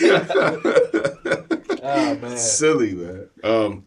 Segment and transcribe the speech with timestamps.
[1.82, 2.36] oh man.
[2.36, 3.28] Silly man.
[3.42, 3.86] Um,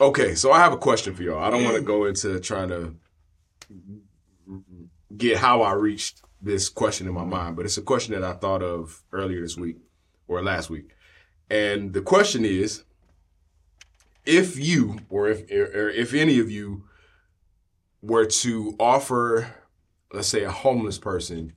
[0.00, 1.42] okay, so I have a question for y'all.
[1.42, 2.94] I don't want to go into trying to
[5.16, 8.34] get how I reached this question in my mind, but it's a question that I
[8.34, 9.76] thought of earlier this week
[10.28, 10.90] or last week.
[11.50, 12.84] And the question is
[14.28, 16.84] if you or if or if any of you
[18.02, 19.54] were to offer
[20.12, 21.54] let's say a homeless person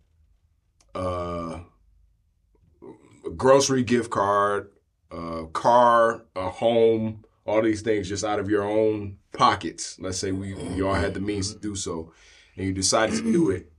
[0.95, 1.70] uh, a
[3.41, 4.69] grocery gift card,
[5.09, 9.97] a car, a home, all these things just out of your own pockets.
[9.99, 12.13] Let's say we, we all had the means to do so,
[12.55, 13.71] and you decided to do it,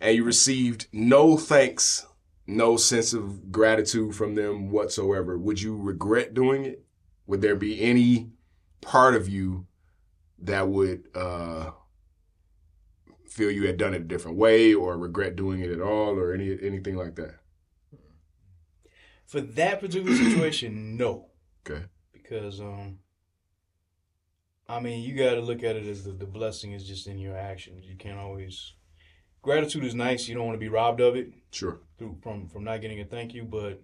[0.00, 2.04] and you received no thanks,
[2.48, 5.38] no sense of gratitude from them whatsoever.
[5.38, 6.84] Would you regret doing it?
[7.28, 8.32] Would there be any
[8.80, 9.68] part of you
[10.40, 11.70] that would uh,
[13.28, 16.34] feel you had done it a different way, or regret doing it at all, or
[16.34, 17.36] any anything like that?
[19.26, 21.28] For that particular situation, no.
[21.68, 21.84] Okay.
[22.12, 22.98] Because um
[24.68, 27.36] I mean you gotta look at it as the, the blessing is just in your
[27.36, 27.84] actions.
[27.86, 28.74] You can't always
[29.42, 31.80] gratitude is nice, you don't want to be robbed of it Sure.
[31.98, 33.82] through from from not getting a thank you, but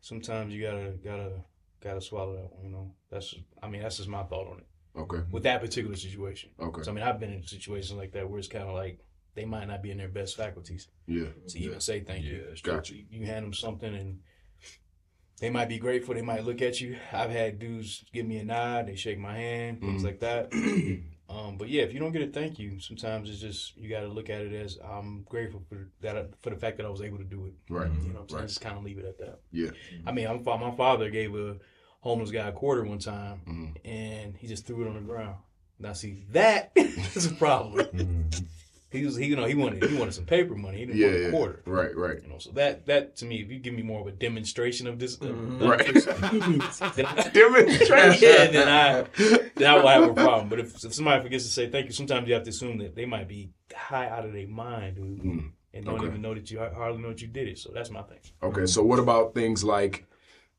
[0.00, 1.32] sometimes you gotta gotta
[1.80, 2.94] gotta swallow that one, you know.
[3.10, 4.66] That's I mean that's just my thought on it.
[4.98, 5.22] Okay.
[5.30, 6.50] With that particular situation.
[6.58, 6.82] Okay.
[6.82, 9.00] So I mean I've been in situations like that where it's kinda like
[9.34, 11.26] they might not be in their best faculties Yeah.
[11.48, 12.46] to even say thank you.
[12.48, 12.96] Yeah, Gotcha.
[12.96, 14.20] You, you hand them something and
[15.40, 16.14] they might be grateful.
[16.14, 16.96] They might look at you.
[17.12, 18.86] I've had dudes give me a nod.
[18.88, 20.04] They shake my hand, things Mhm.
[20.06, 20.52] like that.
[21.28, 24.00] um, but yeah, if you don't get a thank you, sometimes it's just you got
[24.00, 27.02] to look at it as I'm grateful for that for the fact that I was
[27.02, 27.52] able to do it.
[27.68, 27.90] Right.
[27.90, 28.40] You know, what I'm saying?
[28.40, 28.48] Right.
[28.48, 29.40] just kind of leave it at that.
[29.52, 29.70] Yeah.
[30.06, 31.56] I mean, I'm, my father gave a
[32.00, 33.76] homeless guy a quarter one time, Mhm.
[33.84, 35.36] and he just threw it on the ground.
[35.78, 38.30] Now, see, that is a problem.
[38.96, 40.78] He was, he, you know, he wanted he wanted some paper money.
[40.78, 41.06] He didn't Yeah.
[41.08, 41.30] want a Yeah.
[41.30, 41.62] quarter.
[41.66, 41.96] Right.
[41.96, 42.22] Right.
[42.22, 44.86] You know, so that that to me, if you give me more of a demonstration
[44.86, 45.86] of this, uh, Right.
[46.94, 48.28] then I, Demonstration.
[48.28, 49.06] yeah, then I
[49.56, 50.48] then I will have a problem.
[50.48, 52.94] But if, if somebody forgets to say thank you, sometimes you have to assume that
[52.94, 55.50] they might be high out of their mind, dude, Mm.
[55.74, 56.06] and don't Okay.
[56.06, 57.58] even know that you hardly know that you did it.
[57.58, 58.18] So that's my thing.
[58.42, 58.66] Okay.
[58.66, 60.04] So what about things like,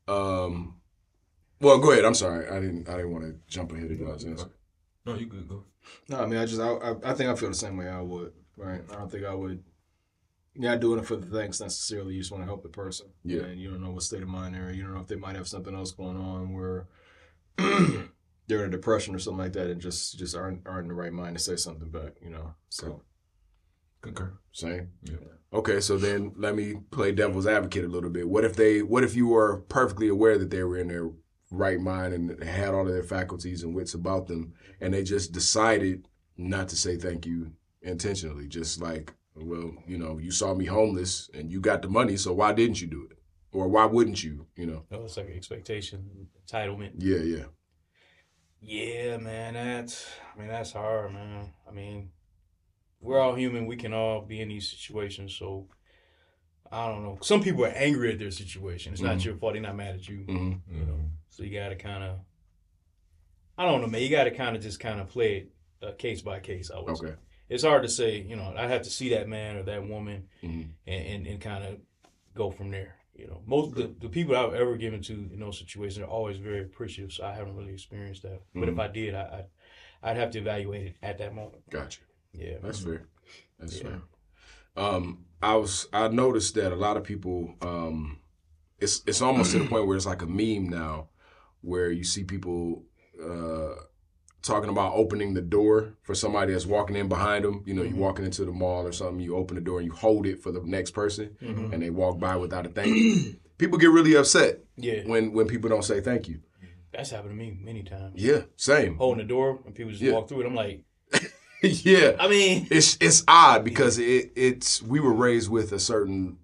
[0.06, 0.74] um,
[1.60, 2.04] well, go ahead.
[2.04, 2.48] I'm sorry.
[2.48, 2.88] I didn't.
[2.88, 4.46] I didn't want to jump ahead of y'all's answer.
[5.04, 5.48] No, you good.
[5.48, 5.64] Go.
[6.08, 8.00] No, I mean, I just, I, I, I think I feel the same way I
[8.00, 8.82] would, right?
[8.90, 9.62] I don't think I would,
[10.54, 12.14] you're not doing it for the thanks necessarily.
[12.14, 13.08] You just want to help the person.
[13.24, 13.42] Yeah.
[13.42, 14.76] And you don't know what state of mind they're in.
[14.76, 16.88] You don't know if they might have something else going on where
[17.56, 20.94] they're in a depression or something like that and just, just aren't, aren't in the
[20.94, 22.54] right mind to say something back, you know?
[22.70, 23.02] So,
[24.00, 24.38] Concur.
[24.52, 24.90] Same.
[25.02, 25.16] Yeah.
[25.52, 25.80] Okay.
[25.80, 28.28] So then let me play devil's advocate a little bit.
[28.28, 28.82] What if they?
[28.82, 31.10] What if you were perfectly aware that they were in their
[31.50, 35.32] right mind and had all of their faculties and wits about them, and they just
[35.32, 40.66] decided not to say thank you intentionally, just like, well, you know, you saw me
[40.66, 43.18] homeless and you got the money, so why didn't you do it?
[43.52, 44.46] Or why wouldn't you?
[44.56, 44.84] You know?
[44.90, 46.92] No, it's like expectation, entitlement.
[46.98, 47.18] Yeah.
[47.18, 47.44] Yeah.
[48.60, 51.52] Yeah, man, that's I mean that's hard, man.
[51.66, 52.10] I mean,
[53.00, 53.66] we're all human.
[53.66, 55.36] We can all be in these situations.
[55.36, 55.68] So
[56.70, 57.18] I don't know.
[57.22, 58.92] Some people are angry at their situation.
[58.92, 59.24] It's not Mhm.
[59.24, 59.52] your fault.
[59.54, 60.24] They're not mad at you.
[60.24, 61.00] hmm You know.
[61.30, 62.18] So you got to kind of,
[63.56, 64.02] I don't know, man.
[64.02, 65.52] You got to kind of just kind of play it
[65.86, 66.70] uh, case by case.
[66.74, 67.14] I would say.
[67.48, 68.20] It's hard to say.
[68.20, 70.70] You know, I'd have to see that man or that woman Mhm.
[70.86, 71.78] and and, and kind of
[72.34, 72.96] go from there.
[73.14, 76.38] You know, most the, the people I've ever given to in those situations are always
[76.38, 77.12] very appreciative.
[77.12, 78.42] So I haven't really experienced that.
[78.54, 78.80] But if Mhm.
[78.80, 79.46] I did, I, I'd,
[80.10, 81.68] I'd have to evaluate it at that moment.
[81.70, 82.00] Gotcha.
[82.32, 83.08] Yeah, That's fair.
[83.58, 83.82] That's Yeah.
[83.82, 84.02] fair.
[84.76, 88.20] Um, I was I noticed that a lot of people um,
[88.78, 91.08] it's it's almost to the point where it's like a meme now,
[91.62, 92.84] where you see people
[93.22, 93.74] uh,
[94.42, 97.62] talking about opening the door for somebody that's walking in behind them.
[97.66, 97.98] You know, you Mhm.
[97.98, 100.52] walking into the mall or something, you open the door and you hold it for
[100.52, 101.72] the next person, Mhm.
[101.72, 103.34] and they walk by without a thank you.
[103.58, 105.02] people get really upset yeah.
[105.06, 106.40] when when people don't say thank you.
[106.92, 108.14] That's happened to me many times.
[108.16, 108.96] Yeah, same.
[108.96, 110.12] Holding the door and people just Yeah.
[110.12, 110.46] walk through it.
[110.46, 110.84] I'm like,
[111.62, 112.16] yeah.
[112.18, 116.38] I mean, it's it's odd because it it's we were raised with a certain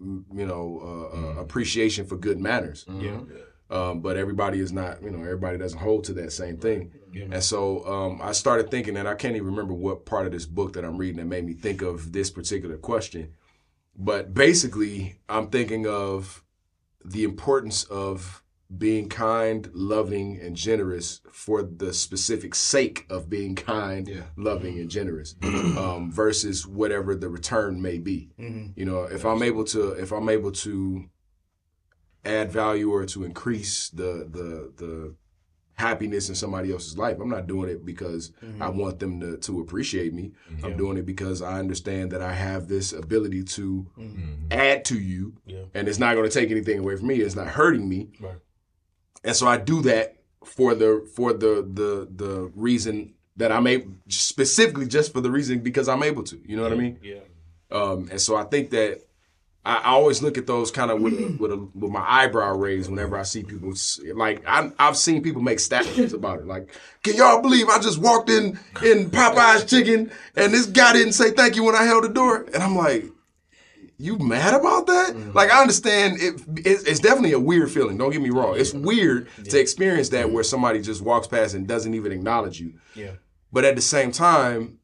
[0.00, 1.40] you know uh, uh, Mm.
[1.40, 3.18] appreciation for good manners yeah,
[3.70, 6.92] um, but everybody is not you know everybody doesn't hold to that same thing.
[7.12, 7.26] Yeah.
[7.32, 10.46] and so um, i started thinking and i can't even remember what part of this
[10.46, 13.32] book that i'm reading that made me think of this particular question.
[13.96, 16.44] But basically i'm thinking of
[17.04, 18.42] the importance of
[18.76, 24.24] being kind loving and generous for the specific sake of being kind Yeah.
[24.36, 28.28] loving and generous um, versus whatever the return may be.
[28.38, 31.08] Hmm you know if i'm able to if i'm able to
[32.24, 35.14] add value or to increase the the the
[35.74, 37.18] happiness in somebody else's life.
[37.20, 38.62] I'm not doing it because Mm-hmm.
[38.62, 40.32] I want them to to appreciate me.
[40.64, 44.46] I'm doing it because I understand that I have this ability to Mm-hmm.
[44.52, 45.64] add to you, Yeah.
[45.74, 47.16] and it's not going to take anything away from me.
[47.20, 48.38] It's not hurting me, Right.
[49.24, 53.92] and so I do that for the for the the the reason that I'm able
[54.08, 56.40] specifically just for the reason because I'm able to.
[56.44, 56.98] You know what I mean?
[57.02, 57.20] Yeah.
[57.70, 59.02] Um, and so I think that
[59.68, 61.42] I, I always look at those kind of with a, mm-hmm.
[61.42, 63.74] with, a, with my eyebrow raised whenever I see people
[64.14, 66.46] like I, I've seen people make statues about it.
[66.46, 71.12] Like, can y'all believe I just walked in in Popeye's Chicken and this guy didn't
[71.12, 72.46] say thank you when I held the door?
[72.54, 73.04] And I'm like,
[73.98, 75.10] you mad about that?
[75.10, 75.32] Mm-hmm.
[75.32, 77.98] Like, I understand it, it's, it's definitely a weird feeling.
[77.98, 78.54] Don't get me wrong.
[78.56, 80.34] It's weird to experience that mm-hmm.
[80.34, 82.74] where somebody just walks past and doesn't even acknowledge you.
[82.94, 83.12] Yeah.
[83.52, 84.77] But at the same time, I-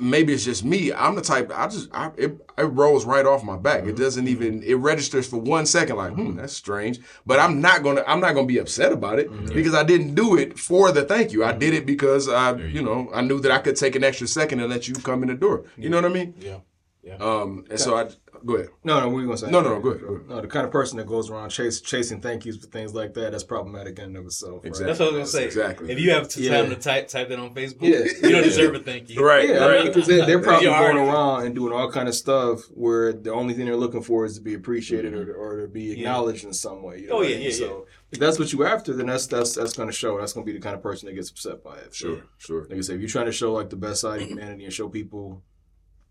[0.00, 0.92] maybe it's just me.
[0.92, 1.50] I'm the type.
[1.54, 3.84] I just I, it it rolls right off my back.
[3.84, 5.96] It doesn't even it registers for one second.
[5.96, 7.00] Like, hmm, that's strange.
[7.24, 10.36] But I'm not gonna I'm not gonna be upset about it because I didn't do
[10.36, 11.44] it for the thank you.
[11.44, 14.26] I did it because I you know I knew that I could take an extra
[14.26, 15.64] second and let you come in the door.
[15.76, 16.34] You know what I mean?
[16.38, 16.58] Yeah.
[17.02, 17.16] Yeah.
[17.18, 18.08] Um, and so I
[18.46, 18.68] go ahead.
[18.84, 19.50] No, no, what were you gonna say?
[19.50, 20.28] No, no, no, go ahead, go ahead.
[20.28, 23.12] No, the kind of person that goes around chase, chasing thank yous for things like
[23.14, 24.62] that, that's problematic in and of itself.
[24.62, 24.66] right?
[24.68, 24.86] Exactly.
[24.86, 25.44] That's what I was gonna say.
[25.44, 25.92] Exactly.
[25.92, 26.60] If you have t- Yeah.
[26.62, 28.04] time to type type that on Facebook, Yeah.
[28.28, 29.22] you don't deserve a thank you.
[29.22, 29.48] Right.
[29.48, 29.84] Yeah, right.
[29.84, 30.92] because they're, they're probably You are.
[30.92, 34.24] going around and doing all kind of stuff where the only thing they're looking for
[34.24, 35.22] is to be appreciated mm-hmm.
[35.22, 37.00] or, to, or to be acknowledged in some way.
[37.00, 37.44] You know Oh, what I yeah, mean?
[37.46, 40.18] yeah, So if that's what you're after, then that's that's that's going to show.
[40.18, 41.94] That's going to be the kind of person that gets upset by it.
[41.94, 42.22] Sure.
[42.38, 42.62] Sure.
[42.68, 44.72] Like I said, if you're trying to show like the best side of humanity and
[44.72, 45.42] show people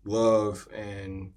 [0.04, 1.32] love and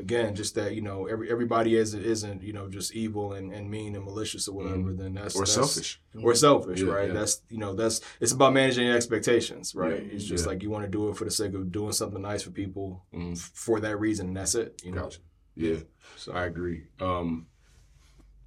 [0.00, 3.70] again, just that you know every everybody isn't isn't you know just evil and, and
[3.70, 4.92] mean and malicious or whatever.
[4.92, 6.00] Then that's Or that's- selfish.
[6.22, 7.08] or selfish, Yeah, right?
[7.08, 7.14] yeah.
[7.14, 10.02] That's you know that's it's about managing your expectations, right?
[10.04, 12.22] Yeah, it's just like you want to do it for the sake of doing something
[12.22, 13.32] nice for people Mm.
[13.32, 14.80] f- for that reason, and that's it.
[14.84, 15.20] You know, Gotcha.
[15.56, 15.76] Yeah,
[16.16, 16.84] so I agree.
[17.00, 17.46] Um,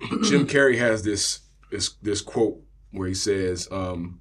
[0.23, 1.41] Jim Carrey has this
[1.71, 2.59] this this quote
[2.91, 4.19] where he says, um,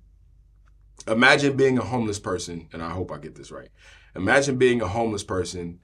[1.07, 3.69] "Imagine being a homeless person," and I hope I get this right.
[4.15, 5.81] Imagine being a homeless person,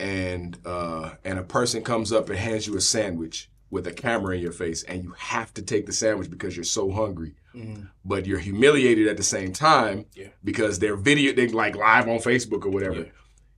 [0.00, 4.34] and uh, and a person comes up and hands you a sandwich with a camera
[4.34, 7.34] in your face, and you have to take the sandwich because you're so hungry.
[7.54, 7.90] Mhm.
[8.04, 10.28] But you're humiliated at the same time Yeah.
[10.42, 13.00] because they're video, they like live on Facebook or whatever.
[13.00, 13.04] Yeah.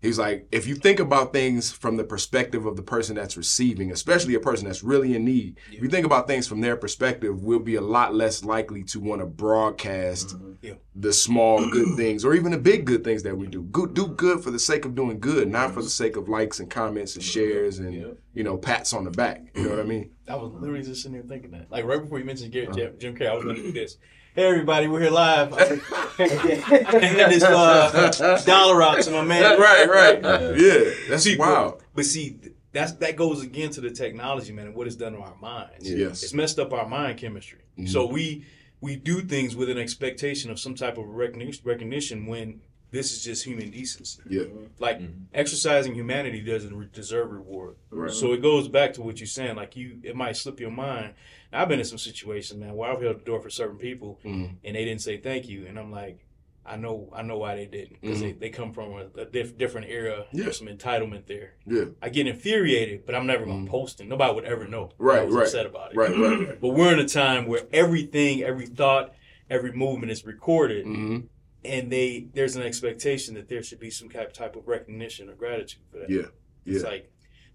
[0.01, 3.93] He's like, if you think about things from the perspective of the person that's receiving,
[3.93, 7.43] especially a person that's really in need, if you think about things from their perspective,
[7.43, 10.53] we'll be a lot less likely to want to broadcast mm-hmm.
[10.63, 10.75] Yeah.
[10.95, 13.63] the small good things or even the big good things that we do.
[13.63, 15.83] Good, do good for the sake of doing good, not for mm-hmm.
[15.83, 17.33] the sake of likes and comments and mm-hmm.
[17.33, 18.07] shares and Yeah.
[18.33, 19.51] you know pats on the back.
[19.55, 20.13] You know what I mean?
[20.27, 21.71] I was literally just sitting there thinking that.
[21.71, 22.77] Like right before you mentioned Gary, uh-huh.
[22.77, 23.99] Jim, Jim Carrey, I was gonna do this.
[24.41, 25.51] Hey everybody, we're here live.
[26.17, 29.61] Hand this uh, dollar out to my man.
[29.61, 30.23] right, right.
[30.59, 31.77] Yeah, that's See, wild.
[31.77, 32.39] But, but see,
[32.73, 35.91] that's that goes again to the technology, man, and what it's done to our minds.
[35.91, 36.23] Yes.
[36.23, 37.59] It's messed up our mind chemistry.
[37.85, 38.47] So we
[38.81, 42.63] we do things with an expectation of some type of recognition, recognition when
[42.93, 44.23] this is just human decency.
[44.27, 44.45] Yeah,
[44.79, 45.03] Like
[45.35, 47.77] exercising humanity doesn't re- deserve reward.
[47.91, 48.11] Right.
[48.11, 49.57] So it goes back to what you're saying.
[49.57, 51.13] Like you, it might slip your mind.
[51.53, 54.57] I've been in some situations, man, where I've held the door for certain people Mhm.
[54.65, 56.27] and they didn't say thank you, and I'm like,
[56.65, 58.21] I know, I know why they didn't because Mhm.
[58.23, 60.27] they, they come from a, a diff, different era.
[60.33, 60.45] Yeah.
[60.45, 61.55] There's some entitlement there.
[61.67, 63.69] yeah, I get infuriated, but I'm never gonna Mhm.
[63.69, 64.07] post it.
[64.07, 64.89] Nobody would ever know.
[64.89, 65.43] that I Right, was right.
[65.47, 65.97] upset about it.
[65.97, 66.49] right, right.
[66.61, 69.15] But we're in a time where everything, every thought,
[69.49, 71.21] every movement is recorded, hmm
[71.63, 75.35] and they there's an expectation that there should be some type type of recognition or
[75.35, 76.09] gratitude for that.
[76.11, 76.27] Yeah,
[76.65, 77.10] It's yeah, like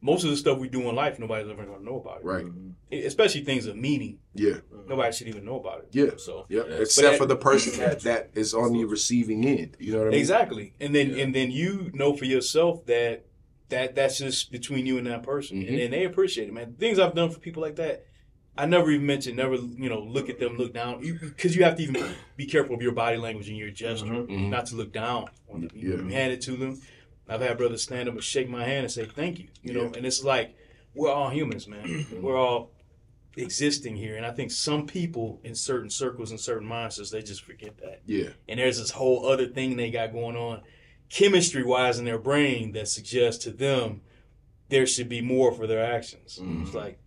[0.05, 2.25] most of the stuff we do in life, nobody's ever gonna know about it.
[2.25, 2.45] right.
[2.91, 4.57] Especially things of meaning, Yeah,
[4.87, 5.87] nobody should even know about it.
[5.91, 6.11] Yeah.
[6.17, 6.61] So yeah.
[6.69, 6.75] Yeah.
[6.75, 9.75] Except But for the person that, that is on the receiving end.
[9.79, 10.19] You know what I mean?
[10.19, 11.23] exactly, and then Yeah.
[11.23, 13.25] and then you know for yourself that
[13.69, 15.67] that that's just between you and that person, Mhm.
[15.69, 16.75] and then they appreciate it, man.
[16.79, 18.05] Things I've done for people like that.
[18.57, 21.75] I never even mentioned, never, you know, look at them, look down, because you, have
[21.75, 22.01] to even
[22.37, 24.49] be careful of your body language and your gesture, Mhm.
[24.49, 25.71] not to look down on them.
[25.75, 26.13] You Yeah.
[26.17, 26.79] hand it to them.
[27.27, 29.83] I've had brothers stand up and shake my hand and say thank you, you know,
[29.85, 29.97] Yeah.
[29.97, 30.55] and it's like
[30.93, 32.05] we're all humans, man.
[32.21, 32.71] we're all
[33.37, 37.43] existing here, and I think some people in certain circles and certain mindsets they just
[37.43, 40.61] forget that, Yeah, and there's this whole other thing they got going on,
[41.09, 44.01] chemistry wise in their brain that suggests to them
[44.69, 46.39] there should be more for their actions.
[46.41, 46.65] Mhm.
[46.65, 46.97] It's like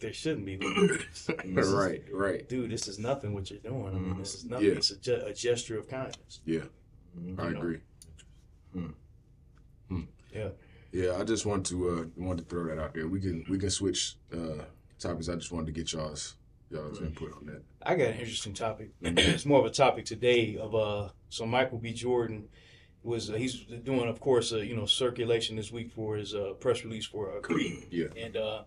[0.00, 0.58] there shouldn't be.
[1.54, 2.46] right, right.
[2.48, 3.86] Dude, this is nothing what you're doing.
[3.94, 4.66] I mean, this is nothing.
[4.66, 4.72] Yeah.
[4.72, 6.40] It's a, a gesture of kindness.
[6.44, 6.60] Yeah,
[7.16, 7.58] I You know?
[7.58, 7.78] agree.
[8.74, 8.86] Hmm.
[10.36, 10.48] Yeah.
[10.92, 13.06] Yeah, I just want to uh want to throw that out there.
[13.08, 14.62] We can we can switch uh
[14.98, 15.28] topics.
[15.28, 16.36] I just wanted to get y'all's
[16.70, 17.62] y'all's input on that.
[17.82, 18.90] I got an interesting topic.
[19.02, 21.08] it's more of a topic today of uh.
[21.28, 21.92] So Michael B.
[21.92, 22.48] Jordan
[23.02, 26.54] was uh, he's doing, of course, uh, you know, circulation this week for his uh,
[26.60, 28.06] press release for uh, Creed, Yeah.
[28.16, 28.62] and uh,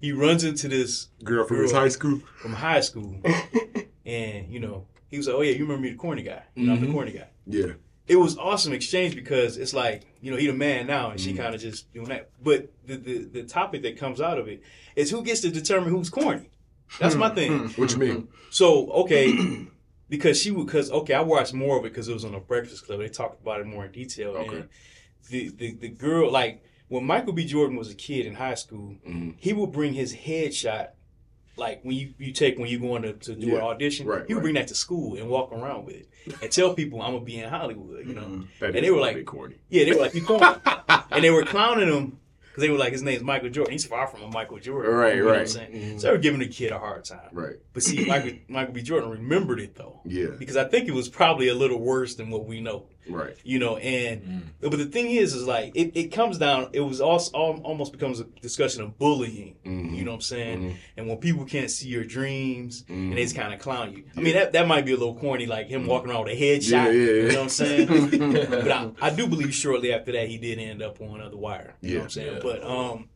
[0.00, 2.20] he runs into this Girl from his high school.
[2.40, 3.20] from high school,
[4.06, 6.42] and you know he was like, "Oh yeah, you remember me, the corny guy?
[6.54, 6.92] You know, I'm the Mhm.
[6.92, 7.72] corny guy." Yeah.
[8.08, 11.32] It was awesome exchange because it's like you know he the man now, and she
[11.32, 11.36] Mhm.
[11.36, 12.30] kind of just doing that.
[12.42, 14.62] But the, the the topic that comes out of it
[14.96, 16.50] is who gets to determine who's corny.
[17.00, 17.68] That's my thing.
[17.70, 18.28] What you mean?
[18.50, 19.32] So okay,
[20.08, 22.38] because she would, because okay, I watched more of it because it was on the
[22.40, 22.98] Breakfast Club.
[22.98, 24.30] They talked about it more in detail.
[24.32, 24.56] Okay.
[24.56, 24.68] And
[25.30, 27.44] the, the the girl, like when Michael B.
[27.46, 29.34] Jordan was a kid in high school, Mhm.
[29.38, 30.88] he would bring his headshot,
[31.56, 33.56] like when you, you take when you going to, to do Yeah.
[33.56, 34.42] an audition, Right, would right.
[34.42, 36.08] bring that to school and walk around with it
[36.40, 38.06] and tell people I'm gonna be in Hollywood.
[38.06, 38.64] You know, Mm-hmm.
[38.64, 39.56] And they were like- corny.
[39.68, 40.46] yeah, they were like you corny,
[41.10, 43.72] and they were clowning him because they were like his name's Michael Jordan.
[43.72, 44.92] He's far from a Michael Jordan.
[44.92, 45.46] Right, you know right.
[45.46, 45.98] Mhm.
[46.00, 47.28] So they were giving the kid a hard time.
[47.32, 47.56] Right.
[47.72, 48.82] But see, Michael, Michael B.
[48.82, 50.28] Jordan remembered it though, Yeah.
[50.38, 53.36] because I think it was probably a little worse than what we know, Right.
[53.44, 53.76] you know.
[53.78, 54.42] And Mm.
[54.60, 56.68] but the thing is, is like it, it comes down.
[56.72, 59.56] It was also almost becomes a discussion of bullying.
[59.66, 59.96] Mhm.
[59.96, 60.58] You know what I'm saying?
[60.62, 60.74] Mhm.
[60.96, 64.04] And when people can't see your dreams and they just kind of clown you.
[64.16, 66.40] I mean, that, that might be a little corny, like him walking around with a
[66.40, 66.70] headshot.
[66.70, 67.12] Yeah, yeah, yeah.
[67.12, 68.50] You know what I'm saying?
[68.50, 71.74] but I, I do believe shortly after that he did end up on the wire.
[71.80, 72.38] You know what I'm saying?
[72.42, 73.08] But um,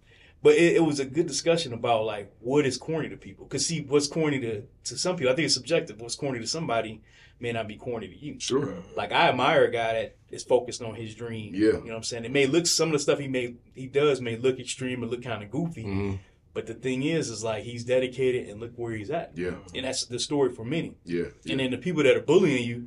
[0.43, 3.47] but it, it was a good discussion about like what is corny to people.
[3.47, 6.01] Cause see, what's corny to to some people, I think it's subjective.
[6.01, 7.01] What's corny to somebody
[7.41, 8.41] may not be corny to you.
[8.41, 8.75] Sure.
[8.97, 11.55] Like I admire a guy that is focused on his dream.
[11.55, 11.61] Yeah.
[11.67, 12.25] You know what I'm saying?
[12.25, 15.11] It may look some of the stuff he may he does may look extreme and
[15.11, 15.85] look kind of goofy.
[15.85, 16.19] Mhm.
[16.55, 19.33] But the thing is, is like he's dedicated and look where he's at.
[19.37, 19.57] Yeah.
[19.75, 20.95] And that's the story for many.
[21.05, 21.27] Yeah.
[21.49, 22.87] And then the people that are bullying you,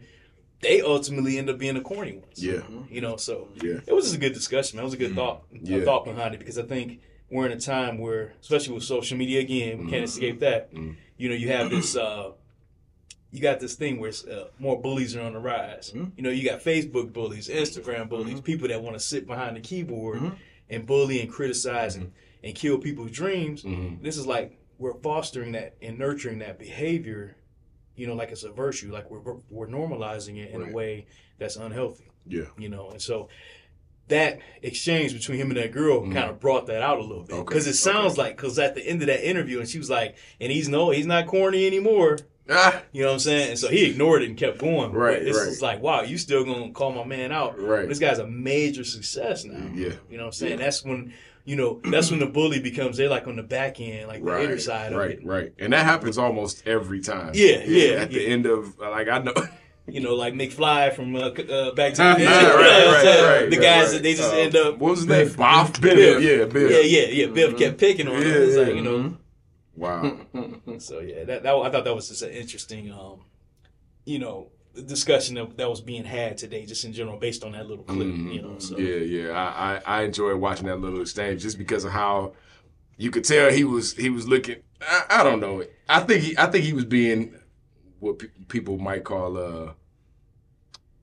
[0.62, 2.44] they ultimately end up being the corny ones.
[2.44, 2.62] Yeah.
[2.90, 3.80] You know, so Yeah.
[3.86, 4.84] it was just a good discussion, man.
[4.84, 5.78] It was a good thought, Yeah.
[5.78, 9.16] a thought behind it because I think we're in a time where, especially with social
[9.18, 10.74] media again, we can't escape that.
[10.74, 10.96] Mhm.
[11.18, 12.32] You know, you have this, uh,
[13.32, 15.92] you got this thing where uh, more bullies are on the rise.
[15.96, 16.12] Mhm.
[16.18, 19.62] You know, you got Facebook bullies, Instagram bullies, people that want to sit behind the
[19.62, 20.36] keyboard Mhm.
[20.70, 22.12] and bully and criticize and,
[22.44, 23.64] and kill people's dreams.
[23.64, 24.02] Mhm.
[24.02, 27.36] This is like we're fostering that and nurturing that behavior.
[27.96, 30.72] You know, like it's a virtue, like we're we're normalizing it in Right.
[30.72, 31.06] a way
[31.38, 32.46] that's unhealthy Yeah.
[32.58, 32.90] you know.
[32.90, 33.30] And so
[34.08, 36.14] that exchange between him and that girl Mhm.
[36.14, 38.74] kind of brought that out a little bit Okay, because it sounds like because at
[38.74, 41.68] the end of that interview, and she was like, and he's no, he's not corny
[41.68, 42.18] anymore.
[42.50, 42.82] Ah.
[42.92, 43.50] You know what I'm saying?
[43.52, 44.92] And so he ignored it and kept going.
[44.92, 45.74] Right, But It's right.
[45.76, 47.60] like, wow, you still gonna call my man out?
[47.62, 47.88] Right.
[47.88, 49.70] This guy's a major success now.
[49.74, 49.94] Yeah.
[50.10, 50.60] You know what I'm saying?
[50.60, 50.66] Yeah.
[50.66, 51.14] That's when.
[51.46, 54.44] You know, that's when the bully becomes they're like on the back end, like the
[54.44, 55.26] inner side right, of it.
[55.26, 57.32] right, and that happens almost every time.
[57.34, 59.34] Yeah, yeah, At the end of like I know,
[59.88, 62.30] You know, like McFly from uh, uh, Back to the Future.
[62.30, 63.92] right, You know what I'm right, right, The guys right.
[63.94, 65.34] that they just Uh, end up what was his name?
[65.36, 65.96] Bob Biff.
[65.96, 66.22] Biff.
[66.22, 66.72] Yeah, Biff.
[66.72, 67.26] Yeah, yeah, yeah.
[67.34, 68.28] Biff kept picking on him.
[68.28, 68.74] Yeah, It's like, yeah.
[68.74, 69.18] you know.
[69.80, 70.18] Wow.
[70.80, 73.22] So yeah, that, that I thought that was just an interesting, um,
[74.06, 74.50] you know,
[74.86, 78.08] discussion that, that was being had today, just in general, based on that little clip.
[78.08, 78.34] Mhm.
[78.34, 79.32] You know, so Yeah, yeah.
[79.32, 82.34] I, I I enjoyed watching that little exchange just because of how
[82.98, 84.58] you could tell he was he was looking.
[84.82, 85.64] I, I don't know.
[85.88, 87.34] I think he I think he was being
[88.00, 89.74] what pe- people might call uh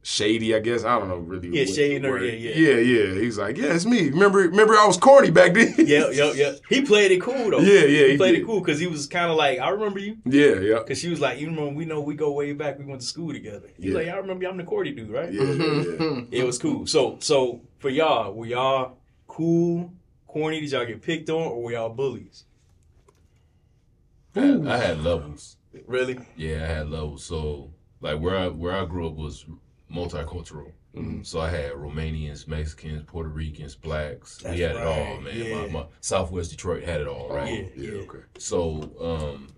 [0.06, 0.54] shady.
[0.54, 1.48] I guess I don't know really.
[1.48, 2.76] Yeah, shady, or- yeah, yeah, yeah.
[3.14, 3.20] yeah.
[3.20, 4.08] He's like, yeah, it's me.
[4.10, 5.74] Remember, remember, I was corny back then.
[5.78, 6.60] Yep, yep, yep.
[6.68, 7.58] He played it cool though.
[7.58, 8.42] Yeah, yeah, He, he played did.
[8.42, 11.08] it cool because he was kind of like, I remember you, yeah, yeah, because she
[11.08, 12.78] was like, you remember, we know we go way back.
[12.78, 13.68] We went to school together.
[13.76, 13.98] He's Yeah.
[13.98, 14.48] like, I remember you.
[14.50, 15.32] I'm the corny dude, right?
[15.32, 16.20] yeah, yeah, yeah.
[16.30, 16.86] It was cool.
[16.86, 19.92] So, so for y'all, were y'all cool,
[20.28, 20.60] corny?
[20.60, 22.44] Did y'all get picked on, or were y'all bullies?
[24.36, 25.56] I had, I had levels.
[25.86, 26.18] Really?
[26.36, 27.24] Yeah, I had levels.
[27.24, 29.44] So like where I where I grew up was
[29.92, 30.72] multicultural.
[30.94, 31.22] Mm-hmm.
[31.22, 34.38] So I had Romanians, Mexicans, Puerto Ricans, blacks.
[34.38, 35.32] That's we had it all, man.
[35.34, 35.66] yeah.
[35.66, 37.70] My, my Southwest Detroit had it all, right?
[37.76, 38.20] Yeah, yeah, okay.
[38.38, 39.48] So um,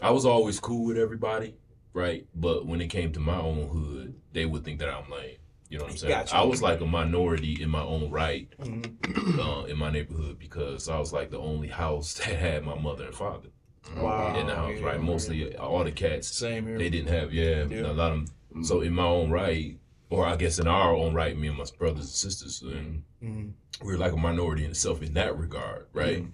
[0.00, 1.54] I was always cool with everybody,
[1.94, 2.26] right?
[2.34, 5.36] But when it came to my own hood, they would think that I'm lame.
[5.70, 6.12] You know what I'm saying?
[6.12, 6.36] Gotcha.
[6.36, 9.38] I was like a minority in my own right Mhm.
[9.62, 13.06] uh, in my neighborhood because I was like the only house that had my mother
[13.06, 13.48] and father
[13.96, 14.38] Wow.
[14.38, 15.00] in the house, yeah, right?
[15.00, 16.76] Mostly all the cats Same here.
[16.76, 17.86] they didn't have, yeah, Yeah.
[17.90, 18.34] a lot of them.
[18.62, 19.78] So in my own right,
[20.10, 23.52] or I guess in our own right, me and my brothers and sisters, and Mhm.
[23.84, 26.26] we are like a minority in itself in that regard, right?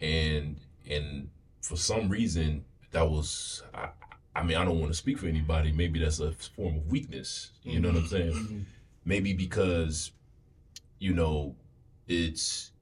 [0.00, 0.56] And
[0.88, 1.30] and
[1.62, 3.88] for some reason that was, I,
[4.36, 5.72] I mean, I don't want to speak for anybody.
[5.72, 7.52] Maybe that's a form of weakness.
[7.62, 8.32] You know what I'm saying?
[8.32, 8.64] Mhm.
[9.06, 10.12] Maybe because,
[10.98, 11.56] you know,
[12.06, 12.72] it's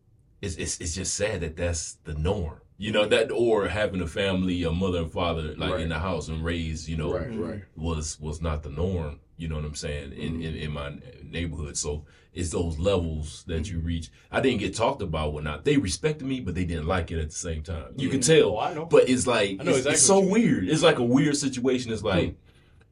[0.40, 2.58] it's it's, it's just sad that that's the norm.
[2.82, 5.80] You know that, or having a family, a mother and father, like Right.
[5.82, 7.62] in the house and raised, you know, Right, right.
[7.76, 9.20] was was not the norm.
[9.36, 10.42] You know what I'm saying in, mm-hmm.
[10.42, 11.76] in, in my neighborhood.
[11.76, 13.86] So it's those levels that you mm-hmm.
[13.86, 14.10] reach.
[14.32, 15.64] I didn't get talked about whatnot.
[15.64, 17.92] They respected me, but they didn't like it at the same time.
[17.96, 18.48] You can mm-hmm.
[18.48, 18.58] Oh, tell.
[18.58, 18.86] I know.
[18.86, 20.44] But it's like I know it's, exactly it's so what you mean.
[20.44, 20.68] weird.
[20.68, 21.92] It's like a weird situation.
[21.92, 22.36] It's like hmm.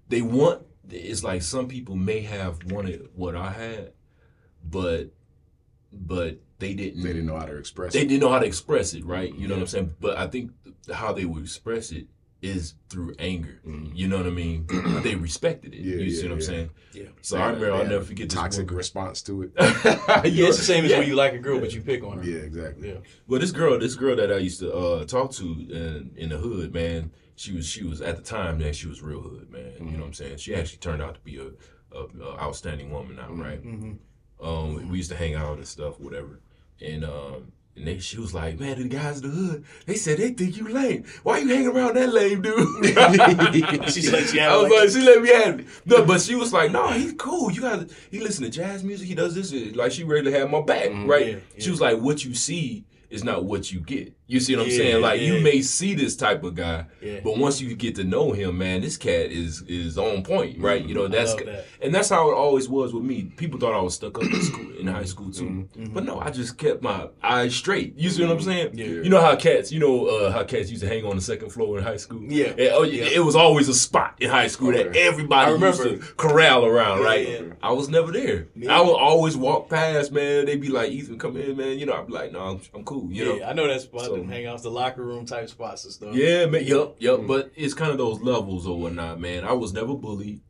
[0.09, 0.63] they want.
[0.89, 3.93] It's like some people may have wanted what I had,
[4.65, 5.11] but
[5.93, 7.03] but they didn't.
[7.03, 7.99] They didn't know how to express it.
[7.99, 8.09] They it.
[8.09, 9.35] didn't know how to express it, right?
[9.35, 9.95] You know what I'm saying?
[10.01, 10.53] But I think
[10.93, 12.07] how they would express it
[12.43, 13.61] is through anger.
[13.95, 14.67] You know what I mean?
[15.03, 15.81] they respected it.
[15.81, 16.47] Yeah, you see yeah, what I'm yeah.
[16.47, 16.71] saying?
[16.95, 17.03] Yeah.
[17.21, 18.79] So I remember, I'll Yeah, never forget this toxic one girl.
[18.79, 19.51] response to it.
[19.59, 20.99] yeah, Yeah, it's the same as yeah.
[21.01, 22.25] when you like a girl, but you pick on her.
[22.25, 22.89] Yeah, exactly.
[22.89, 22.99] Yeah.
[23.27, 26.39] Well, this girl, this girl that I used to uh, talk to in, in the
[26.39, 29.73] hood, man, she was she was at the time, that she was real hood, man.
[29.79, 30.39] You know what I'm saying?
[30.39, 31.49] She actually turned out to be a,
[31.95, 33.63] a, a outstanding woman now, right?
[33.63, 34.47] Mm-hmm.
[34.47, 36.41] Um, we used to hang out and stuff, whatever.
[36.85, 40.19] And um, and they, she was like, man, the guys in the hood, they said
[40.19, 41.05] they think you lame.
[41.23, 42.85] Why you hanging around that lame dude?
[43.91, 45.67] She let you I was like- like, she let me have it.
[45.87, 47.51] No, but she was like, no, he's cool.
[47.51, 49.09] You got he listen to jazz music.
[49.09, 49.53] He does this.
[49.75, 51.27] Like she really had my back, right?
[51.27, 54.15] Yeah, She was like, what you see is not what you get.
[54.31, 55.03] You see what I'm Yeah, saying?
[55.03, 57.19] Like you may see this type of guy, Yeah.
[57.25, 60.81] but once you get to know him, man, this cat is is on point, right?
[60.81, 60.89] Mm-hmm.
[60.89, 61.67] You know that's that.
[61.83, 63.25] and that's how it always was with me.
[63.37, 65.83] People thought I was stuck up in school in high school too, mm-hmm.
[65.83, 65.95] Mm-hmm.
[65.95, 67.99] but no, I just kept my eyes straight.
[67.99, 68.71] You see what I'm saying?
[68.75, 68.87] Yeah.
[68.87, 71.51] You know how cats, you know uh, how cats used to hang on the second
[71.51, 72.23] floor in high school.
[72.23, 72.51] Yeah.
[72.51, 73.07] And, oh, yeah.
[73.07, 77.05] It was always a spot in high school that everybody used to corral around, Yeah,
[77.05, 77.29] right?
[77.29, 77.41] yeah.
[77.63, 78.47] I was never there.
[78.55, 78.77] Yeah.
[78.79, 80.47] I would always walk past, man.
[80.47, 81.79] They'd be like, Ethan, come in, man.
[81.81, 83.11] You know, I'd be like, no, I'm, I'm cool.
[83.11, 83.35] You know?
[83.35, 84.05] yeah, I know that spot.
[84.05, 86.15] So- hang out the locker room type spots and stuff.
[86.15, 86.65] Yeah, man.
[86.65, 87.21] Yep, yup.
[87.21, 87.27] Mm.
[87.29, 89.45] But it's kind of those levels or whatnot, man.
[89.45, 90.41] I was never bullied.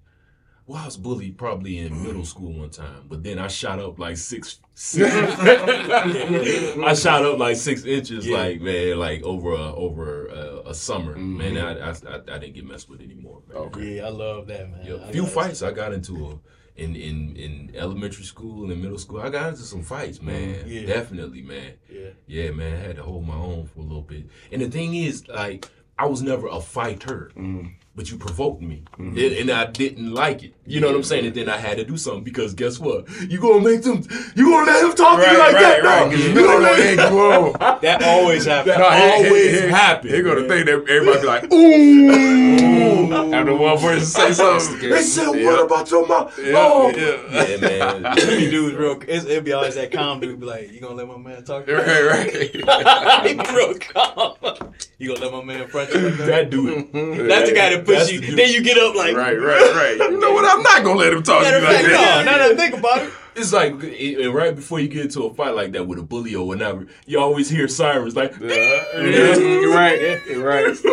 [0.67, 3.99] Well, I was bullied probably in middle school one time, but then I shot up
[3.99, 4.61] like six.
[4.75, 8.37] six I shot up like six inches, Yeah.
[8.37, 11.17] like man, like over a over a, a summer.
[11.17, 11.37] Mhm.
[11.39, 13.43] Man, I, I I I didn't get messed with anymore.
[13.49, 13.57] Man.
[13.59, 13.97] Okay.
[13.97, 14.87] Yeah, I love that, man.
[15.09, 16.39] A few fights I got into a,
[16.77, 19.21] in in in elementary school and in middle school.
[19.21, 20.55] I got into some fights, man.
[20.55, 20.69] Mm-hmm.
[20.69, 20.87] Yeah.
[20.87, 21.73] Definitely, man.
[21.91, 22.11] Yeah.
[22.27, 22.75] Yeah, man.
[22.75, 24.27] I had to hold my own for a little bit.
[24.53, 27.75] And the thing is, like, I was never a fighter, Mm.
[27.97, 29.09] But you provoked me, mm-hmm.
[29.19, 30.55] and, and I didn't like it.
[30.65, 31.27] You know what I'm saying?
[31.27, 33.09] And then I had to do something because guess what?
[33.29, 34.05] You gonna make them?
[34.37, 35.83] You gonna let him talk to you like right, that?
[35.83, 36.07] right.
[36.07, 36.11] No.
[36.17, 37.81] 'cause You you know gonna that let ain't.
[37.83, 38.77] That always happens.
[38.77, 40.11] That he- always he- happen.
[40.13, 40.49] They're gonna man.
[40.49, 43.35] think that everybody be like, ooh.
[43.35, 44.89] After one person say something.
[44.91, 45.45] They said, Yeah.
[45.47, 47.47] "What about your mom?" Yeah, oh, yeah.
[47.49, 48.07] yeah, man.
[48.07, 49.01] Every dude's real.
[49.09, 50.39] It's, it'd be always that calm dude.
[50.41, 53.27] Be like, "You gonna let my man talk?" to you?" Right, right.
[53.27, 54.75] he real calm.
[54.99, 56.27] You gonna let my man front you like that?
[56.27, 56.93] that dude.
[56.93, 57.27] Mm-hmm.
[57.29, 58.21] That's the guy that puts you.
[58.21, 58.35] the.
[58.35, 59.97] Then you get up like, Right, right, right.
[60.11, 60.45] You know what?
[60.45, 62.25] I'm not gonna let him talk to you like that.
[62.27, 62.57] no, no, no.
[62.57, 63.13] Think about it.
[63.37, 66.03] It's like it, it- right before you get into a fight like that with a
[66.03, 68.35] bully or whatever, you always hear sirens like.
[68.41, 70.21] Yeah, you're right.
[70.29, 70.77] You're right.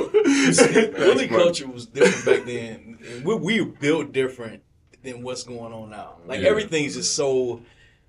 [0.96, 3.00] Bully culture was different back then.
[3.24, 4.62] We, we built different
[5.04, 6.18] than what's going on now.
[6.26, 6.50] Like Yeah.
[6.50, 7.62] everything's just so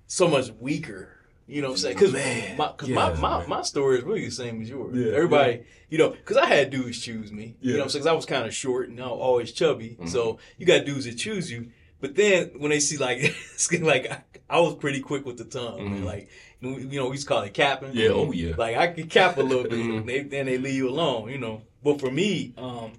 [0.07, 1.15] so much weaker.
[1.49, 1.95] You know what I'm saying?
[1.97, 2.13] Because
[2.57, 4.95] my, cause yeah, my, my, my story is really the same as yours.
[4.95, 7.55] Yeah, Everybody, you know, because I had dudes choose me.
[7.61, 8.03] You know what I'm saying?
[8.03, 9.89] 'Cause I was kind of short and I was always chubby.
[9.91, 10.07] Mm-hmm.
[10.07, 11.71] So you got dudes that choose you.
[12.01, 13.35] But then when they see like,
[13.81, 15.79] like I, I was pretty quick with the tongue.
[15.79, 16.03] Mhm.
[16.05, 16.29] Like,
[16.61, 17.91] you know, we used to call it capping.
[17.93, 18.53] Yeah, oh yeah.
[18.57, 19.91] Like I could cap a little bit, Mm-hmm.
[19.99, 20.05] Mhm.
[20.05, 21.61] they, then they leave you alone, you know.
[21.83, 22.91] But for me, um,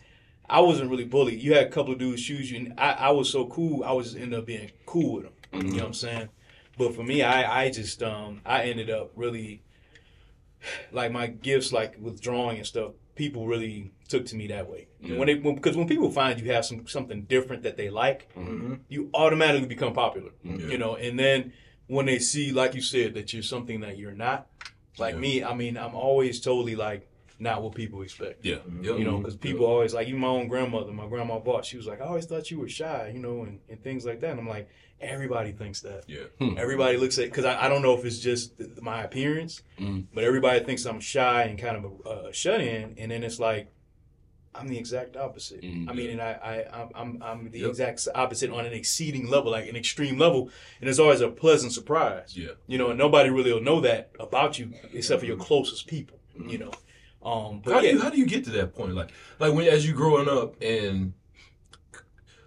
[0.49, 1.41] I wasn't really bullied.
[1.41, 3.85] You had a couple of dudes choose you, and I, I was so cool.
[3.85, 5.33] I was just ended up being cool with them.
[5.53, 5.67] Mm-hmm.
[5.69, 6.29] You know what I'm saying?
[6.79, 9.63] But for me, I, I just um, I ended up really
[10.93, 12.93] like my gifts, like with drawing and stuff.
[13.15, 14.89] People really took to me that way.
[15.01, 15.19] Yeah.
[15.19, 18.33] When they when, because when people find you have some something different that they like,
[18.35, 18.75] Mm-hmm.
[18.89, 20.31] you automatically become popular.
[20.43, 20.57] Yeah.
[20.69, 21.53] You know, and then
[21.87, 24.47] when they see, like you said, that you're something that you're not,
[24.99, 25.21] like Yeah.
[25.21, 27.09] me, I mean, I'm always totally like
[27.41, 28.45] not what people expect.
[28.45, 28.85] Yeah, mm-hmm.
[28.85, 28.97] yeah.
[28.97, 29.23] You know, mm-hmm.
[29.23, 32.05] because people always like even my own grandmother, my grandma bought, she was like, I
[32.05, 34.31] always thought you were shy, you know, and, and things like that.
[34.33, 34.69] And I'm like,
[35.01, 36.05] everybody thinks that.
[36.07, 36.25] Yeah.
[36.39, 36.59] Hmm.
[36.59, 40.07] Everybody looks at because I, I don't know if it's just th- my appearance, Mhm.
[40.15, 43.41] but everybody thinks I'm shy and kind of a, a shut in, and then it's
[43.41, 43.73] like
[44.55, 45.63] I'm the exact opposite.
[45.63, 45.89] Mhm.
[45.89, 47.71] I mean, and I, I I'm- I'm I'm the Yep.
[47.71, 50.51] exact opposite on an exceeding level, like an extreme level,
[50.81, 52.37] and it's always a pleasant surprise.
[52.37, 52.51] Yeah.
[52.67, 55.45] You know, and nobody really will know that about you except for your mm-hmm.
[55.45, 56.19] closest people.
[56.47, 56.73] You know,
[57.23, 58.95] um, but How do you how do you get to that point?
[58.95, 61.13] Like like when as you growing up and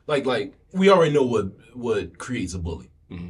[0.07, 2.89] like like we already know what what creates a bully.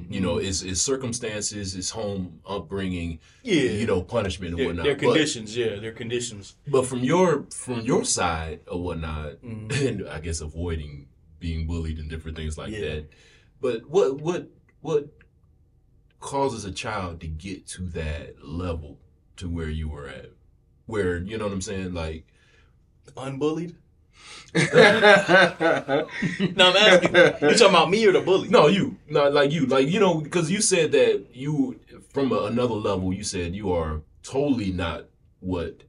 [0.10, 4.86] You know, it's, it's circumstances, it's home upbringing, yeah, you know, punishment and their, whatnot.
[4.86, 6.56] their But- conditions, yeah, their conditions.
[6.66, 9.72] But, from your from your side or whatnot, Mhm.
[9.88, 11.08] and I guess avoiding
[11.42, 12.80] being bullied and different things like Yeah.
[12.80, 13.10] that.
[13.60, 14.48] But what what
[14.80, 15.10] what
[16.22, 19.00] causes a child to get to that level
[19.36, 20.30] to where you were at?
[20.86, 21.94] Where you know what I'm saying?
[21.94, 22.26] Like
[23.18, 23.76] Unbullied?
[24.56, 24.62] No,
[26.70, 27.16] I'm asking.
[27.16, 28.50] You talking about me or the bully?
[28.50, 32.44] No, you, not like you, like you know, because you said that you, from a,
[32.44, 35.06] another level, you said you are totally not
[35.40, 35.82] what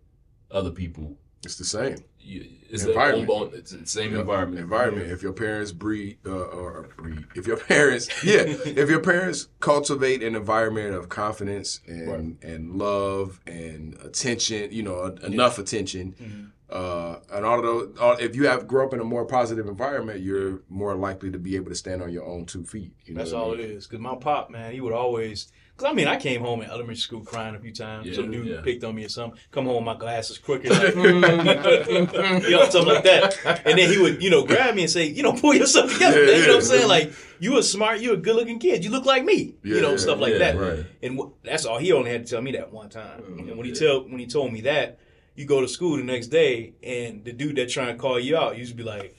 [0.50, 1.18] other people.
[1.44, 1.98] It's the same.
[2.24, 3.52] You, it's Environment.
[3.52, 4.60] The, it's the same environment.
[4.60, 5.10] Environment.
[5.10, 10.22] If your parents breed uh, or breed, if your parents, yeah, if your parents cultivate
[10.22, 17.44] an environment of confidence and and love and attention, you know, enough attention, Uh, and
[17.44, 21.30] although uh, if you have grow up in a more positive environment, you're more likely
[21.30, 22.92] to be able to stand on your own two feet.
[23.04, 23.60] You know That's what I all mean?
[23.60, 23.86] it is.
[23.86, 25.52] Cause my pop, man, he would always.
[25.76, 28.06] Cause I mean, I came home in elementary school crying a few times.
[28.06, 28.60] Yeah, Some dude yeah.
[28.62, 29.40] picked on me or something.
[29.50, 30.94] Come home, with my glasses crooked, like,
[32.44, 33.62] you know, something like that.
[33.66, 36.20] And then he would, you know, grab me and say, you know, pull yourself together.
[36.20, 36.40] Yeah, man.
[36.40, 36.88] You know what I'm saying?
[36.88, 38.84] Like, you a smart, you a good looking kid.
[38.84, 39.56] You look like me.
[39.64, 40.56] You know, stuff like that.
[40.56, 40.86] right.
[41.02, 41.78] And wh- that's all.
[41.78, 43.22] He only had to tell me that one time.
[43.22, 45.00] Mm, and when he tell when he told me that,
[45.34, 48.36] you go to school the next day, and the dude that trying to call you
[48.36, 49.16] out, used to be like,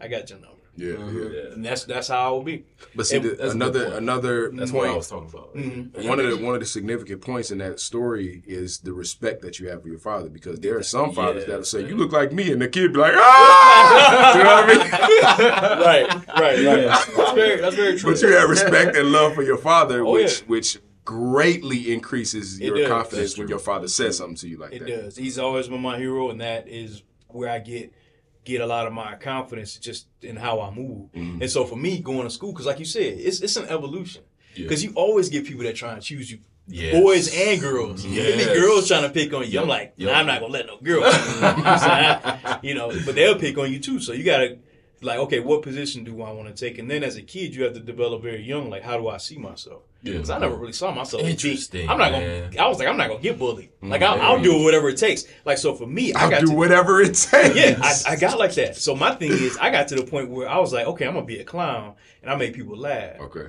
[0.00, 1.14] "I got your number." Yeah, Mhm.
[1.34, 1.38] yeah.
[1.48, 1.52] Yeah.
[1.54, 2.64] And that's that's how I would be.
[2.94, 3.96] But see, And the, that's a good another point.
[3.98, 5.54] another That's point, what I was talking about.
[5.54, 6.08] Mhm.
[6.08, 9.58] one of the one of the significant points in that story is the respect that
[9.60, 11.88] you have for your father because there are some fathers Yeah, that'll say, man.
[11.90, 14.90] "You look like me," and the kid be like, "Ah!" you know what I mean?
[15.80, 17.06] right, right, right.
[17.16, 18.12] That's very that's very true.
[18.12, 20.46] But you have respect and love for your father, Oh, which yeah.
[20.46, 22.88] which greatly increases It your does.
[22.88, 24.88] confidence when your father says something to you like It that.
[24.88, 25.16] It does.
[25.16, 27.92] He's always been my hero, and that is where I get
[28.50, 31.10] get a lot of my confidence just in how I move.
[31.12, 31.40] Mhm.
[31.42, 34.22] And so for me, going to school, because like you said, it's it's an evolution.
[34.54, 34.64] Yeah.
[34.64, 37.00] Because you always get people that try and choose you, Yes.
[37.00, 38.04] boys and girls.
[38.04, 39.48] You get me girls trying to pick on you.
[39.48, 39.62] Yup.
[39.64, 41.02] I'm like, nah, I'm not gonna let no girl.
[41.02, 41.34] pick on me.
[41.34, 42.58] You know, what I'm saying?
[42.62, 44.00] you know, but they'll pick on you too.
[44.00, 44.58] So you gotta
[45.02, 46.78] like, okay, what position do I want to take?
[46.78, 48.68] And then as a kid, you have to develop very young.
[48.70, 49.82] Like, how do I see myself?
[50.02, 50.12] Yeah.
[50.14, 51.22] Because I never really saw myself.
[51.22, 52.50] Interesting, I'm not man.
[52.50, 52.64] gonna.
[52.64, 53.70] I was like, I'm not gonna get bullied.
[53.82, 54.20] Like, Mm, I'll.
[54.36, 55.24] I'll do whatever it takes.
[55.44, 57.54] Like, so for me, I I'll got do to, whatever it takes.
[57.56, 58.76] yeah, I, I got like that.
[58.76, 61.14] So my thing is, I got to the point where I was like, okay, I'm
[61.14, 63.20] gonna be a clown, and I make people laugh.
[63.20, 63.48] okay.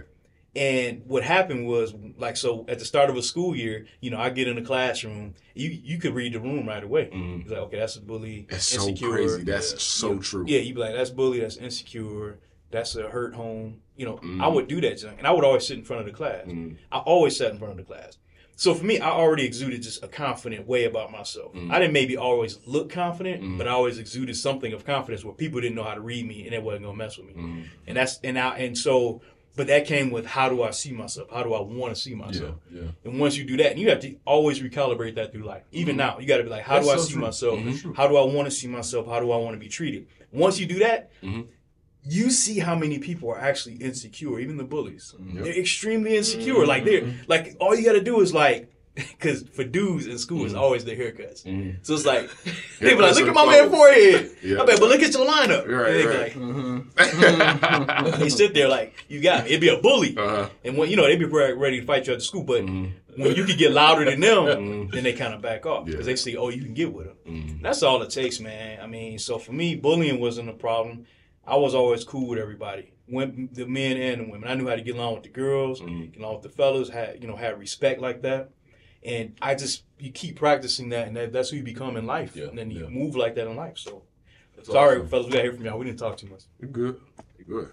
[0.54, 4.20] And what happened was, like, so at the start of a school year, you know,
[4.20, 7.10] I get in the classroom, you you could read the room right away.
[7.14, 7.42] Mhm.
[7.44, 9.12] It's like, okay, that's a bully, That's so insecure.
[9.12, 9.44] crazy.
[9.44, 9.78] That's Yeah.
[9.80, 10.44] so You- true.
[10.48, 13.78] Yeah, you'd be like, that's bully, that's insecure, that's a hurt home.
[13.96, 14.42] You know, Mhm.
[14.44, 16.46] I would do that, junk, and I would always sit in front of the class.
[16.46, 16.76] Mhm.
[16.92, 18.18] I always sat in front of the class.
[18.58, 21.52] So for me, I already exuded just a confident way about myself.
[21.56, 21.72] Mm.
[21.72, 23.58] I didn't maybe always look confident, Mm.
[23.58, 26.44] but I always exuded something of confidence where people didn't know how to read me
[26.44, 27.64] and they wasn't gonna mess with me.
[27.88, 29.22] And that's and I and so,
[29.56, 31.30] but that came with how do I see myself?
[31.32, 32.56] How do I want to see myself?
[32.72, 32.84] Yeah.
[33.04, 35.64] And once you do that, and you have to always recalibrate that through life.
[35.72, 37.22] Even now, you got to be like, how That's do I so see true.
[37.22, 37.60] myself?
[37.60, 37.96] Mhm.
[37.96, 39.08] How do I want to see myself?
[39.08, 40.08] How do I want to be treated?
[40.32, 41.48] Once you do that, Mhm.
[42.04, 45.14] you see how many people are actually insecure, even the bullies.
[45.20, 45.44] Yep.
[45.44, 46.66] They're extremely insecure.
[46.66, 48.70] Like they're like all you got to do is like.
[48.96, 51.44] Because for dudes in school, it's always the haircuts.
[51.46, 51.78] Mhm.
[51.86, 52.30] So it's like,
[52.80, 54.32] they be like, look at my the man forehead.
[54.44, 54.62] Yeah.
[54.62, 55.66] I bet, but look at your lineup.
[55.68, 57.38] Right, and they right.
[58.06, 59.52] like, they sit there like, you got me.
[59.52, 60.18] It'd be a bully.
[60.18, 60.50] Uh-huh.
[60.64, 62.92] And when you know, they'd be ready to fight you at the school, but Mhm.
[63.18, 64.92] when you could get louder than them, Mhm.
[64.92, 66.12] then they kind of back off because Yeah.
[66.12, 67.60] they see, oh, you can get with them.
[67.62, 68.80] That's all it takes, man.
[68.82, 71.06] I mean, so for me, bullying wasn't a problem.
[71.46, 74.50] I was always cool with everybody, when the men and the women.
[74.50, 77.18] I knew how to get along with the girls, get along with the fellas, had
[77.22, 78.52] you know, had respect like that.
[79.04, 82.36] And I just you keep practicing that, and that, that's who you become in life,
[82.36, 82.90] Yeah, and then you yeah.
[82.90, 83.78] move like that in life.
[83.78, 84.04] So,
[84.56, 85.08] That's sorry, awesome.
[85.10, 85.78] fellas, we got to hear from y'all.
[85.80, 86.44] We didn't talk too much.
[86.60, 87.00] You good.
[87.40, 87.70] You good.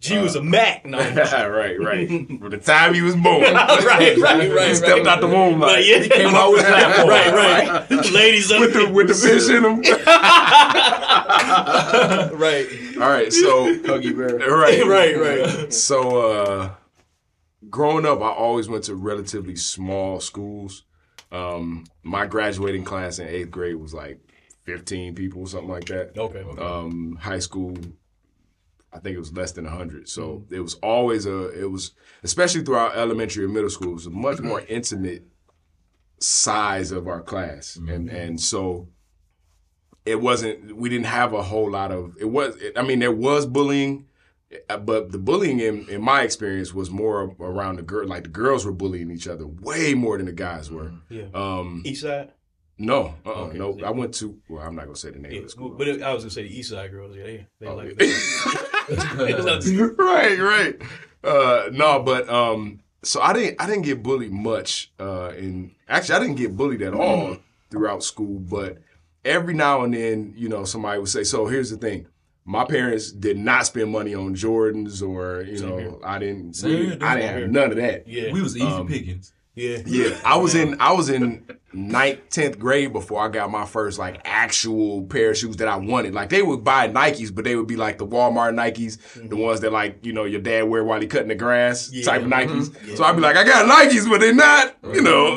[0.00, 0.98] G was a Mac, no.
[1.14, 2.08] right, right.
[2.40, 3.42] From the time he was born.
[3.42, 3.54] right,
[4.18, 5.06] right, right, He stepped right.
[5.06, 6.08] out the womb like Right, yeah.
[6.08, 7.34] came out with that right,
[7.90, 8.10] right.
[8.10, 9.80] Ladies with the with the fish in him.
[12.38, 12.66] right,
[12.96, 14.38] All right, so Huggy Bear.
[14.56, 15.72] right, right, right.
[15.72, 16.70] So, uh,
[17.68, 20.84] growing up, I always went to relatively small schools.
[21.32, 24.20] Um, my graduating class in eighth grade was like
[24.64, 26.16] 15 people, something like that.
[26.16, 26.44] Okay.
[26.58, 27.76] Um, high school,
[28.92, 30.08] I think it was less than 100.
[30.08, 31.92] So it was always a, it was,
[32.22, 35.24] especially throughout elementary and middle school, it was a much more intimate
[36.18, 37.76] size of our class.
[37.76, 38.88] And, and so,
[40.06, 43.46] it wasn't we didn't have a whole lot of it was i mean there was
[43.46, 44.06] bullying
[44.68, 48.64] but the bullying in, in my experience was more around the girl like the girls
[48.64, 51.26] were bullying each other way more than the guys were Yeah.
[51.34, 52.32] um East side.
[52.78, 53.58] no uh-uh, Okay.
[53.58, 55.70] no i went to well i'm not gonna say the name Yeah, of the school
[55.70, 57.16] but it, I was gonna say the East Side girls.
[57.16, 59.86] Yeah, they, they Oh, like yeah.
[59.98, 60.82] right right
[61.22, 66.14] uh no but um so i didn't i didn't get bullied much uh in actually
[66.16, 67.36] i didn't get bullied at all
[67.70, 68.78] throughout school but
[69.24, 72.06] every now and then you know somebody would say so here's the thing
[72.44, 75.92] my parents did not spend money on jordans or you Same know here.
[76.04, 77.48] i didn't Same here, i didn't have here.
[77.48, 79.32] none of that Yeah, We was easy Um, pickings.
[79.54, 83.64] yeah, yeah, I was in I was in ninth, tenth grade before I got my
[83.64, 86.14] first like actual pair of shoes that I wanted.
[86.14, 88.98] Like they would buy Nikes, but they would be like the Walmart Nikes,
[89.28, 92.04] the ones that like you know your dad wear while he cutting the grass Yeah.
[92.04, 92.70] type of Nikes.
[92.70, 92.96] Mhm.
[92.96, 94.76] So I'd be like, I got Nikes, but they're not.
[94.92, 95.36] You know,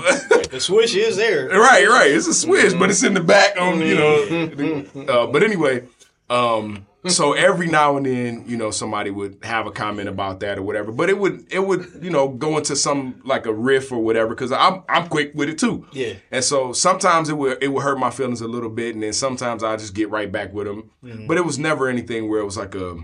[0.49, 1.49] The switch is there.
[1.49, 2.09] right, right.
[2.09, 4.85] It's a switch, but it's in the back on you know.
[5.07, 5.83] uh, but anyway,
[6.31, 10.57] um, so every now and then, you know, somebody would have a comment about that
[10.57, 10.91] or whatever.
[10.91, 14.29] But it would it would you know go into some like a riff or whatever
[14.29, 15.85] because I'm I'm quick with it too.
[15.91, 16.13] Yeah.
[16.31, 19.13] And so sometimes it would it would hurt my feelings a little bit, and then
[19.13, 20.91] sometimes I just get right back with them.
[21.03, 21.27] Mm-hmm.
[21.27, 22.97] But it was never anything where it was like a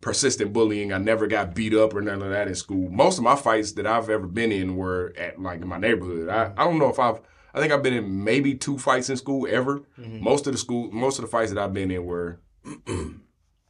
[0.00, 0.92] persistent bullying.
[0.92, 2.90] I never got beat up or none of that in school.
[2.90, 6.28] Most of my fights that I've ever been in were at like in my neighborhood.
[6.28, 7.20] I, I don't know if I've
[7.54, 9.80] I think I've been in maybe two fights in school ever.
[9.98, 10.22] Mm-hmm.
[10.22, 12.40] Most of the school most of the fights that I've been in were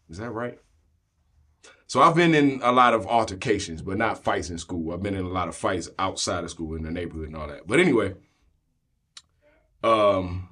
[0.09, 0.59] is that right?
[1.89, 4.93] So I've been in a lot of altercations, but not fights in school.
[4.93, 7.47] I've been in a lot of fights outside of school in the neighborhood and all
[7.47, 7.67] that.
[7.67, 8.15] But anyway,
[9.83, 10.49] um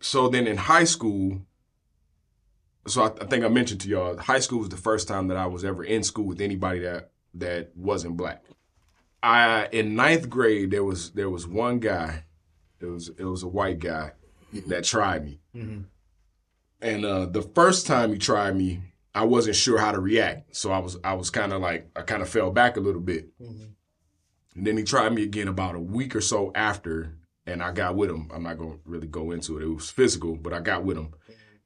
[0.00, 1.42] so then in high school,
[2.88, 5.36] so I, I think I mentioned to y'all, high school was the first time that
[5.36, 8.44] I was ever in school with anybody that that wasn't black.
[9.22, 12.24] I in ninth grade there was there was one guy,
[12.80, 14.12] it was it was a white guy
[14.66, 15.38] that tried me,
[16.82, 18.80] and uh, the first time he tried me,
[19.14, 22.02] I wasn't sure how to react, so I was I was kind of like I
[22.02, 23.28] kind of fell back a little bit,
[24.54, 27.14] and then he tried me again about a week or so after,
[27.46, 28.30] and I got with him.
[28.34, 29.64] I'm not gonna really go into it.
[29.64, 31.14] It was physical, but I got with him,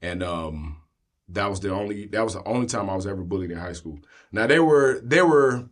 [0.01, 0.81] and um,
[1.29, 3.73] that was the only that was the only time I was ever bullied in high
[3.73, 3.99] school.
[4.31, 5.69] Now there were there were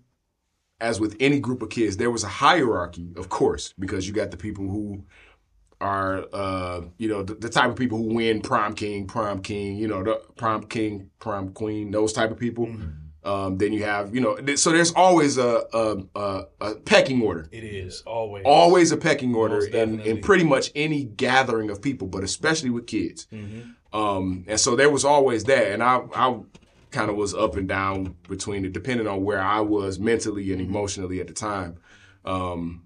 [0.82, 4.32] as with any group of kids, there was a hierarchy, of course, because you got
[4.32, 5.04] the people who
[5.82, 9.78] are, uh, you know, the, the type of people who win prom king, prom king,
[9.78, 12.70] you know, the prom king, prom queen, those type of people.
[13.24, 17.24] Um, then you have, you know, th- so there's always a a, a, a pecking
[17.24, 18.44] order, It is always.
[18.46, 22.86] always a pecking order in, in pretty much any gathering of people, but especially with
[22.86, 23.26] kids.
[23.34, 24.00] Mm-hmm.
[24.00, 26.40] Um, and so there was always that, and I I
[26.92, 30.62] kind of was up and down between it, depending on where I was mentally and
[30.62, 31.78] emotionally at the time.
[32.26, 32.84] Um,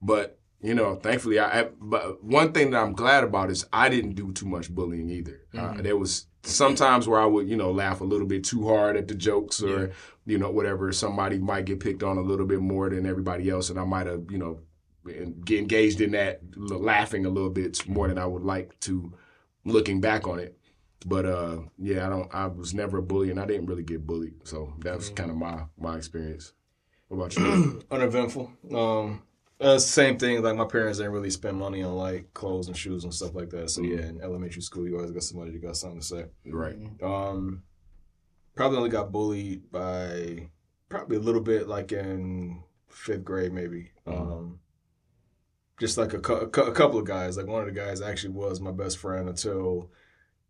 [0.00, 1.68] but you know, thankfully, I, I.
[1.80, 5.42] But one thing that I'm glad about is I didn't do too much bullying either.
[5.56, 8.96] Uh, there was sometimes where I would, you know, laugh a little bit too hard
[8.96, 9.90] at the jokes or,
[10.24, 10.90] you know, whatever.
[10.92, 14.06] Somebody might get picked on a little bit more than everybody else, and I might
[14.06, 14.60] have, you know,
[15.04, 19.12] been- get engaged in that, laughing a little bit more than I would like to,
[19.64, 20.58] looking back on it.
[21.04, 22.34] But uh, yeah, I don't.
[22.34, 24.48] I was never a bully, and I didn't really get bullied.
[24.48, 26.52] So that was kind of my my experience.
[27.08, 27.82] What about you?
[27.90, 28.50] Uneventful.
[28.74, 29.22] Um,
[29.60, 30.42] uh, same thing.
[30.42, 33.50] Like my parents didn't really spend money on like clothes and shoes and stuff like
[33.50, 33.70] that.
[33.70, 36.24] So yeah, in elementary school, you always got somebody that got something to say.
[36.46, 36.76] right.
[37.02, 37.62] Um,
[38.54, 40.48] probably only got bullied by
[40.88, 43.90] probably a little bit like in fifth grade maybe.
[44.06, 44.60] Um,
[45.78, 47.36] just like a, cou- a couple of guys.
[47.36, 49.90] Like one of the guys actually was my best friend until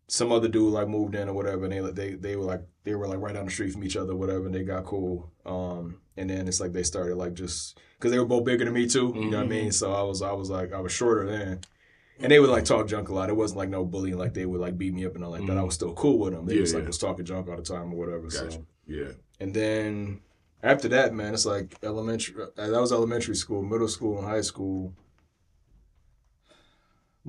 [0.07, 2.95] some other dude like moved in or whatever, and they they they were like they
[2.95, 5.31] were like right down the street from each other, whatever, and they got cool.
[5.45, 8.73] Um, and then it's like they started like just because they were both bigger than
[8.73, 9.13] me too.
[9.15, 9.71] You know what I mean?
[9.71, 11.61] So I was I was like I was shorter then.
[12.19, 13.29] And they would like talk junk a lot.
[13.29, 15.45] It wasn't like no bullying, like they would like beat me up and all like
[15.45, 15.55] that.
[15.57, 16.47] I was still cool with them.
[16.47, 16.87] They Yeah, just like yeah.
[16.87, 18.23] was talking junk all the time or whatever.
[18.23, 18.51] Gotcha.
[18.53, 19.11] So Yeah.
[19.39, 20.21] and then
[20.63, 22.41] after that, man, it's like elementary.
[22.57, 24.95] uh, That was elementary school, middle school, and high school.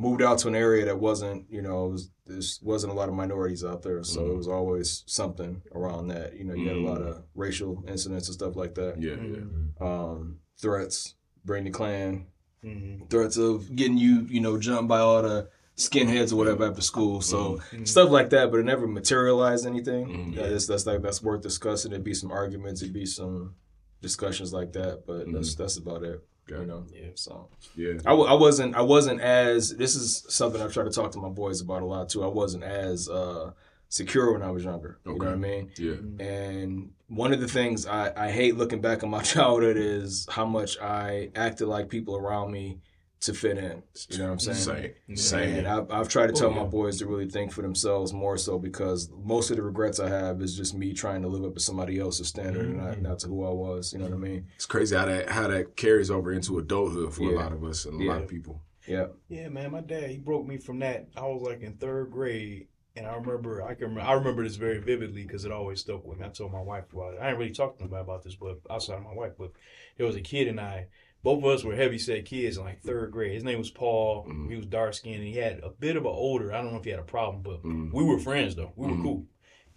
[0.00, 3.08] Moved out to an area that wasn't, you know, it was there wasn't a lot
[3.08, 4.30] of minorities out there, so Mm-hmm.
[4.30, 6.36] it was always something around that.
[6.36, 9.02] You know, you had a lot of racial incidents and stuff like that.
[9.02, 9.16] Yeah.
[9.16, 9.44] Yeah.
[9.86, 12.26] Um, threats, bring the Klan,
[12.64, 13.06] Mm-hmm.
[13.06, 17.20] threats of getting you, you know, jumped by all the skinheads or whatever after school.
[17.20, 20.32] So stuff like that, but it never materialized anything.
[20.32, 21.92] Yeah, that's that's like that's worth discussing.
[21.92, 23.54] It'd be some arguments, it'd be some
[24.00, 26.20] discussions like that, but that's that's about it.
[26.50, 27.08] You know, Yeah.
[27.14, 27.92] So Yeah.
[28.06, 31.18] I, w- I wasn't I wasn't as this is something I've tried to talk to
[31.18, 32.22] my boys about a lot too.
[32.24, 33.52] I wasn't as uh,
[33.88, 34.98] secure when I was younger.
[35.04, 35.70] You know what I mean?
[35.76, 35.94] Yeah.
[36.24, 40.46] And one of the things I, I hate looking back on my childhood is how
[40.46, 42.78] much I acted like people around me
[43.20, 43.82] to fit in.
[44.10, 44.94] You know what I'm saying?
[45.08, 45.16] Same.
[45.16, 45.54] Same.
[45.58, 48.36] And I've, I've tried to tell Oh, my boys to really think for themselves more
[48.38, 51.54] so because most of the regrets I have is just me trying to live up
[51.54, 53.02] to somebody else's standard and not, mm-hmm.
[53.02, 53.92] not to who I was.
[53.92, 54.46] You know what I mean?
[54.54, 57.84] It's crazy how that how that carries over into adulthood for a lot of us
[57.84, 58.12] and a Yeah.
[58.12, 58.62] lot of people.
[58.86, 59.06] Yeah.
[59.28, 61.08] Yeah, man, my dad he broke me from that.
[61.16, 64.78] I was like in third grade, and I remember I can I remember this very
[64.78, 66.24] vividly because it always stuck with me.
[66.26, 67.20] I told my wife about it.
[67.20, 69.50] I didn't really talk to nobody about this, but outside of my wife, but
[69.96, 70.86] there was a kid and I.
[71.22, 73.32] Both of us were heavy set kids in like third grade.
[73.32, 74.24] His name was Paul.
[74.28, 74.50] Mhm.
[74.50, 75.16] He was dark skinned.
[75.16, 76.52] and He had a bit of an older.
[76.52, 77.92] I don't know if he had a problem, but Mhm.
[77.92, 78.72] we were friends though.
[78.76, 79.02] We were Mhm.
[79.02, 79.26] cool,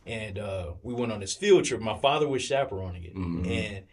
[0.05, 1.81] and uh, we went on this field trip.
[1.81, 3.47] My father was chaperoning it, Mhm.
[3.47, 3.85] and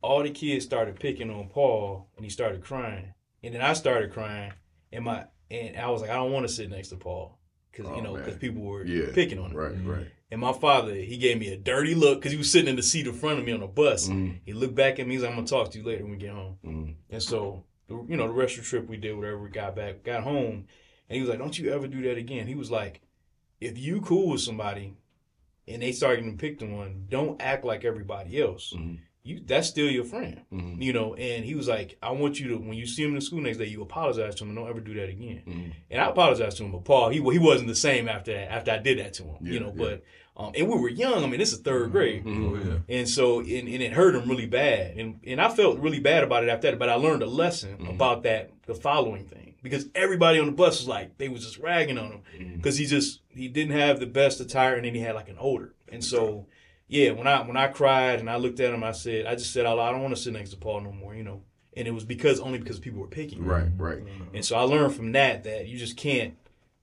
[0.00, 3.12] all the kids started picking on Paul, and he started crying,
[3.42, 4.52] and then I started crying,
[4.92, 7.38] and my and I was like, I don't want to sit next to Paul
[7.70, 9.12] because Oh, you know because people were Yeah.
[9.12, 9.56] picking on him.
[9.56, 9.74] Right.
[9.84, 10.06] Right.
[10.32, 12.82] And my father, he gave me a dirty look because he was sitting in the
[12.82, 14.08] seat in front of me on the bus.
[14.08, 14.38] Mhm.
[14.46, 15.14] He looked back at me.
[15.14, 16.56] He's like, I'm gonna talk to you later when we get home.
[16.64, 16.94] Mhm.
[17.10, 20.02] And so, you know, the rest of the trip we did, whatever, we got back,
[20.02, 20.64] got home,
[21.10, 23.02] and he was like, "Don't you ever do that again?" He was like,
[23.60, 24.94] if you cool with somebody
[25.68, 28.72] and they start getting picked on, one, don't act like everybody else.
[28.74, 29.00] Mhm.
[29.24, 30.40] You that's still your friend.
[30.52, 30.82] Mhm.
[30.82, 33.14] You know, and he was like, I want you to when you see him in
[33.16, 35.42] the school next day, you apologize to him and don't ever do that again.
[35.46, 35.72] Mhm.
[35.90, 38.72] And I apologized to him, but Paul, he he wasn't the same after that, after
[38.72, 39.36] I did that to him.
[39.42, 39.82] Yeah, you know, yeah.
[39.84, 40.02] but
[40.34, 41.22] um, and we were young.
[41.22, 42.24] I mean, this is 3rd grade.
[42.24, 42.50] Mhm.
[42.50, 42.98] Oh yeah.
[42.98, 44.96] And so, and, and it hurt him really bad.
[44.96, 46.78] And and I felt really bad about it after that.
[46.78, 47.90] But I learned a lesson Mhm.
[47.94, 49.54] about that, the following thing.
[49.62, 52.54] Because everybody on the bus was like, they was just ragging on him.
[52.56, 55.36] Because he just, he didn't have the best attire and then he had like an
[55.38, 55.74] odor.
[55.92, 56.46] And so,
[56.92, 59.52] yeah, when I, when I cried and I looked at him, I said, I just
[59.52, 61.40] said, out loud, I don't want to sit next to Paul no more, you know.
[61.74, 63.42] And it was because, only because people were picking.
[63.42, 64.04] Right, right.
[64.04, 64.34] Mm-hmm.
[64.34, 66.34] And so I learned from that that you just can't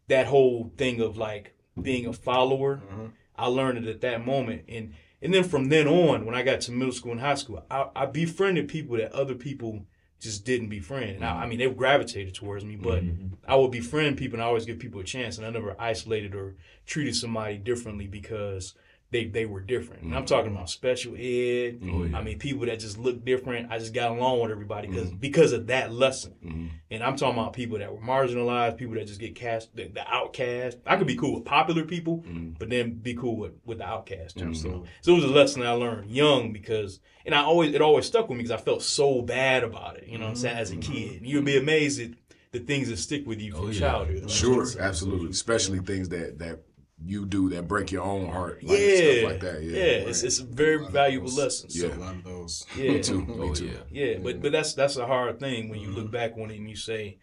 [0.08, 2.78] that whole thing of like being a follower.
[2.78, 3.06] Mm-hmm.
[3.36, 6.62] I learned it at that moment, and and then from then on, when I got
[6.62, 9.86] to middle school and high school, I, I befriended people that other people
[10.20, 11.18] just didn't befriend.
[11.18, 11.50] And I, I mm-hmm.
[11.50, 13.04] mean, they gravitated towards me, but
[13.48, 16.34] I would befriend people, and I always give people a chance, and I never isolated
[16.34, 16.56] or
[16.88, 18.74] treated somebody differently because
[19.12, 20.04] they they were different.
[20.04, 21.80] And I'm talking about special ed.
[21.84, 22.18] Oh, yeah.
[22.18, 23.72] I mean, people that just look different.
[23.72, 26.34] I just got along with everybody because because of that lesson.
[26.46, 26.70] Mhm.
[26.92, 30.08] And I'm talking about people that were marginalized, people that just get cast, the, the
[30.08, 30.78] outcast.
[30.86, 32.58] I could be cool with popular people, Mhm.
[32.60, 34.54] but then be cool with, with the outcast too.
[34.54, 34.90] So, Absolutely.
[35.02, 38.28] so it was a lesson I learned young because, and I always, it always stuck
[38.30, 40.72] with me because I felt so bad about it, you know what I'm saying, as
[40.72, 41.18] a kid.
[41.22, 42.12] And you'd be amazed at
[42.52, 43.80] the things that stick with you from Oh, yeah.
[43.80, 44.30] childhood.
[44.32, 45.30] Sure, absolutely.
[45.30, 46.60] Especially things that that
[47.06, 48.64] you do that break your own heart.
[48.64, 49.12] Like, Yeah.
[49.20, 49.64] Stuff like that.
[49.64, 50.10] Yeah, Yeah.
[50.10, 51.70] it's, it's a very valuable lesson.
[51.70, 51.96] So, Yeah.
[51.96, 52.66] a lot of those.
[52.76, 52.92] yeah.
[52.92, 53.26] Me too.
[53.30, 53.66] Oh Me too.
[53.68, 54.06] yeah.
[54.06, 56.14] Yeah, but but that's that's a hard thing when you look mm-hmm.
[56.14, 57.18] back on it and you say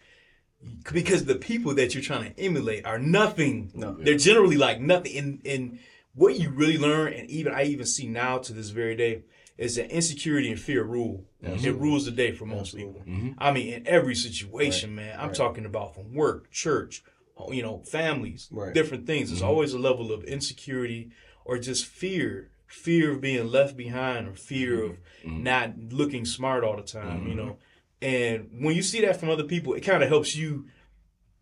[0.92, 3.70] because the people that you're trying to emulate are nothing.
[3.74, 3.94] No.
[3.94, 5.12] They're generally like nothing.
[5.12, 5.78] In in
[6.14, 9.22] what you really learn, and even I even see now to this very day,
[9.58, 11.24] is that insecurity and fear rule.
[11.42, 13.02] It rules the day for most people.
[13.06, 13.32] Mm-hmm.
[13.38, 15.16] I mean, in every situation, man.
[15.18, 17.04] I'm talking about from work, church,
[17.50, 18.74] you know, families, Right.
[18.74, 19.28] different things.
[19.28, 19.48] There's mm-hmm.
[19.48, 21.10] always a level of insecurity
[21.44, 24.90] or just fear, fear of being left behind, or fear mm-hmm.
[24.90, 25.42] of mm-hmm.
[25.42, 27.26] not looking smart all the time.
[27.28, 27.56] You know,
[28.02, 30.66] and when you see that from other people, it kind of helps you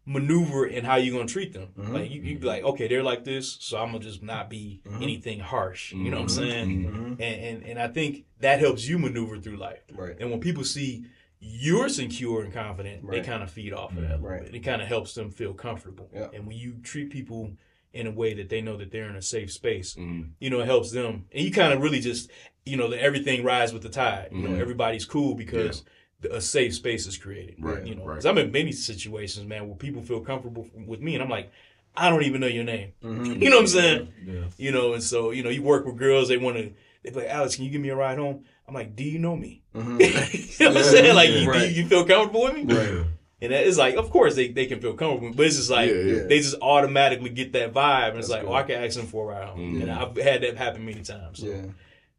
[0.06, 1.70] maneuver in how you're gonna treat them.
[1.76, 4.82] Like you, you be like, okay, they're like this, so I'm gonna just not be
[5.00, 5.92] anything harsh.
[5.92, 7.16] You know what I'm saying?
[7.18, 9.80] And, and and I think that helps you maneuver through life.
[9.92, 10.16] Right.
[10.20, 11.06] And when people see
[11.46, 13.22] you're secure and confident, Right.
[13.22, 14.44] they kind of feed off of that Right.
[14.44, 14.54] bit.
[14.54, 16.10] It kind of helps them feel comfortable.
[16.14, 16.28] Yeah.
[16.32, 17.52] And when you treat people
[17.92, 20.30] in a way that they know that they're in a safe space, Mhm.
[20.40, 21.26] you know, it helps them.
[21.32, 22.30] And you kind of really just,
[22.64, 24.28] you know, that everything rides with the tide.
[24.32, 24.58] You know, Mhm.
[24.60, 25.84] everybody's cool because
[26.20, 27.56] the, a safe space is created.
[27.58, 28.14] Right, You know, right.
[28.14, 31.50] 'cause I'm in many situations, man, where people feel comfortable with me, and I'm like,
[31.96, 32.92] I don't even know your name.
[33.04, 33.24] Mm-hmm.
[33.42, 34.08] You know what I'm saying?
[34.26, 34.44] Yeah.
[34.56, 36.72] You know, and so you know, you work with girls, they want to.
[37.04, 38.44] They be like, Alex, can you give me a ride home?
[38.66, 39.62] I'm like, Do you know me?
[39.74, 40.00] Mm-hmm.
[40.00, 41.14] you know what I'm saying?
[41.16, 41.68] Like, you, Right.
[41.70, 42.74] you, you feel comfortable with me?
[42.74, 43.04] Yeah.
[43.42, 45.96] And it's like, of course they, they can feel comfortable, but it's just like Yeah,
[45.96, 46.22] yeah.
[46.28, 48.52] they just automatically get that vibe, and it's That's like, cool.
[48.52, 49.82] oh, I can ask them for a ride home, Mhm.
[49.82, 51.40] and I've had that happen many times.
[51.40, 51.46] So.
[51.46, 51.62] Yeah.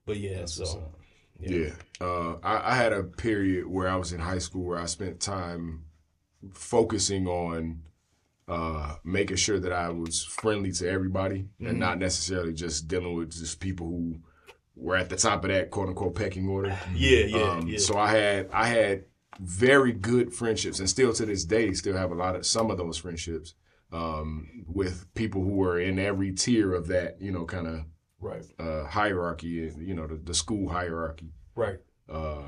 [0.05, 0.99] But yeah, That's so up.
[1.39, 1.69] Yeah.
[1.99, 5.19] Uh, I, I had a period where I was in high school where I spent
[5.19, 5.85] time
[6.53, 7.81] focusing on
[8.47, 13.31] uh, making sure that I was friendly to everybody and not necessarily just dealing with
[13.31, 14.17] just people who
[14.75, 16.77] were at the top of that quote unquote pecking order.
[16.95, 17.77] yeah, yeah, Um, yeah.
[17.77, 19.05] So I had I had
[19.39, 22.77] very good friendships, and still to this day, still have a lot of some of
[22.77, 23.53] those friendships
[23.91, 27.85] um, with people who were in every tier of that, you know, kind of
[28.19, 31.31] right, uh, hierarchy, you know, the, the school hierarchy.
[31.55, 32.43] right, Uh,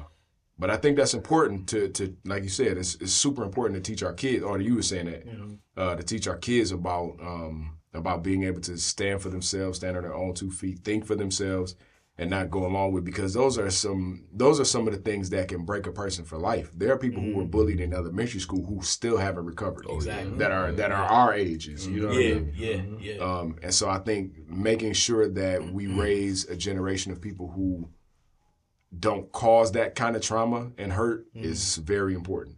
[0.60, 3.92] but I think that's important to, to like you said, it's, it's super important to
[3.92, 5.24] teach our kids, or you were saying that,
[5.82, 9.98] uh, to teach our kids about um, about being able to stand for themselves, stand
[9.98, 11.76] on their own two feet, think for themselves,
[12.20, 15.30] and not go along with because those are some those are some of the things
[15.30, 16.72] that can break a person for life.
[16.76, 17.52] There are people who were mm.
[17.52, 19.86] bullied in elementary school who still haven't recovered.
[19.88, 20.38] Oh, exactly.
[20.38, 20.78] That are mm-hmm.
[20.78, 21.88] that are our ages.
[21.88, 22.54] You know what I mean?
[22.56, 23.18] yeah, yeah.
[23.18, 26.00] Um, and so I think making sure that we mm-hmm.
[26.00, 27.90] raise a generation of people who
[28.98, 31.48] don't cause that kind of trauma and hurt mm-hmm.
[31.48, 32.56] is very important.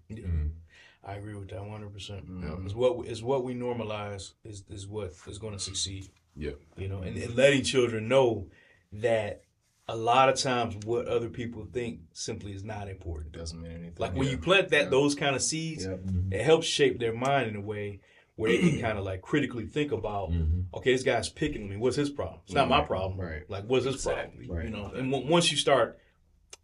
[1.04, 1.92] I agree with that 100.
[1.92, 2.66] percent Yeah.
[2.66, 6.10] Is what is what we normalize is is what is going to succeed.
[6.36, 6.52] Yeah.
[6.78, 8.48] You know, and, and letting children know
[8.94, 9.44] that
[9.90, 13.32] a lot of times what other people think simply is not important.
[13.32, 13.96] Doesn't mean anything.
[13.98, 15.98] Like when you plant that those kind of seeds, Yeah.
[16.32, 18.02] it helps shape their mind in a way
[18.36, 20.62] where they can kind of like critically think about, mm-hmm.
[20.76, 21.76] okay, this guy's picking me.
[21.76, 22.40] What's his problem?
[22.46, 23.20] It's not my problem.
[23.20, 23.50] Right.
[23.50, 24.46] Like, what's his Exactly.
[24.46, 24.68] problem?
[24.68, 25.98] You know, and w- once you start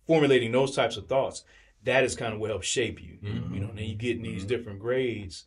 [0.05, 1.43] formulating those types of thoughts,
[1.83, 3.17] that is kind of what helps shape you.
[3.23, 3.53] Mm-hmm.
[3.53, 4.49] You know, and then you get in these mm-hmm.
[4.49, 5.45] different grades.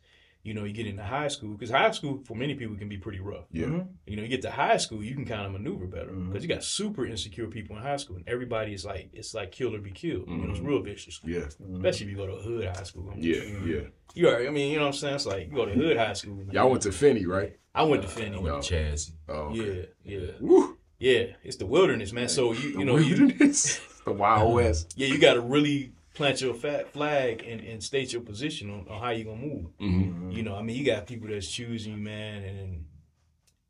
[0.49, 2.96] You know, you get into high school because high school for many people can be
[2.96, 3.44] pretty rough.
[3.53, 3.66] Yeah.
[3.66, 3.88] Mm-hmm.
[4.07, 6.28] You know, you get to high school, you can kind of maneuver better mm-hmm.
[6.28, 9.53] because you got super insecure people in high school, and everybody is like, it's like
[9.53, 10.26] kill or be killed.
[10.26, 10.68] You know, it's mm-hmm.
[10.68, 11.20] real vicious.
[11.22, 11.40] Yeah.
[11.74, 13.12] Especially if you go to a hood high school.
[13.18, 13.42] Yeah.
[13.64, 13.80] Yeah.
[14.14, 15.14] You are, I mean, you know what I'm saying?
[15.16, 16.36] It's like you go to hood high school.
[16.36, 16.51] man.
[16.51, 17.59] Y'all went to Finney, right?
[17.74, 18.28] I went to Finney.
[18.28, 18.51] I Finney.
[18.51, 18.82] went to oh.
[18.82, 19.11] Chaz.
[19.28, 19.88] Oh, okay.
[20.03, 20.78] Yeah, yeah, Woo.
[20.99, 21.24] yeah.
[21.44, 22.28] It's the wilderness, man.
[22.30, 23.80] So you The you know you wilderness.
[24.05, 24.55] the Wild uh-huh.
[24.55, 24.94] West.
[24.96, 28.87] yeah you got to really plant your fat flag and, and state your position on,
[28.91, 29.66] on how you're gonna move.
[29.81, 30.31] Mm-hmm.
[30.33, 32.85] You know, I mean, you got people that's choosing you, man, and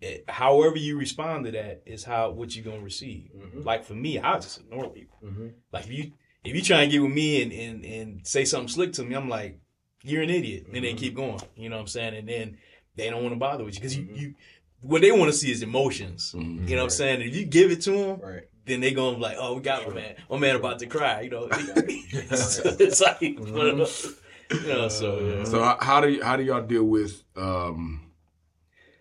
[0.00, 3.30] it, however you respond to that is how what you're gonna receive.
[3.36, 3.64] Mhm.
[3.64, 5.18] Like for me, I just ignore people.
[5.24, 5.52] Mhm.
[5.72, 6.12] Like if you
[6.44, 9.14] if you try and get with me and, and and say something slick to me,
[9.14, 9.58] I'm like,
[10.02, 10.98] you're an idiot, and then Mhm.
[10.98, 11.40] keep going.
[11.56, 12.14] You know what I'm saying?
[12.14, 12.58] And then
[12.96, 14.34] they don't want to bother with you because you, you
[14.80, 16.32] what they want to see is emotions.
[16.36, 16.40] Mhm.
[16.40, 16.92] You know what I'm Right.
[16.92, 17.20] saying?
[17.22, 18.44] If you give it to them, Right.
[18.68, 19.90] Then they gonna be like, oh, we got Sure.
[19.92, 21.22] my man, my man about to cry.
[21.22, 21.48] You know,
[22.34, 23.52] so it's like, Mhm.
[23.52, 25.44] one of those- you know, so yeah.
[25.44, 28.12] So how, how do you, how do y'all deal with um,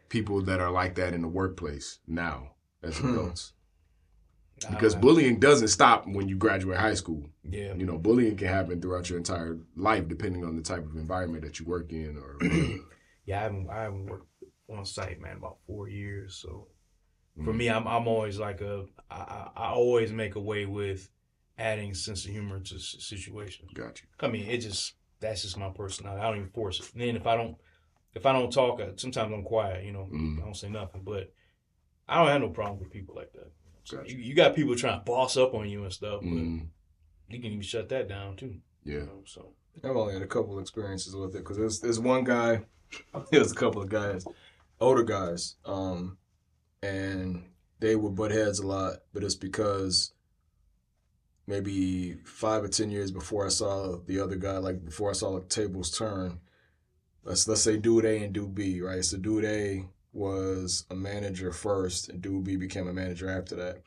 [0.09, 2.51] people that are like that in the workplace now
[2.83, 3.09] as Hmm.
[3.09, 3.53] adults?
[4.69, 7.29] Because Uh, bullying doesn't stop when you graduate high school.
[7.43, 10.95] yeah, You know, bullying can happen throughout your entire life, depending on the type of
[10.95, 12.17] environment that you work in.
[12.17, 12.37] Or
[13.25, 14.27] yeah, I haven't I haven't worked
[14.67, 16.35] on site, man, about four years.
[16.41, 16.67] So
[17.43, 21.09] for me, I'm I'm always like a I, I I always make a way with
[21.57, 23.71] adding sense of humor to s- situations.
[23.73, 24.07] got you.
[24.19, 26.21] I mean, it just that's just my personality.
[26.21, 26.91] I don't even force it.
[26.93, 27.55] And then if I don't
[28.13, 29.83] if I don't talk, I, sometimes I'm quiet.
[29.85, 30.39] You know, Mm.
[30.39, 31.01] I don't say nothing.
[31.03, 31.31] But
[32.07, 33.51] I don't have no problem with people like that.
[33.83, 34.11] So Gotcha.
[34.11, 36.67] you, you got people trying to boss up on you and stuff, but Mm,
[37.29, 38.55] you can even shut that down too.
[38.83, 39.05] You yeah.
[39.05, 42.61] know, so I've only had a couple experiences with it because there's there's one guy,
[43.31, 44.25] there's a couple of guys,
[44.79, 46.17] older guys, um,
[46.81, 47.43] and
[47.79, 50.13] they would butt heads a lot, but it's because
[51.45, 55.39] maybe five or ten years before I saw the other guy, like before I saw
[55.39, 56.39] the tables turn.
[57.23, 59.03] Let's let's say dude A and dude B, right?
[59.03, 63.81] So dude A was a manager first, and dude B became a manager after that.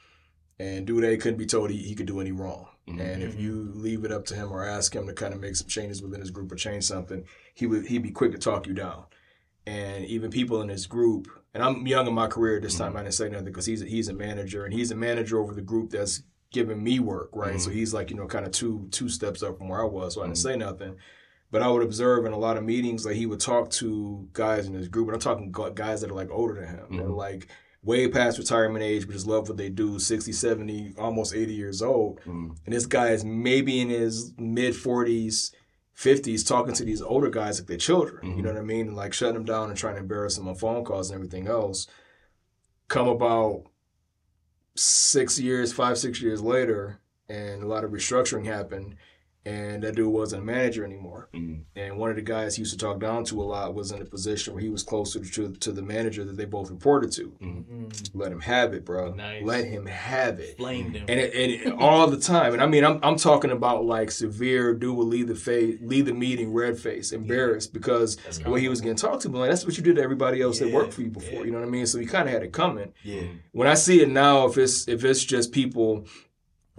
[0.59, 2.69] And dude A couldn't be told he, he could do any wrong.
[2.87, 3.01] Mhm.
[3.01, 5.57] And if you leave it up to him or ask him to kind of make
[5.57, 7.25] some changes within his group or change something,
[7.55, 9.05] he would he'd be quick to talk you down.
[9.71, 12.97] And even people in his group, and I'm young in my career at this time,
[12.97, 15.55] I didn't say nothing because he's a, he's a manager and he's a manager over
[15.55, 17.61] the group that's giving me work, right?
[17.61, 20.15] So he's like you know kind of two two steps up from where I was,
[20.15, 20.97] so I didn't say nothing.
[21.53, 24.67] But I would observe in a lot of meetings, like he would talk to guys
[24.67, 27.09] in his group, and I'm talking guys that are like older than him, that are
[27.09, 27.17] Mhm.
[27.17, 27.47] like
[27.83, 31.81] way past retirement age, but just love what they do, 60, 70, almost 80 years
[31.81, 32.21] old.
[32.27, 35.53] Mm, And this guy is maybe in his mid 40s,
[36.01, 38.25] 50s, talking to these older guys like they're children.
[38.25, 38.43] You Mhm.
[38.45, 38.89] know what I mean?
[38.89, 41.47] And like shutting them down and trying to embarrass them on phone calls and everything
[41.47, 41.87] else.
[42.89, 43.65] Come about
[44.75, 48.97] six years, five, six years later, and a lot of restructuring happened.
[49.47, 51.31] And that dude wasn't a manager anymore.
[51.33, 53.91] mm, And one of the guys he used to talk down to a lot was
[53.91, 57.11] in a position where he was closer to to the manager that they both reported
[57.13, 57.33] to.
[57.43, 59.15] mm, Let him have it, bro.
[59.15, 59.43] Nice.
[59.43, 61.07] Let him have it blame them.
[61.09, 62.53] and it, and it- all the time.
[62.53, 64.75] And I mean, I'm I'm talking about like severe.
[64.75, 68.61] Dude will leave the face, leave the meeting red face, embarrassed because That's the way
[68.61, 69.31] he was getting talked to.
[69.31, 71.39] But like, that's what you did to everybody else that worked for you before.
[71.41, 71.45] yeah.
[71.45, 71.87] You know what I mean?
[71.87, 72.93] So he kind of had it coming.
[73.03, 73.23] yeah,
[73.53, 76.05] When I see it now, if it's if it's just people.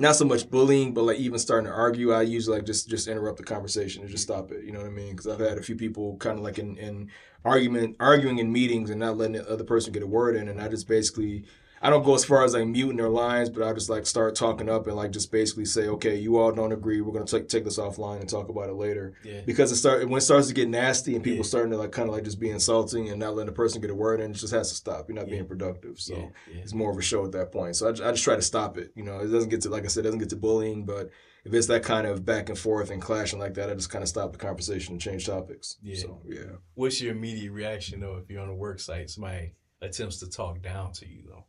[0.01, 3.07] Not so much bullying, but like even starting to argue, I usually like just just
[3.07, 4.65] interrupt the conversation and just stop it.
[4.65, 5.11] You know what I mean?
[5.11, 7.11] Because I've had a few people kind of like in, in
[7.45, 10.59] argument arguing in meetings and not letting the other person get a word in, and
[10.59, 11.43] I just basically
[11.83, 14.35] I don't go as far as like muting their lines, but I just like start
[14.35, 17.01] talking up and like just basically say, okay, you all don't agree.
[17.01, 19.13] We're gonna take take this offline and talk about it later.
[19.23, 19.41] yeah.
[19.45, 21.43] Because it start when it starts to get nasty and people Yeah.
[21.49, 23.89] starting to like kind of like just be insulting and not letting the person get
[23.89, 25.09] a word in, it just has to stop.
[25.09, 25.35] You're not Yeah.
[25.35, 25.99] being productive.
[25.99, 27.75] So it's more of a show at that point.
[27.75, 28.91] So I, I just try to stop it.
[28.95, 31.09] You know, it doesn't get to like I said, it doesn't get to bullying, but
[31.45, 34.03] if it's that kind of back and forth and clashing like that, I just kind
[34.03, 35.77] of stop the conversation and change topics.
[35.81, 35.95] Yeah.
[35.97, 36.57] So yeah.
[36.75, 40.61] What's your immediate reaction though if you're on a work site, somebody attempts to talk
[40.61, 41.45] down to you though,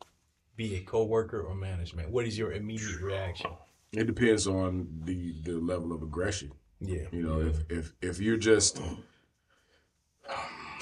[0.57, 2.11] be it coworker or management?
[2.11, 3.51] What is your immediate reaction?
[3.93, 6.53] It depends on the the level of aggression.
[6.81, 7.79] Yeah, You know, if mm-hmm.
[7.79, 8.81] if if you're just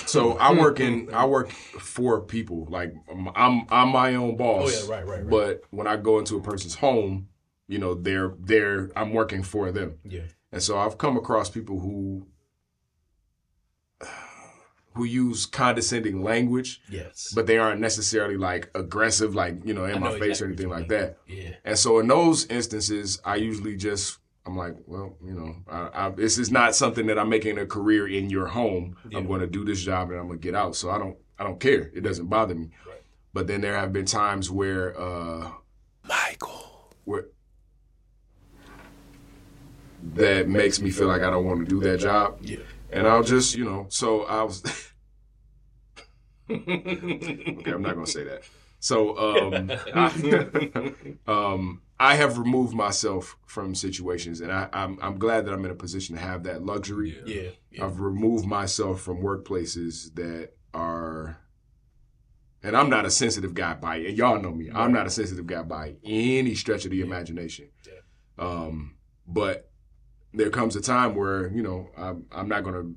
[0.07, 2.67] so I work in I work for people.
[2.69, 2.95] Like
[3.35, 4.85] I'm I'm my own boss.
[4.85, 5.31] Oh, yeah, right, right, right.
[5.31, 7.29] But when I go into a person's home,
[7.69, 9.99] you know, they're they're I'm working for them.
[10.05, 12.27] yeah, And so I've come across people who
[14.95, 19.97] who use condescending language, yes, but they aren't necessarily like aggressive, like, you know, in
[19.97, 21.19] I my know face or anything like that.
[21.29, 26.07] yeah, And so in those instances, I usually just I'm like, well, you know, I,
[26.07, 28.97] I, this is not something that I'm making a career in your home.
[29.09, 29.19] Yeah.
[29.19, 30.75] I'm going to do this job and I'm going to get out.
[30.75, 31.91] So I don't I don't care.
[31.95, 32.71] It doesn't bother me.
[32.87, 33.03] Right.
[33.33, 35.51] But then there have been times where uh
[36.09, 36.91] Michael.
[37.05, 37.27] where
[40.15, 42.39] that makes me feel like I don't want to do that job.
[42.41, 42.59] yeah.
[42.93, 44.63] And I'll just, you know, so I was
[46.51, 48.43] Okay, I'm not gonna say that.
[48.81, 50.93] So um I,
[51.27, 55.71] um I have removed myself from situations and I, I'm I'm glad that I'm in
[55.71, 57.19] a position to have that luxury.
[57.25, 57.85] Yeah, yeah.
[57.85, 61.39] I've removed myself from workplaces that are
[62.63, 64.71] and I'm not a sensitive guy by and y'all know me.
[64.75, 67.69] I'm not a sensitive guy by any stretch of the imagination.
[67.87, 68.45] Yeah.
[68.45, 69.70] Um, but
[70.33, 72.95] there comes a time where you know I'm, I'm not going to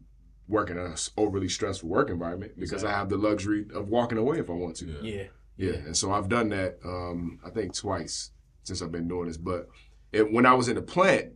[0.48, 4.40] work in a overly stressful work environment because I have the luxury of walking away
[4.40, 4.86] if I want to.
[4.86, 5.14] Yeah.
[5.14, 5.24] Yeah.
[5.56, 6.80] Yeah, and so I've done that.
[6.84, 8.32] Um, I think twice
[8.64, 9.38] since I've been doing this.
[9.38, 9.70] But
[10.12, 11.32] it, when I was in a plant,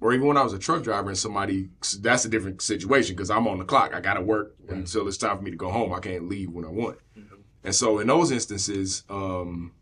[0.00, 1.70] or even when I was a truck driver, and somebody
[2.00, 3.94] that's a different situation because I'm on the clock.
[3.94, 5.92] I got to work until it's time for me to go home.
[5.92, 6.98] I can't leave when I want.
[7.64, 9.72] And so in those instances, um,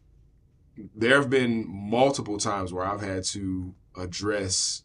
[0.96, 4.82] there have been multiple times where I've had to address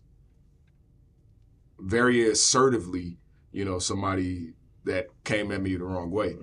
[1.79, 3.17] very assertively,
[3.51, 4.53] you know, somebody
[4.85, 6.35] that came at me the wrong way.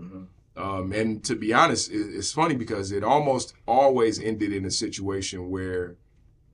[0.57, 4.71] Um, and to be honest, it, it's funny because it almost always ended in a
[4.71, 5.97] situation where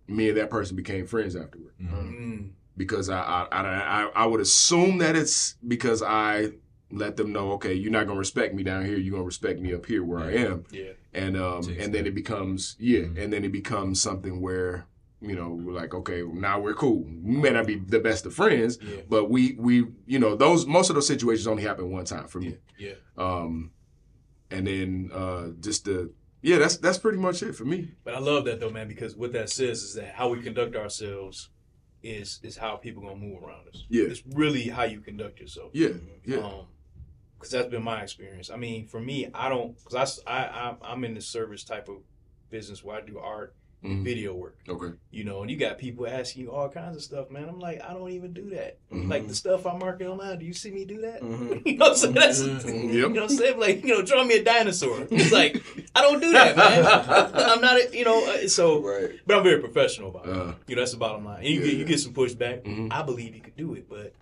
[0.07, 1.72] me and that person became friends afterward.
[1.83, 2.51] Mm.
[2.77, 3.62] Because I I, I,
[4.05, 6.51] I I would assume that it's because I
[6.93, 9.74] let them know, okay, you're not gonna respect me down here, you're gonna respect me
[9.74, 10.64] up here where I am.
[10.70, 10.93] Yeah.
[11.14, 13.18] And um and then it becomes yeah, Mhm.
[13.24, 14.87] and then it becomes something where
[15.21, 17.05] you know we're like okay now we're cool.
[17.05, 19.01] We may not be the best of friends, Yeah.
[19.09, 22.41] but we we you know those most of those situations only happen one time for
[22.41, 22.57] me.
[22.79, 22.95] Yeah.
[23.17, 23.71] Um,
[24.51, 26.12] and then uh, just the
[26.43, 27.93] yeah, that's that's pretty much it for me.
[28.05, 30.77] But I love that though, man, because what that says is that how we conduct
[30.77, 31.49] ourselves
[32.03, 33.85] is is how people gonna move around us.
[33.89, 34.05] Yeah.
[34.05, 35.71] It's really how you conduct yourself.
[35.73, 35.89] Yeah,
[36.25, 36.67] yeah, Um,
[37.37, 38.51] because that's been my experience.
[38.51, 41.97] I mean, for me, I don't because I, I, I'm in the service type of
[42.51, 43.57] business where I do art,
[43.87, 44.05] Mhm.
[44.05, 44.59] video work.
[44.68, 44.93] okay.
[45.11, 47.49] You know, and you got people asking you all kinds of stuff, man.
[47.49, 48.78] I'm like, I don't even do that.
[48.93, 49.09] Mhm.
[49.09, 51.22] Like the stuff I market online, do you see me do that?
[51.22, 51.62] Mhm.
[51.66, 52.14] you know what I'm saying?
[52.14, 52.93] That's, Mhm.
[52.93, 53.59] You know what I'm saying?
[53.61, 55.07] Like, you know, draw me a dinosaur.
[55.11, 55.62] It's like,
[55.95, 56.84] I don't do that, man.
[57.51, 59.11] I'm not, a, you know, uh, so, Right.
[59.26, 60.37] but I'm very professional about it.
[60.37, 61.39] Uh, You know, that's the bottom line.
[61.39, 61.66] And you, Yeah.
[61.66, 62.62] get, you get some pushback.
[62.64, 62.89] Mhm.
[62.91, 64.12] I believe you could do it, but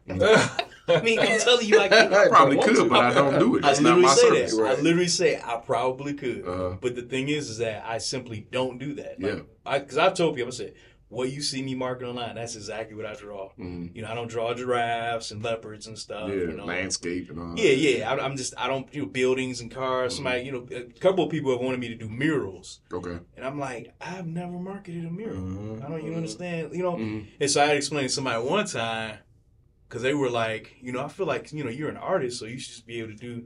[0.86, 2.88] I mean, I'm telling you, I I probably want could, to.
[2.90, 3.62] but I don't do it.
[3.62, 4.56] That's I not literally my say service.
[4.56, 4.62] that.
[4.62, 4.78] Right.
[4.78, 6.76] I literally say I probably could, Uh-huh.
[6.80, 9.16] but the thing is, is that I simply don't do that.
[9.18, 9.40] Yeah.
[9.64, 10.74] Because I've told people, I said,
[11.08, 13.50] what you see me marking online, that's exactly what I draw.
[13.58, 13.94] Mhm.
[13.94, 16.28] You know, I don't draw giraffes and leopards and stuff.
[16.28, 17.54] yeah, you know, landscape and all.
[17.56, 18.10] Yeah, yeah.
[18.10, 20.16] I, I'm just I don't you know buildings and cars.
[20.16, 20.46] Somebody Mm-hmm.
[20.46, 23.18] you know a couple of people have wanted me to do murals, Okay.
[23.36, 25.36] and I'm like I've never marketed a mural.
[25.36, 25.84] Mhm.
[25.84, 26.74] I don't you understand.
[26.74, 27.26] You know, Mhm.
[27.38, 29.18] and so I had to explain to somebody one time
[29.88, 32.46] because they were like, you know, I feel like you know you're an artist, so
[32.46, 33.44] you should just be able to do.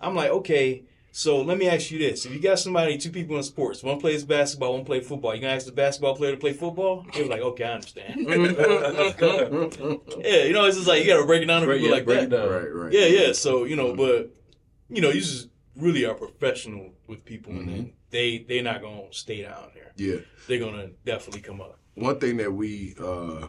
[0.00, 0.84] I'm like, okay.
[1.10, 3.98] So let me ask you this: If you got somebody, two people in sports, one
[3.98, 7.06] plays basketball, one plays football, you gonna ask the basketball player to play football?
[7.14, 8.26] They were like, okay, I understand.
[8.28, 10.20] Mm-hmm.
[10.20, 11.94] yeah, you know, it's just like you gotta break it down to Break, people yeah,
[11.96, 12.36] like break that.
[12.36, 12.50] it down.
[12.50, 12.92] Right, right.
[12.92, 13.32] Yeah, yeah.
[13.32, 13.96] So you know, mm-hmm.
[13.96, 14.30] but
[14.88, 19.12] you know, you just really are professional with people, and then they they're not gonna
[19.12, 19.92] stay down there.
[19.96, 20.20] Yeah.
[20.46, 21.78] They're gonna definitely come up.
[21.94, 23.48] One thing that we uh,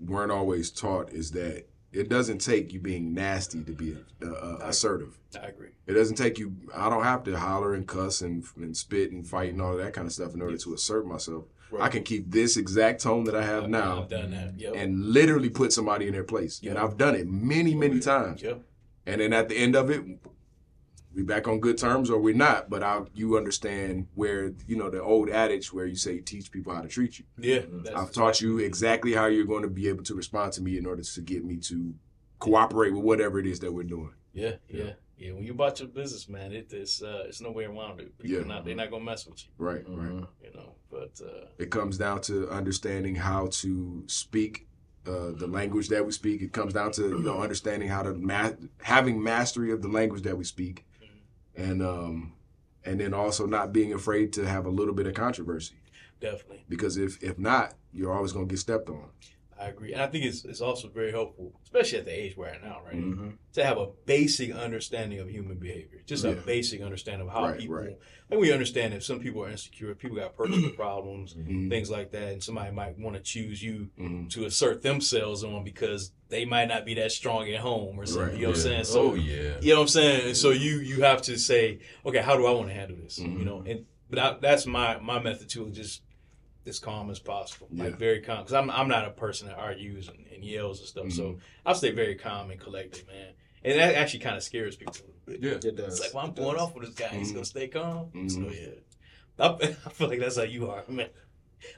[0.00, 4.58] weren't always taught is that it doesn't take you being nasty to be uh, uh,
[4.62, 5.18] assertive.
[5.40, 5.70] I agree.
[5.86, 6.54] It doesn't take you.
[6.74, 9.92] I don't have to holler and cuss and, and spit and fight and all that
[9.92, 11.44] kind of stuff in order to assert myself.
[11.80, 14.60] I can keep this exact tone that I have now I've done that.
[14.60, 14.74] Yep.
[14.76, 16.60] and literally put somebody in their place.
[16.66, 18.42] And I've done it many, many times.
[18.42, 18.60] yep.
[19.06, 20.04] And then at the end of it,
[21.14, 22.70] we back on good terms or we're not.
[22.70, 26.74] But I, you understand where you know the old adage where you say teach people
[26.74, 27.24] how to treat you.
[27.38, 27.60] Yeah.
[27.70, 30.78] that's- I've taught you exactly how you're going to be able to respond to me
[30.78, 31.94] in order to get me to
[32.38, 34.14] cooperate with whatever it is that we're doing.
[34.32, 35.32] Yeah, yeah, yeah.
[35.32, 38.16] When you about your business, man, it is uh, it's no way around it.
[38.18, 38.44] People Yeah.
[38.44, 40.24] not they're not gonna mess with you, Right, right.
[40.42, 40.74] you know.
[40.90, 44.66] But uh, It comes down to understanding how to speak
[45.06, 46.42] uh, the language that we speak.
[46.42, 48.52] It comes down to you know understanding how to ma-
[48.82, 50.84] having mastery of the language that we speak,
[51.56, 52.32] and um,
[52.84, 55.74] and then also not being afraid to have a little bit of controversy
[56.20, 59.10] definitely, because if if not, you're always going to get stepped on.
[59.62, 59.92] I agree.
[59.92, 62.78] And I think it's it's also very helpful, especially at the age we're at now,
[62.84, 62.94] right?
[62.96, 63.36] Mhm.
[63.54, 67.58] To have a basic understanding of human behavior, just a basic understanding of how Right,
[67.60, 67.76] people.
[67.76, 67.96] right.
[68.30, 71.68] And we understand if some people are insecure, people got personal problems, Mhm.
[71.68, 74.30] things like that, and somebody might want to choose you Mhm.
[74.30, 78.28] to assert themselves on because they might not be that strong at home or something.
[78.30, 78.84] Right, you know what I'm saying?
[78.84, 79.60] So oh yeah.
[79.60, 80.26] You know what I'm saying?
[80.28, 83.18] And so you you have to say, okay, how do I want to handle this?
[83.18, 86.02] You know, and but I, that's my my method too, just
[86.66, 90.08] as calm as possible, like very calm, because I'm I'm not a person that argues
[90.08, 91.10] and, and yells and stuff.
[91.12, 91.38] So Mhm.
[91.66, 93.32] I'll stay very calm and collected, man.
[93.64, 94.94] And that actually kind of scares people.
[94.94, 95.64] a little bit.
[95.64, 95.70] Yeah.
[95.70, 95.94] It does.
[95.94, 96.62] It's like, well, I'm It going does.
[96.62, 97.16] off with this guy.
[97.16, 97.34] He's Mhm.
[97.34, 98.10] gonna stay calm.
[98.28, 98.54] So Mhm.
[99.38, 99.48] yeah, I,
[99.86, 101.08] I feel like that's how you are, man.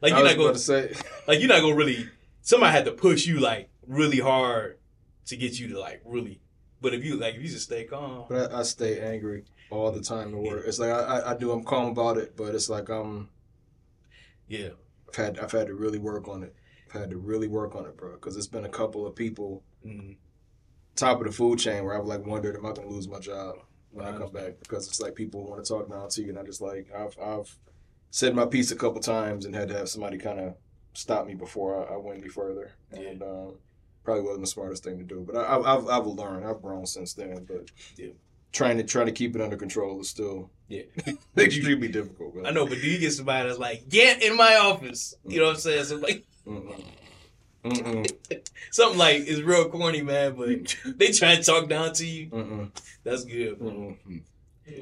[0.03, 0.95] Like I you're was not going to say,
[1.29, 2.09] like you're not gonna really.
[2.43, 4.79] Somebody had to push you like really hard
[5.27, 6.41] to get you to like really.
[6.83, 9.91] But if you like, if you just stay calm, but I, I stay angry all
[9.93, 10.65] the time at work.
[10.67, 11.51] It's like I, I, I do.
[11.53, 13.31] I'm calm about it, but it's like I'm.
[14.49, 14.71] Yeah,
[15.09, 16.55] I've had I've had to really work on it.
[16.87, 18.13] I've had to really work on it, bro.
[18.13, 20.17] Because it's been a couple of people mm,
[20.97, 23.57] top of the food chain where I've like wondered, am I gonna lose my job?
[23.95, 26.39] when I come back because it's like people want to talk now to you, and
[26.39, 27.57] I just like I've I've
[28.11, 30.55] said my piece a couple times and had to have somebody kind of
[30.95, 33.55] stop me before I, I went any further, and um,
[34.05, 35.25] probably wasn't the smartest thing to do.
[35.27, 37.45] But I, I've I've learned, I've grown since then.
[37.45, 38.13] But Yeah.
[38.55, 40.83] Trying to trying to keep it under control is still Yeah.
[41.37, 42.35] extremely difficult.
[42.37, 42.47] man.
[42.47, 45.15] I know, but do you get somebody that's like, get in my office?
[45.27, 45.85] You know what I'm saying?
[45.85, 46.83] So like Mm-mm.
[47.65, 48.07] Mm-mm.
[48.71, 52.29] something like it's real corny, man, but they try to talk down to you.
[52.29, 52.71] Mm-mm.
[53.03, 53.59] That's good.
[53.59, 53.97] Mm-mm.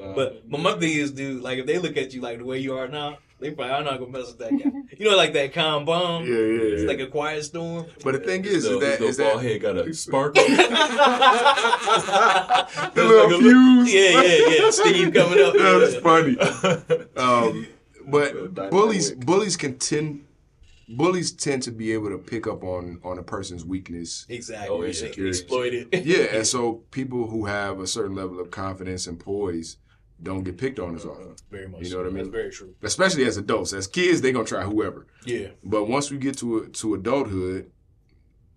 [0.01, 2.45] Uh, But but my thing is, dude, like if they look at you like the
[2.45, 4.71] way you are now, they probably I'm not gonna mess with that guy.
[4.97, 6.23] You know, like that calm bomb.
[6.25, 6.87] Yeah, yeah, It's yeah.
[6.87, 7.87] like a quiet storm.
[8.03, 10.43] But the thing is, the, is that the is bald that head got a sparkle.
[12.93, 13.93] the little fuse.
[13.93, 14.69] Yeah, yeah, yeah.
[14.71, 15.53] Steam coming up.
[15.53, 16.37] That was funny.
[17.17, 17.67] Um,
[18.05, 20.25] but bullies bullies can tend
[20.87, 24.25] bullies tend to be able to pick up on on a person's weakness.
[24.29, 24.69] Exactly.
[24.69, 25.27] Oh, yeah.
[25.27, 26.05] exploit it.
[26.05, 29.77] Yeah, and so people who have a certain level of confidence and poise
[30.23, 31.35] don't get picked on as often.
[31.51, 31.81] very much.
[31.83, 32.17] You know what I mean?
[32.17, 32.75] That's very true.
[32.81, 33.73] Especially as adults.
[33.73, 35.07] As kids, they're gonna try whoever.
[35.25, 35.49] Yeah.
[35.63, 37.71] But once we get to to adulthood,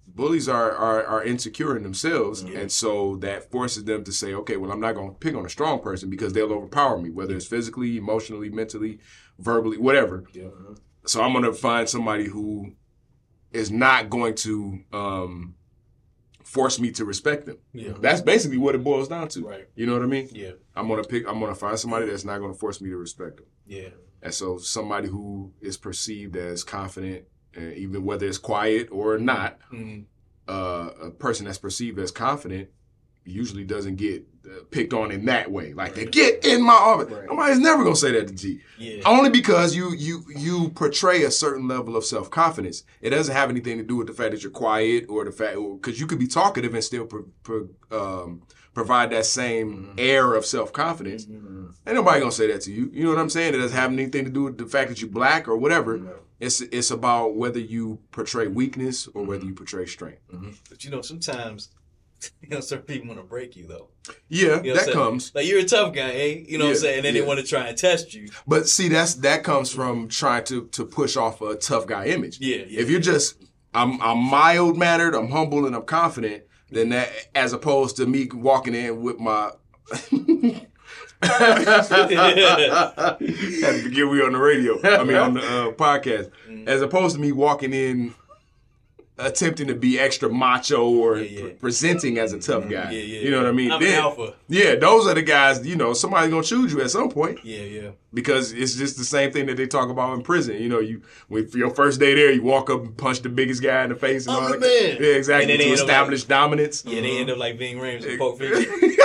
[0.06, 2.60] bullies are are, are insecure in themselves, Yeah.
[2.60, 5.44] and so that forces them to say, okay, well, I'm not going to pick on
[5.44, 8.98] a strong person because they'll overpower me, whether it's physically, emotionally, mentally,
[9.38, 10.24] verbally, whatever.
[10.32, 10.48] Yeah.
[11.06, 12.72] So I'm going to find somebody who
[13.52, 15.54] is not going to um,
[16.57, 17.59] force me to respect them.
[17.72, 17.92] Yeah.
[18.00, 19.46] That's basically what it boils down to.
[19.46, 19.68] Right.
[19.76, 20.28] You know what I mean?
[20.32, 20.52] Yeah.
[20.74, 21.28] I'm gonna pick.
[21.28, 23.46] I'm gonna find somebody that's not gonna force me to respect them.
[23.66, 23.90] Yeah.
[24.22, 27.26] And so somebody who is perceived as confident,
[27.57, 30.07] uh, even whether it's quiet or not, Mhm.
[30.48, 32.70] uh, a person that's perceived as confident
[33.27, 35.72] usually doesn't get uh, picked on in that way.
[35.72, 36.12] Like they Right.
[36.12, 37.12] get in my office.
[37.12, 37.27] Right.
[37.29, 38.61] Nobody's never gonna say that to G.
[38.79, 39.03] Yeah.
[39.05, 42.85] Only because you you you portray a certain level of self confidence.
[43.01, 45.57] It doesn't have anything to do with the fact that you're quiet or the fact
[45.81, 50.47] because you could be talkative and still pro, pro, um, provide that same air of
[50.47, 51.27] self confidence.
[51.27, 51.66] Mm-hmm.
[51.87, 52.89] Ain't nobody gonna say that to you.
[52.93, 53.55] You know what I'm saying?
[53.55, 56.20] It doesn't have anything to do with the fact that you're black or whatever.
[56.39, 60.20] It's it's about whether you portray weakness or whether you portray strength.
[60.68, 61.70] But you know, sometimes
[62.42, 63.88] you know certain people want to break you though.
[64.28, 65.32] Yeah, You know that comes.
[65.34, 66.44] Like you're a tough guy, eh?
[66.46, 66.96] You know what I'm saying?
[66.98, 67.22] And then yeah.
[67.22, 68.28] they want to try and test you.
[68.46, 72.40] But see, that's that comes from trying to to push off a tough guy image.
[72.40, 72.80] Yeah, yeah.
[72.80, 73.42] If you're just
[73.74, 78.28] I'm I'm mild mannered, I'm humble, and I'm confident, then that as opposed to me
[78.32, 79.52] walking in with my
[81.22, 81.82] had
[83.08, 84.78] to forget we on the radio.
[84.82, 86.30] I mean on the uh, podcast.
[86.48, 86.68] Mm-hmm.
[86.68, 88.14] As opposed to me walking in
[89.18, 91.40] attempting to be extra macho or Yeah, yeah.
[91.40, 92.72] pre- presenting as a tough mm-hmm.
[92.72, 92.90] guy.
[92.90, 93.20] Yeah, yeah.
[93.20, 93.72] You know what I mean?
[93.72, 94.34] I'm Then- alpha.
[94.48, 97.60] Yeah, those are the guys, you know, somebody's gonna choose you at some point Yeah,
[97.62, 97.90] yeah.
[98.12, 100.56] because it's just the same thing that they talk about in prison.
[100.62, 103.62] You know, you when your first day there, you walk up and punch the biggest
[103.62, 104.60] guy in the face and I'm all the that.
[104.60, 104.96] man.
[105.00, 105.42] Yeah, exactly.
[105.44, 106.84] And then To they end up establish dominance.
[106.86, 108.96] Yeah, they end up like being Rhames and Pulp Fiction.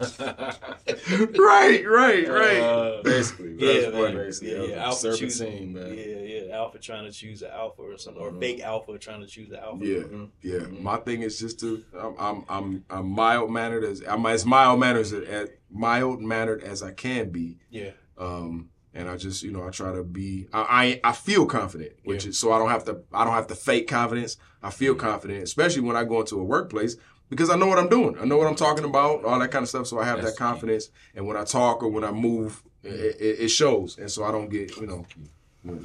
[0.00, 2.60] Right, right, right.
[2.60, 4.14] Uh, Basically, Yeah, that's man.
[4.16, 4.84] basically, Yeah, yeah.
[4.84, 5.94] Alpha serpent choose- scene, man.
[5.96, 6.56] Yeah, yeah.
[6.56, 8.40] Alpha trying to choose an alpha or something, or Mhm.
[8.40, 9.84] fake alpha trying to choose an alpha.
[9.84, 10.30] yeah, Mhm.
[10.42, 10.58] yeah.
[10.60, 10.82] Mm-hmm.
[10.82, 14.80] My thing is just to I'm I'm I'm, I'm mild mannered as I'm as mild
[14.80, 17.58] mannered as, as mild mannered as I can be.
[17.70, 17.90] Yeah.
[18.18, 20.48] Um, and I just, you know, I try to be.
[20.54, 23.02] I I, I feel confident, which is so I don't have to.
[23.12, 24.38] I don't have to fake confidence.
[24.62, 25.00] I feel Mm-hmm.
[25.06, 26.96] confident, especially when I go into a workplace
[27.30, 28.16] because I know what I'm doing.
[28.20, 29.86] I know what I'm talking about, all that kind of stuff.
[29.86, 33.16] So I have That's that confidence, and when I talk or when I move, it,
[33.20, 33.98] it, it shows.
[33.98, 35.06] And so I don't get, you know,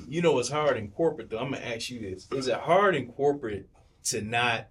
[0.07, 1.39] You know, it's hard in corporate though.
[1.39, 3.67] I'm gonna ask you this: Is it hard in corporate
[4.05, 4.67] to not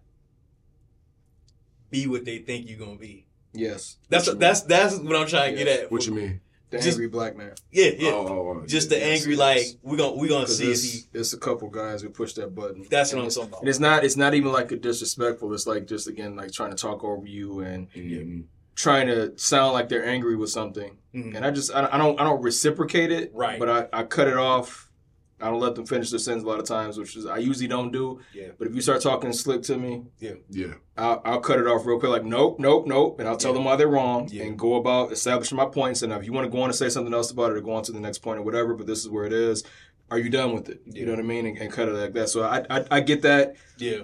[1.90, 3.26] be what they think you're gonna be?
[3.52, 5.66] Yes, That's What that's that's what I'm trying to Yes.
[5.66, 5.90] get at.
[5.92, 6.40] what you mean?
[6.72, 6.80] Mean.
[6.80, 7.52] the just- angry black man.
[7.70, 8.10] Yeah, yeah.
[8.10, 9.38] Oh, oh, oh, Just the angry, yes.
[9.38, 11.00] like we gonna we gonna see if it's, he.
[11.14, 12.86] it's a couple guys who push that button.
[12.90, 13.60] That's what I'm it's- talking about.
[13.60, 15.52] And it's not it's not even like a disrespectful.
[15.54, 18.44] It's like just again like trying to talk over you and Mhm.
[18.74, 20.96] trying to sound like they're angry with something.
[21.14, 21.34] Mhm.
[21.36, 23.32] And I just I, I don't I don't reciprocate it.
[23.34, 23.58] Right.
[23.58, 24.89] But I, I cut it off.
[25.40, 27.68] I don't let them finish their sentence a lot of times, which is I usually
[27.68, 28.20] don't do.
[28.34, 28.48] Yeah.
[28.58, 31.98] But if you start talking slick to me, Yeah, I'll, I'll cut it off real
[31.98, 32.10] quick.
[32.10, 33.54] Like nope, nope, nope, and I'll tell Yeah.
[33.54, 34.44] them why they're wrong Yeah.
[34.44, 36.02] and go about establishing my points.
[36.02, 37.72] And if you want to go on and say something else about it, or go
[37.72, 39.64] on to the next point or whatever, but this is where it is.
[40.10, 40.80] Are you done with it?
[40.86, 41.00] Yeah.
[41.00, 41.46] You know what I mean?
[41.46, 42.28] And, and cut it like that.
[42.28, 43.54] So I, I I get that.
[43.78, 44.02] Yeah.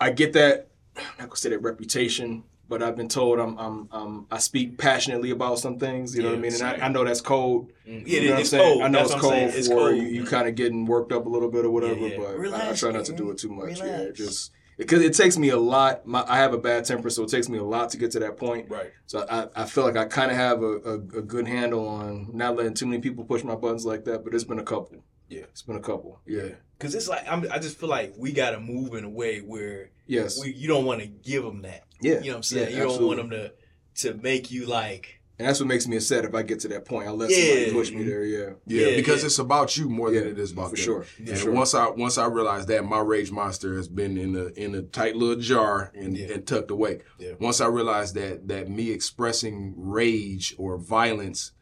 [0.00, 0.68] I get that.
[0.96, 4.78] I'm not gonna say that reputation, but I've been told I'm I'm, I'm I speak
[4.78, 6.14] passionately about some things.
[6.16, 6.52] You know what I mean?
[6.54, 6.62] And.
[6.62, 7.72] I, I know that's cold.
[7.86, 8.06] Mm.
[8.06, 8.72] You Yeah, know what I'm it's saying?
[8.72, 8.82] cold.
[8.82, 9.52] I know That's it's cold saying.
[9.54, 9.96] It's for cold.
[9.96, 12.34] you, you kind of getting worked up a little bit or whatever, Yeah, yeah.
[12.36, 13.78] but I, I try not to do it too much.
[13.78, 16.06] Yeah, just because it takes me a lot.
[16.06, 18.20] My, I have a bad temper, so it takes me a lot to get to
[18.20, 18.70] that point.
[18.70, 18.92] Right.
[19.06, 22.28] So I, I feel like I kind of have a, a, a good handle on
[22.32, 24.22] not letting too many people push my buttons like that.
[24.24, 25.02] But it's been a couple.
[25.28, 25.40] Yeah.
[25.50, 26.20] it's been a couple.
[26.26, 26.50] Yeah.
[26.78, 29.90] Cause it's like I'm, I just feel like we gotta move in a way where
[30.06, 30.40] Yes.
[30.40, 31.82] we, you don't want to give them that.
[32.00, 32.14] Yeah.
[32.14, 32.70] You know what I'm saying?
[32.72, 33.52] Yeah, you don't want them to
[33.96, 36.84] to make you like And that's what makes me upset if I get to that
[36.84, 37.06] point.
[37.08, 37.36] I let Yeah.
[37.36, 38.24] somebody push me there.
[38.24, 39.26] Yeah, Yeah, Yeah, because yeah.
[39.26, 40.84] it's about you more than Yeah, it is about for them.
[40.84, 41.06] sure.
[41.18, 41.52] And sure.
[41.52, 44.82] once I once I realized that my rage monster has been in a in a
[44.82, 46.32] tight little jar and, Yeah.
[46.34, 47.00] and tucked away.
[47.18, 47.32] Yeah.
[47.40, 51.52] Once I realized that that me expressing rage or violence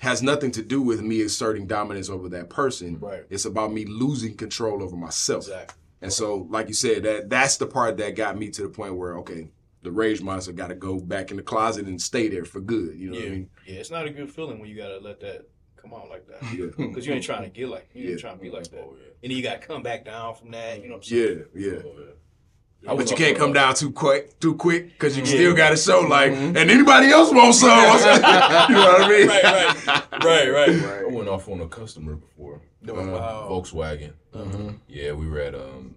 [0.00, 2.98] has nothing to do with me asserting dominance over that person.
[3.00, 3.24] Right.
[3.30, 5.44] It's about me losing control over myself.
[5.44, 5.80] Exactly.
[6.02, 8.94] And so, like you said, that that's the part that got me to the point
[8.96, 9.48] where okay,
[9.86, 12.98] the rage monster got to go back in the closet and stay there for good.
[12.98, 13.22] You know Yeah.
[13.22, 13.50] what I mean?
[13.66, 15.48] Yeah, it's not a good feeling when you gotta let that
[15.80, 16.42] come out like that.
[16.52, 16.66] Yeah.
[16.88, 18.80] Because you ain't trying to get like you ain't trying to be like that.
[18.84, 19.12] Oh, yeah.
[19.22, 21.44] And then you gotta come back down from that, you know what I'm saying?
[21.54, 21.78] Yeah, yeah.
[21.84, 22.94] Oh, yeah.
[22.96, 25.28] But you can't come down too quick, too quick, because you Yeah.
[25.30, 27.70] still got to show like, and anybody else wants some.
[28.68, 29.26] you know what I mean?
[29.28, 30.24] Right, right.
[30.24, 31.02] Right, right.
[31.02, 32.60] I went off on a customer before.
[32.88, 33.48] Oh, Uh, wow.
[33.50, 34.12] Volkswagen.
[34.32, 34.68] Mm-hmm.
[34.88, 35.94] Yeah, we were at um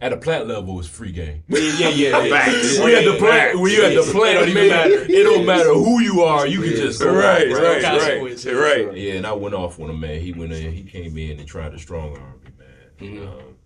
[0.00, 1.42] at a plant level it's free game.
[1.48, 2.24] Yeah, yeah, yeah.
[2.24, 2.84] yeah.
[2.84, 3.54] We at the Yeah, plant.
[3.54, 3.60] yeah.
[3.60, 4.90] When you at the It plant, don't matter.
[5.08, 6.46] It don't matter who you are.
[6.46, 8.96] You can just go Right, right, right, right.
[8.96, 10.20] Yeah, and I went off on him, man.
[10.20, 12.68] He went in, he came in and tried to strong arm me, man.
[13.14, 13.28] Mm-hmm.
[13.28, 13.56] Um,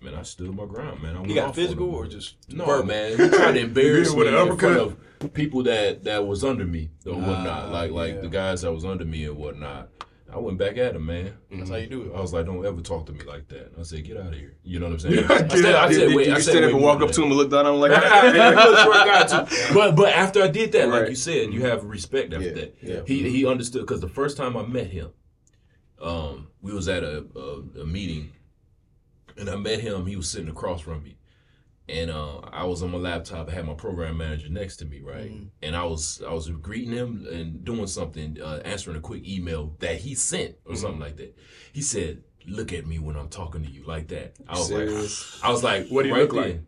[0.00, 1.16] man, I stood my ground, man.
[1.16, 3.10] I went You got physical or just No, man.
[3.18, 4.96] He tried to embarrass me with in an front of
[5.34, 7.64] people that that was under me or whatnot.
[7.66, 9.88] Ah, like like the guys that was under me and whatnot.
[10.32, 11.34] I went back at him, man.
[11.52, 12.12] That's how you do it.
[12.16, 14.34] I was like, "Don't ever talk to me like that." I said, "Get out of
[14.34, 15.24] here." You know what I'm saying?
[15.24, 15.92] I said, I out.
[15.92, 17.74] said, wait, did I said, wait and walk up to him and look down on
[17.74, 17.92] him like,
[19.74, 22.76] but but after I did that, like you said, you have respect after Yeah, that.
[22.82, 23.00] yeah.
[23.06, 25.10] He he understood because the first time I met him,
[26.02, 28.32] um, we was at a, a a meeting,
[29.36, 30.06] and I met him.
[30.06, 31.16] He was sitting across from me,
[31.88, 33.48] and uh, I was on my laptop.
[33.48, 35.30] I had my program manager next to me, right?
[35.30, 35.48] Mhm.
[35.62, 39.76] And I was I was greeting him and doing something, uh, answering a quick email
[39.80, 41.36] that he sent or something like that.
[41.72, 45.34] He said, "Look at me when I'm talking to you like that." I was Serious?
[45.40, 46.60] like, I was like, What do you right look like?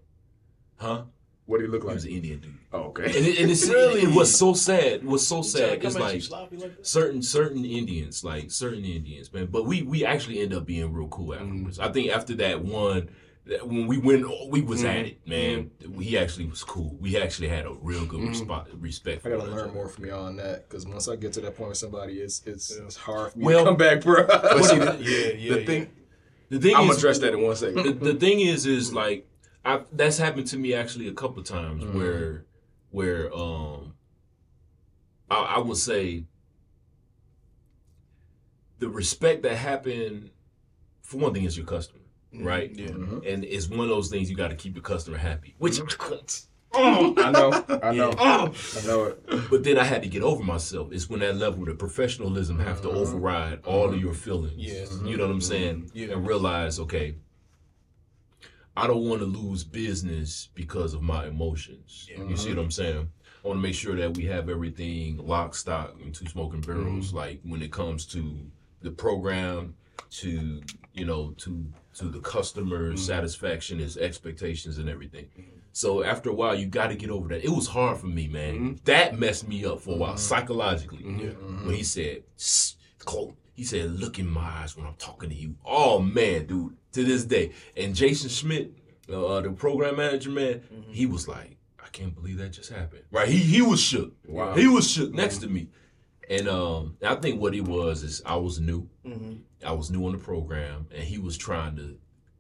[0.77, 1.05] Huh?
[1.47, 1.85] What do you look like?
[1.85, 1.95] He like?
[1.97, 2.55] was an Indian dude.
[2.75, 3.05] Oh, okay.
[3.07, 4.93] And it, and it's, it was so sad.
[4.93, 5.81] It was so sad.
[5.81, 9.47] come It's at you like like certain certain Indians, like certain Indians, man.
[9.47, 11.79] But we we actually end up being real cool afterwards.
[11.79, 13.09] I think after that one, that
[13.63, 15.07] when we went, we was at mm-hmm.
[15.07, 15.71] it, man.
[16.01, 16.97] He actually was cool.
[17.01, 18.51] We actually had a real good mm-hmm.
[18.51, 19.27] respo- respect.
[19.27, 19.73] I gotta one learn another.
[19.73, 22.43] more from y'all on that because once I get to that point with somebody, it's
[22.47, 24.27] it's, it's hard for me Well- to come back, bro.
[24.27, 25.55] But see, the, Yeah, yeah.
[25.55, 25.67] the yeah.
[25.67, 25.91] thing,
[26.51, 27.85] The thing I'm gonna address that in one second.
[27.85, 29.27] the, the thing is, is like
[29.65, 31.99] I that's happened to me actually a couple of times mm-hmm.
[31.99, 32.45] where
[32.91, 33.95] where um
[35.31, 36.25] I, I would say
[38.79, 40.31] the respect that happened
[41.03, 41.98] for one thing is your customer,
[42.35, 42.47] Mm-hmm.
[42.47, 42.71] right?
[42.75, 42.89] Yeah.
[42.89, 43.19] Mm-hmm.
[43.27, 45.75] And it's one of those things you got to keep your customer happy, which.
[45.81, 46.45] Mm-hmm.
[46.75, 48.55] Oh, I know, I know, Oh.
[48.79, 49.51] I know it.
[49.51, 50.93] But then I had to get over myself.
[50.93, 54.53] It's when that level of professionalism have to override all of your feelings.
[54.59, 54.85] Yeah.
[55.03, 55.91] You know what I'm saying?
[55.95, 56.09] Yeah.
[56.09, 57.15] And realize, okay,
[58.77, 62.07] I don't want to lose business because of my emotions.
[62.17, 63.09] You see what I'm saying?
[63.45, 67.13] I want to make sure that we have everything lock, stock, and two smoking barrels.
[67.15, 68.39] Like when it comes to
[68.83, 69.75] the program,
[70.11, 70.63] to
[70.93, 71.65] you know, to
[71.99, 72.97] to the customer mm-hmm.
[72.97, 75.27] satisfaction, his expectations, and everything.
[75.39, 75.59] Mm-hmm.
[75.73, 77.45] So after a while, you got to get over that.
[77.45, 78.55] It was hard for me, man.
[78.55, 78.73] Mm-hmm.
[78.85, 81.05] That messed me up for a while psychologically.
[81.05, 82.73] When he said, "Shh,
[83.05, 85.57] Cole, he said, look in my eyes when I'm talking to you.
[85.65, 87.53] Oh man, dude, to this day.
[87.77, 88.73] And Jason Schmidt,
[89.11, 93.03] uh, uh the program manager, man, he was like, I can't believe that just happened.
[93.11, 93.29] Right?
[93.29, 94.15] He he was shook.
[94.29, 94.55] Wow.
[94.55, 95.71] He was shook next to me.
[96.29, 98.89] And um, I think what it was is I was new.
[99.07, 99.35] Mm-hmm.
[99.67, 101.97] I was new on the program, and he was trying to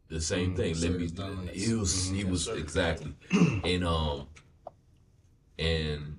[0.09, 0.75] the same thing.
[0.75, 1.03] Let assert me.
[1.03, 1.67] his dominance.
[1.67, 2.09] He was.
[2.11, 2.59] He was Assert.
[2.59, 3.15] exactly.
[3.65, 4.27] and um,
[5.59, 6.19] and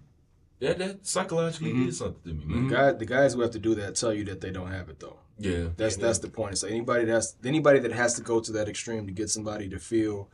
[0.59, 2.67] that that psychologically did something to me, man.
[2.67, 4.99] Guy, the guys who have to do that tell you that they don't have it
[4.99, 5.17] though.
[5.37, 5.67] Yeah.
[5.77, 6.53] That's that's the point.
[6.53, 9.69] It's like anybody that's anybody that has to go to that extreme to get somebody
[9.69, 10.29] to feel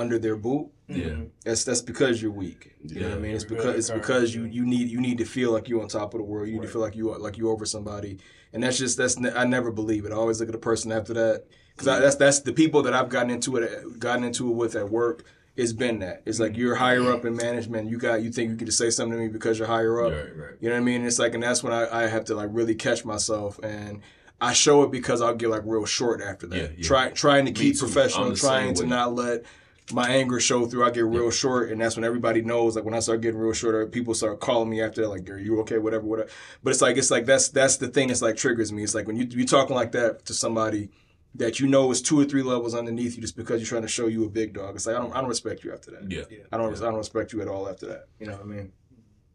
[0.00, 0.70] under their boot.
[0.88, 1.04] Yeah.
[1.04, 1.24] Mm-hmm.
[1.44, 2.74] That's that's because you're weak.
[2.82, 3.34] You know what I mean?
[3.34, 6.14] It's because it's because you you need you need to feel like you're on top
[6.14, 6.48] of the world.
[6.48, 8.18] You need to feel like you are like you over somebody,
[8.52, 10.12] and that's just that's I never believe it.
[10.12, 11.44] I always look at the person after that
[11.76, 12.02] because mm-hmm.
[12.02, 15.24] that's that's the people that I've gotten into it gotten into it with at work.
[15.56, 16.22] It's been that.
[16.24, 16.60] It's like mm-hmm.
[16.60, 17.90] you're higher up in management.
[17.90, 20.12] You got you think you can just say something to me because you're higher up.
[20.12, 20.54] Right, right.
[20.60, 21.04] You know what I mean?
[21.04, 24.00] It's like, and that's when I, I have to like really catch myself, and
[24.40, 26.56] I show it because I'll get like real short after that.
[26.56, 26.82] Yeah, yeah.
[26.82, 27.80] Try trying to keep too.
[27.80, 28.88] professional, I'm the same trying to way.
[28.88, 29.44] not let
[29.92, 30.84] my anger show through.
[30.84, 32.76] I get real short, and that's when everybody knows.
[32.76, 35.28] Like when I start getting real short, uh, people start calling me after that, like,
[35.30, 36.28] "Are you okay?" Whatever, whatever.
[36.62, 38.10] But it's like it's like that's that's the thing.
[38.10, 38.82] It's like triggers me.
[38.82, 40.90] It's like when you you talking like that to somebody
[41.36, 43.88] that you know is two or three levels underneath you just because you're trying to
[43.88, 44.74] show you a big dog.
[44.74, 46.10] It's like I don't I don't respect you after that.
[46.10, 46.22] Yeah.
[46.52, 48.06] I don't I don't respect you at all after that.
[48.18, 48.72] You know what I mean?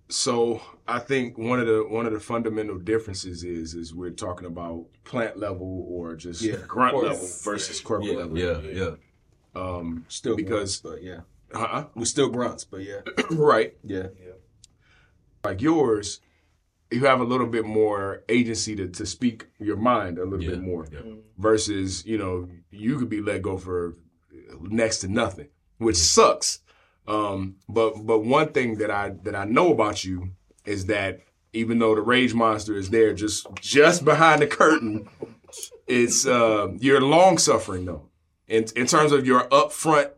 [0.10, 4.46] So I think one of the one of the fundamental differences is is we're talking
[4.46, 6.58] about plant level or just Yeah.
[6.68, 8.38] grunt level versus corporate Yeah, level.
[8.38, 8.90] yeah, yeah.
[9.56, 11.20] Um, Still Because- grunts, but yeah,
[11.54, 11.86] uh-uh.
[11.96, 13.02] we still grunts, but yeah,
[13.32, 13.76] right.
[13.84, 14.08] yeah.
[15.44, 16.22] Like yours,
[16.92, 20.52] you have a little bit more agency to, to speak your mind a little Yeah,
[20.52, 21.00] bit more yeah.
[21.38, 23.96] versus you know you could be let go for
[24.62, 26.60] next to nothing, which sucks.
[27.08, 30.32] Um, but but one thing that I that I know about you
[30.66, 31.22] is that
[31.54, 35.08] even though the rage monster is there just just behind the curtain,
[35.88, 38.10] it's uh, you're long suffering though.
[38.48, 40.12] In in terms of your upfront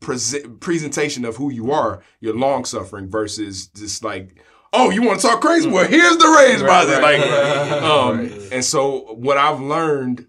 [0.00, 4.42] prese- presentation of who you are, you're long suffering versus just like.
[4.72, 5.68] Oh, you want to talk crazy?
[5.68, 7.00] Well, here's the rage monster.
[7.00, 10.28] right, like, right, um, and so what I've learned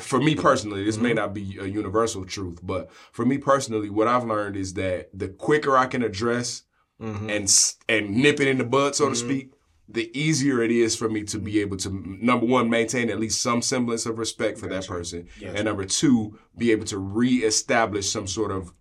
[0.00, 4.08] for me personally, this may not be a universal truth, but for me personally, what
[4.08, 6.62] I've learned is that the quicker I can address
[7.00, 7.30] Mhm.
[7.30, 9.16] and and nip it in the bud, so to Mhm.
[9.16, 9.52] speak,
[9.88, 11.90] the easier it is for me to be able to
[12.24, 15.54] number one maintain at least some semblance of respect for that person, Gotcha.
[15.56, 18.72] and number two be able to reestablish some sort of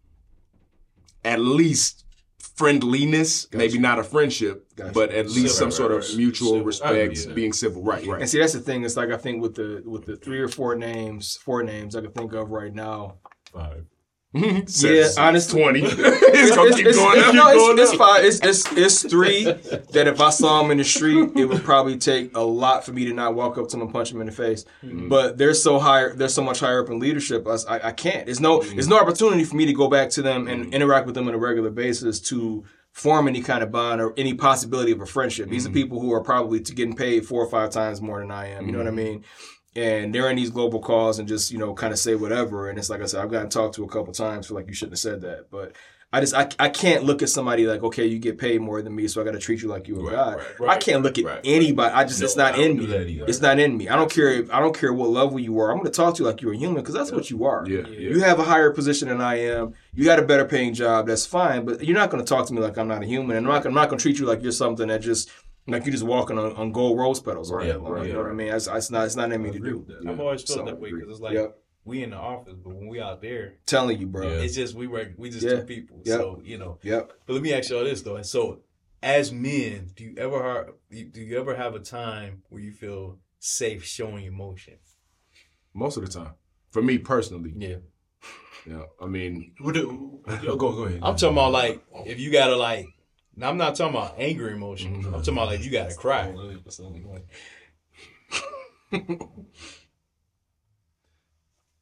[1.24, 2.06] at least
[2.40, 4.94] friendliness, maybe not a friendship, Gotcha.
[4.94, 6.18] but at least some Civil, sort right, of right.
[6.18, 6.64] mutual Civil.
[6.66, 7.34] respect, Yeah.
[7.34, 8.22] being civil, right, right.
[8.22, 8.84] And see, that's the thing.
[8.86, 12.02] It's like I think with the with the three or four names, four names I
[12.02, 13.16] can think of right now.
[13.52, 13.86] Five.
[14.36, 15.82] Yeah, honestly, twenty.
[15.86, 17.34] it's gonna keep it's, going it's, up.
[17.36, 18.24] no, keep going it's, it's five.
[18.26, 21.98] It's, it's it's three that if I saw them in the street, it would probably
[21.98, 24.28] take a lot for me to not walk up to them and punch them in
[24.28, 24.66] the face.
[24.84, 25.08] Mm-hmm.
[25.10, 26.14] But they're so higher.
[26.14, 27.48] They're so much higher up in leadership.
[27.48, 28.26] I I can't.
[28.26, 28.60] There's no.
[28.60, 28.72] Mm-hmm.
[28.76, 31.34] There's no opportunity for me to go back to them and interact with them on
[31.34, 35.50] a regular basis to form any kind of bond or any possibility of a friendship.
[35.50, 35.74] These are Mm-hmm.
[35.76, 38.68] people who are probably getting paid four or five times more than I am.
[38.68, 38.86] You know Mm-hmm.
[38.86, 39.24] what I mean?
[39.76, 42.80] And they're in these global calls and just you know kind of say whatever and
[42.80, 44.94] it's like i said i've gotten talked to a couple times for like you shouldn't
[44.94, 45.74] have said that but
[46.14, 48.96] i just i, I can't look at somebody like okay you get paid more than
[48.96, 51.04] me so i got to treat you like you a Right, guy right, i can't
[51.04, 51.42] look at right.
[51.44, 52.86] anybody i just No, it's not in me
[53.28, 55.72] it's not in me i don't care if, i don't care what level you are
[55.72, 57.68] i'm going to talk to you like you're a human because that's what you are
[57.68, 59.74] Yeah, you have a higher position than I am.
[59.94, 61.08] You got a better paying job.
[61.08, 61.66] That's fine.
[61.66, 63.38] But you're not going to talk to me like I'm not a human.
[63.38, 65.32] And I'm not, I'm not going to treat you like you're something that just
[65.68, 67.92] like you're just walking on, on gold rose petals all Right, day long.
[67.92, 68.50] right, you know what I mean?
[68.50, 69.86] That's, that's not it's not in me to do.
[70.08, 71.58] I've always felt So, that way because it's like Yep.
[71.86, 74.28] we in the office, but when we out there, Telling you, bro.
[74.28, 74.42] Yeah.
[74.44, 75.14] it's just we work.
[75.18, 75.62] We just Yeah.
[75.62, 76.02] two people.
[76.06, 76.20] Yep.
[76.20, 76.80] So you know.
[76.84, 77.12] Yep.
[77.26, 78.22] But let me ask y'all this though.
[78.22, 78.62] So,
[79.02, 83.20] as men, do you ever har- do you ever have a time where you feel
[83.40, 84.76] safe showing emotion?
[85.74, 86.34] Most of the time,
[86.72, 87.78] for me personally, Yeah.
[88.66, 88.84] yeah.
[89.02, 91.00] I mean, What do, yo, go, go ahead.
[91.04, 92.88] I'm talking about like if you gotta like.
[93.36, 94.96] Now, I'm not talking about angry emotion.
[95.06, 96.34] I'm talking about like you gotta cry.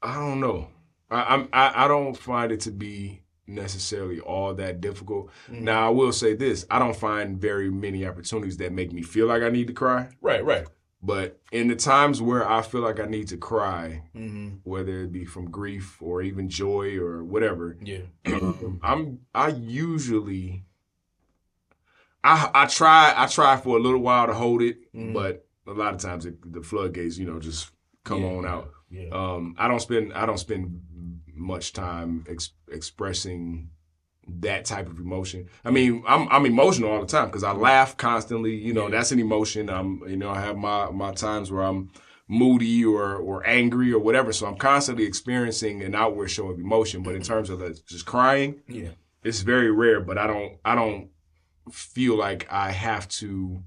[0.02, 0.68] I don't know.
[1.10, 5.30] I, I'm I, I don't find it to be necessarily all that difficult.
[5.50, 5.64] Mm-hmm.
[5.66, 9.28] Now I will say this: I don't find very many opportunities that make me feel
[9.28, 10.10] like I need to cry.
[10.22, 10.44] Right.
[10.44, 10.66] Right.
[11.06, 14.58] But in the times where I feel like I need to cry, Mm-hmm.
[14.64, 18.04] whether it be from grief or even joy or whatever, Yeah.
[18.26, 20.64] um, I'm I usually
[22.24, 25.14] I I try I try for a little while to hold it, Mhm.
[25.14, 27.72] but a lot of times it, the floodgates, you know, just
[28.04, 28.28] come Yeah.
[28.34, 28.70] on out.
[28.90, 29.10] Yeah.
[29.12, 30.82] Um, I don't spend I don't spend
[31.36, 33.70] much time ex- expressing
[34.28, 35.48] that type of emotion.
[35.66, 38.56] I mean, I'm I'm emotional all the time because I laugh constantly.
[38.56, 38.92] You know, Yeah.
[38.98, 39.70] that's an emotion.
[39.70, 41.90] I'm you know I have my my times where I'm
[42.30, 44.32] moody or or angry or whatever.
[44.32, 47.04] So I'm constantly experiencing an outward show of emotion.
[47.04, 48.92] But in terms of the, just crying, Yeah.
[49.24, 50.00] it's very rare.
[50.00, 51.10] But I don't I don't
[51.72, 53.64] feel like I have to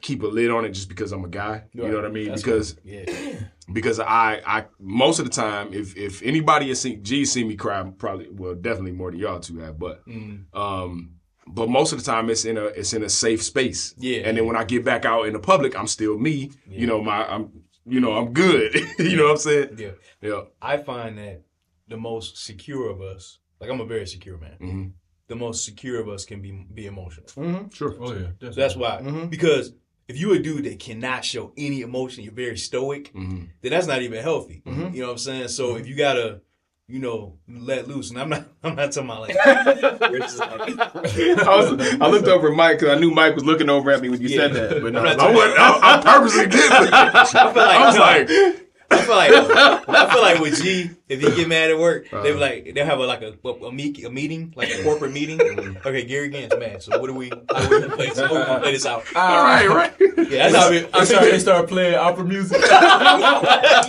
[0.00, 1.64] keep a lid on it just because I'm a guy.
[1.72, 2.28] You know what I mean?
[2.28, 3.04] That's because yeah.
[3.72, 7.56] because I, I most of the time, if if anybody has seen G seen me
[7.56, 10.44] cry, probably well, definitely more than y'all two have, but Mm.
[10.54, 11.10] um,
[11.46, 13.94] but most of the time it's in a it's in a safe space.
[13.98, 14.20] Yeah.
[14.20, 16.50] And then when I get back out in the public, I'm still me.
[16.66, 16.80] Yeah.
[16.80, 17.50] You know, my I'm
[17.86, 18.74] you know I'm good.
[18.98, 19.76] you know what I'm saying?
[19.78, 19.90] Yeah.
[20.22, 20.40] Yeah.
[20.60, 21.42] I find that
[21.86, 24.56] the most secure of us, like I'm a very secure man.
[24.58, 24.86] hmm
[25.26, 27.26] The most secure of us can be be emotional.
[27.36, 27.68] Mm-hmm.
[27.72, 27.94] Sure.
[28.00, 29.00] Oh yeah, So that's why.
[29.02, 29.30] Mhm.
[29.30, 29.72] Because
[30.06, 33.86] if you're a dude that cannot show any emotion, you're very stoic, hmm then that's
[33.86, 34.62] not even healthy.
[34.66, 34.92] Mhm.
[34.94, 35.48] You know what I'm saying?
[35.48, 36.42] So if you gotta,
[36.88, 41.80] you know, let loose, and I'm not, I'm not talking about like, like- I, was,
[42.00, 44.20] I looked over at Mike because I knew Mike was looking over at me when
[44.20, 44.36] you Yeah.
[44.36, 44.82] said that.
[44.82, 47.14] But no, I'm not I, talking I, I purposely did that.
[47.34, 48.63] I feel like I was no, like,
[48.94, 52.22] I feel like I feel like with G, if he get mad at work, they
[52.22, 52.38] be uh-huh.
[52.38, 55.38] like they'll have a, like a a, meet, a meeting, like a corporate meeting.
[55.38, 55.86] Mm-hmm.
[55.86, 56.82] Okay, Gary Gant's mad.
[56.82, 57.30] So what do we?
[57.30, 59.04] How do we play this, we play this out?
[59.14, 59.92] all right, right.
[60.00, 62.60] Yeah, that's how it, I started, they started playing opera music.
[62.70, 63.82] yeah,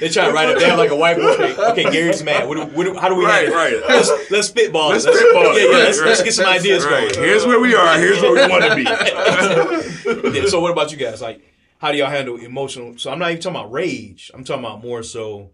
[0.00, 0.58] they try to write it.
[0.58, 1.34] They have like a whiteboard.
[1.34, 2.48] Okay, okay Gary's mad.
[2.48, 3.24] What do, what do, how do we?
[3.24, 3.80] Right, right.
[3.88, 4.90] Let's let's spitball.
[4.90, 5.56] Let's Let's, spitball.
[5.56, 5.64] Yeah, yeah.
[5.64, 7.12] Right, let's, let's get some ideas Right.
[7.12, 7.24] going.
[7.24, 7.98] Here's where we are.
[7.98, 8.84] Here's where we want to be.
[10.04, 11.22] Yeah, so what about you guys?
[11.22, 11.40] Like,
[11.84, 12.96] how do y'all handle emotional?
[12.96, 14.30] So I'm not even talking about rage.
[14.32, 15.50] I'm talking about more so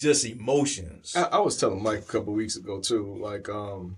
[0.00, 1.14] just emotions.
[1.16, 3.16] I, I was telling Mike a couple weeks ago too.
[3.20, 3.96] Like, um,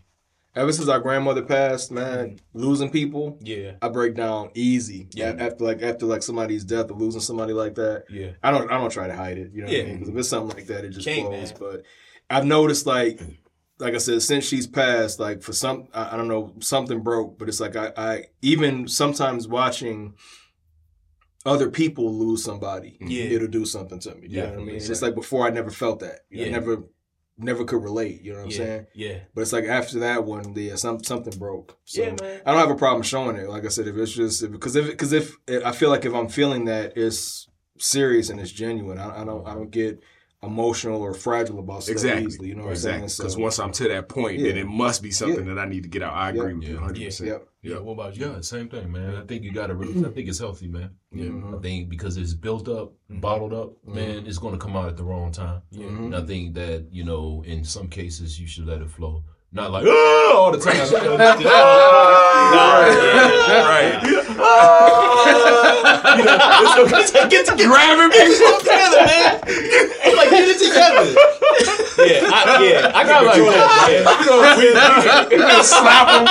[0.55, 5.07] Ever since our grandmother passed, man, losing people, Yeah, I break down easy.
[5.13, 5.37] Yeah.
[5.39, 8.77] After like after like somebody's death or losing somebody like that, yeah, I don't I
[8.77, 9.53] don't try to hide it.
[9.55, 9.83] You know what Yeah.
[9.85, 9.99] I mean?
[10.01, 11.51] 'Cause if it's something like that, it just Can't, flows.
[11.53, 11.57] man.
[11.61, 11.83] But
[12.29, 13.21] I've noticed like
[13.79, 17.39] like I said, since she's passed, like for some I, I don't know, something broke,
[17.39, 20.15] but it's like I, I even sometimes watching
[21.47, 23.09] other people lose somebody, mm-hmm.
[23.09, 23.25] Yeah.
[23.25, 24.29] it'll do something to me.
[24.29, 24.69] You know what I mean?
[24.77, 26.21] And it's like before I never felt that.
[26.29, 26.53] You know, I Yeah.
[26.53, 26.85] never
[27.43, 28.21] never could relate.
[28.23, 28.87] You know what I'm yeah, saying?
[28.95, 31.79] yeah, But it's like after that one, yeah, some something broke.
[31.85, 32.43] So yeah, man.
[32.45, 33.49] I don't have a problem showing it.
[33.49, 36.29] Like I said, if it's just because if because if, I feel like if I'm
[36.29, 40.01] feeling that it's serious and it's genuine, I, I don't I don't get
[40.43, 42.25] emotional or fragile about stuff Exactly.
[42.27, 42.49] easily.
[42.49, 43.03] You know what exactly.
[43.03, 43.19] I'm saying?
[43.25, 45.83] Because So, once I'm to that point, then it must be something that I need
[45.83, 46.15] to get out.
[46.15, 46.41] I Yeah.
[46.41, 46.81] agree with you Yeah.
[46.81, 46.99] 100.
[46.99, 47.07] Yeah.
[47.09, 47.47] percent yep.
[47.63, 48.25] Yeah, what about you?
[48.27, 49.17] Yeah, same thing, man.
[49.17, 49.99] I think you got to really.
[50.07, 50.93] I think it's healthy, man.
[51.13, 51.27] Yeah.
[51.27, 51.59] Mhm.
[51.59, 53.21] I think because it's built up, Mhm.
[53.21, 55.61] bottled up, man, it's going to come out at the wrong time.
[55.71, 56.05] Yeah, Mhm.
[56.07, 59.25] And I think that you know, in some cases, you should let it flow.
[59.53, 60.77] Not like "Ah!" all the time.
[62.53, 64.17] Right.
[66.11, 66.37] You know,
[66.99, 67.69] it's okay to get together.
[67.69, 68.59] Grabbing people.
[68.59, 69.41] together, man.
[69.47, 71.07] It's like get it together.
[72.01, 72.35] yeah, I,
[72.65, 72.93] yeah.
[72.95, 74.21] I got like control that, that.
[74.21, 76.25] You know, we, Slap them.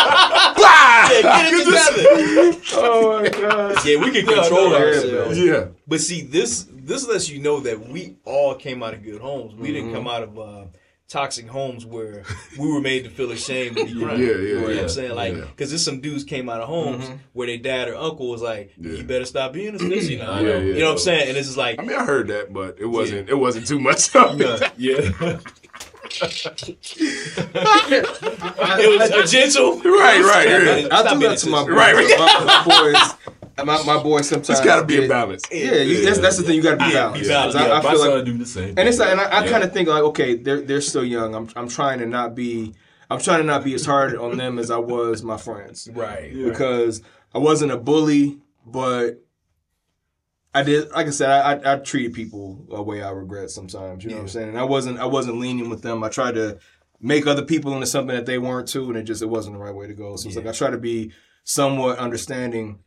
[0.59, 2.81] Yeah, get it together.
[2.81, 3.85] Oh my god.
[3.85, 5.37] Yeah, we can control no, yeah, ourselves.
[5.39, 5.65] Yeah.
[5.87, 9.53] But see, this this lets you know that we all came out of good homes.
[9.55, 9.73] We Mm-hmm.
[9.75, 10.65] didn't come out of uh,
[11.09, 12.23] toxic homes where
[12.57, 14.21] we were made to feel ashamed to be Yeah, crying.
[14.21, 14.77] yeah, You know what.
[14.77, 15.15] I'm saying?
[15.15, 15.41] Like, Yeah.
[15.45, 17.01] because there's some dudes came out of mm-hmm.
[17.01, 18.91] homes where their dad or uncle was like, Yeah.
[18.93, 20.41] "You better stop being a sissy now." Know.
[20.47, 21.29] Yeah, You know what I'm saying?
[21.29, 23.27] And it's just like, I mean, I heard that, but it wasn't.
[23.29, 24.13] It wasn't too much.
[24.15, 24.19] yeah.
[28.81, 29.79] it was a gentle.
[29.79, 30.87] Right, right, yeah.
[30.91, 31.67] I Stop do being that to my sissy.
[31.67, 31.75] boys.
[31.75, 31.95] Right,
[32.93, 33.15] right.
[33.65, 33.85] My, my boys.
[33.87, 34.49] My, my boys sometimes.
[34.49, 35.43] It's got to be a balance.
[35.51, 36.55] Yeah, you, that's that's the thing.
[36.55, 37.21] You got to be Yeah, balanced.
[37.23, 37.57] be balanced.
[37.57, 38.73] 'Cause I, Yeah, I My feel son like, do the same.
[38.77, 39.49] and it's like, and I, I Yeah.
[39.51, 41.35] kind of think like, okay, they're they're still young.
[41.35, 42.73] I'm I'm trying to not be.
[43.11, 45.89] I'm trying to not be as hard on them as I was my friends.
[45.91, 46.31] Right.
[46.31, 47.01] because
[47.33, 49.23] I wasn't a bully, but
[50.53, 50.89] I did.
[50.91, 54.03] Like I said, I, I, I treated people a way I regret sometimes.
[54.03, 54.49] You know what I'm saying?
[54.49, 56.03] And I wasn't I wasn't lenient with them.
[56.03, 56.59] I tried to
[56.99, 59.59] make other people into something that they weren't too, and it just it wasn't the
[59.63, 60.15] right way to go.
[60.15, 61.11] So it's like I try to be
[61.43, 62.79] somewhat understanding.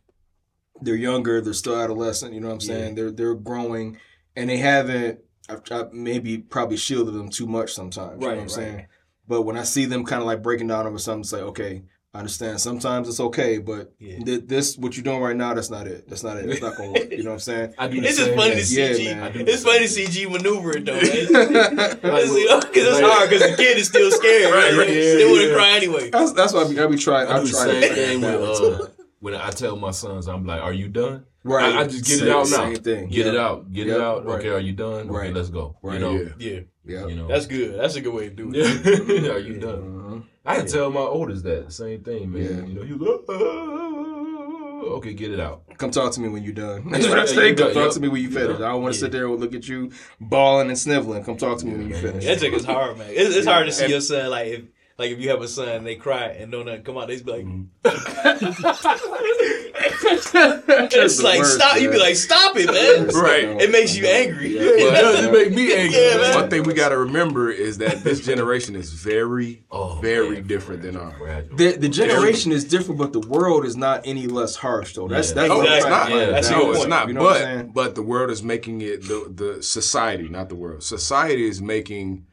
[0.84, 1.40] They're younger.
[1.40, 2.34] They're still adolescent.
[2.34, 2.94] You know what I'm saying?
[2.94, 3.98] They're they're growing,
[4.36, 5.20] and they haven't.
[5.48, 8.12] I've, I've maybe probably shielded them too much sometimes.
[8.12, 8.50] Right, you know what I'm right.
[8.50, 8.86] saying?
[9.28, 11.82] But when I see them kind of like breaking down over something, it's like, okay,
[12.14, 12.60] I understand.
[12.60, 14.18] Sometimes it's okay, but Yeah.
[14.18, 16.08] th- this, what you're doing right now, that's not it.
[16.08, 16.46] That's not it.
[16.46, 17.10] That's not gonna work.
[17.10, 17.74] You know what I'm saying?
[17.78, 18.64] I do It's just funny to thing.
[18.64, 19.04] see Yeah, G.
[19.14, 19.48] man.
[19.48, 20.92] It's funny to see G maneuver it though.
[21.40, 21.96] man.
[22.02, 24.52] Because you know, 'cause it's hard because the kid is still scared.
[24.52, 25.54] Right, Right, He yeah, still want to yeah.
[25.54, 26.10] cry anyway.
[26.10, 27.28] that's why I be, I be trying.
[27.28, 28.86] I I'm do the trying to same thing with uh,
[29.22, 31.74] when I tell my sons, I'm like, "Are you done?" right.
[31.74, 32.56] I, I just get Same- it out now.
[32.56, 33.08] Same thing.
[33.08, 33.72] Get it out.
[33.72, 33.96] Get Yep.
[33.96, 34.26] it out.
[34.26, 34.38] Right.
[34.40, 35.02] Okay, are you done?
[35.08, 35.32] Okay, Right.
[35.34, 35.76] let's go.
[35.82, 35.94] Right.
[35.94, 36.12] You know.
[36.12, 36.28] Yeah.
[36.38, 37.06] Yeah, Yeah.
[37.06, 37.28] You know.
[37.28, 37.78] that's good.
[37.78, 39.30] That's a good way to do it.
[39.34, 39.80] are you done?
[39.82, 40.22] Mhm.
[40.44, 42.42] I had to tell my oldest that same thing, man.
[42.42, 42.66] Yeah.
[42.66, 45.62] You know, he was like, "Ah." okay, get it out.
[45.78, 46.90] Come talk to me when you're done.
[46.90, 47.54] That's what I say.
[47.54, 47.92] Come got- talk yep.
[47.92, 48.56] to me when you finish.
[48.56, 51.22] I don't want to sit there and look at you bawling and sniveling.
[51.24, 52.24] Come talk to me when you finish.
[52.24, 53.08] That chick is hard, man.
[53.10, 54.62] It's, it's hard to see your son like if
[54.98, 57.14] like if you have a son and they cry and don't nothing come out, they
[57.14, 57.64] just be like, mm-hmm.
[59.84, 61.80] it's the like worst, stop.
[61.80, 63.10] You be like, stop it, man.
[63.22, 63.44] Right.
[63.62, 64.56] It makes you angry.
[64.56, 65.24] It does.
[65.24, 65.98] It make me angry.
[65.98, 66.34] Yeah, man.
[66.40, 70.46] One thing we got to remember is that this generation is very, Oh, very man.
[70.46, 71.14] different than ours.
[71.18, 71.56] Fragile.
[71.56, 75.08] The, the generation is different, but the world is not any less harsh, though.
[75.08, 75.34] That's Yeah.
[75.34, 76.08] that's No, what it's not.
[76.08, 77.08] find Yeah, that's no, good it's not.
[77.08, 77.72] You know what I'm but saying?
[77.74, 80.82] but the world is making it the the society, not the world.
[80.82, 82.26] Society is making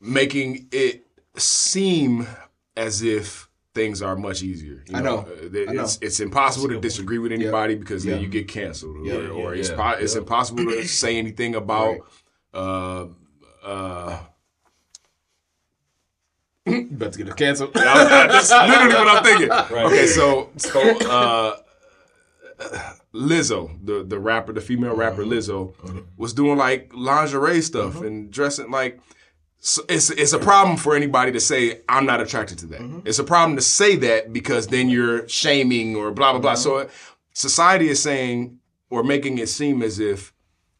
[0.00, 1.05] making it
[1.36, 2.26] seem
[2.76, 4.82] as if things are much easier.
[4.88, 5.18] You I know.
[5.18, 5.82] Uh, there- I know.
[5.82, 8.20] It's it's impossible to disagree with anybody because then Yeah.
[8.22, 9.28] you get canceled, or, Yeah.
[9.30, 9.76] or it's Yeah.
[9.76, 11.90] po- it's impossible to say anything about.
[11.92, 12.00] Right.
[12.54, 13.06] Uh,
[13.62, 14.18] uh,
[16.66, 17.74] You about to get it canceled.
[17.74, 19.50] that's literally what I'm thinking.
[19.86, 21.56] Okay, so so uh,
[23.14, 25.74] Lizzo, the the rapper, the female rapper Lizzo,
[26.16, 29.00] was doing like lingerie stuff and dressing like.
[29.66, 32.80] So it's it's a problem for anybody to say I'm not attracted to that.
[32.80, 33.00] Mm-hmm.
[33.04, 36.52] It's a problem to say that because then you're shaming or blah blah blah.
[36.52, 36.62] Mm-hmm.
[36.62, 36.88] So uh,
[37.32, 38.60] society is saying
[38.90, 40.32] or making it seem as if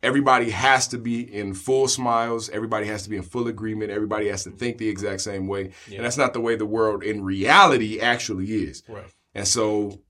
[0.05, 4.29] everybody has to be in full smiles, everybody has to be in full agreement, everybody
[4.29, 4.59] has to mm-hmm.
[4.59, 5.73] think the exact same way.
[5.93, 8.85] And that's not the way the world in reality actually is.
[8.89, 9.13] Right.
[9.35, 10.01] And so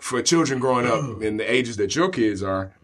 [0.00, 2.76] for children growing up in the ages that your kids are,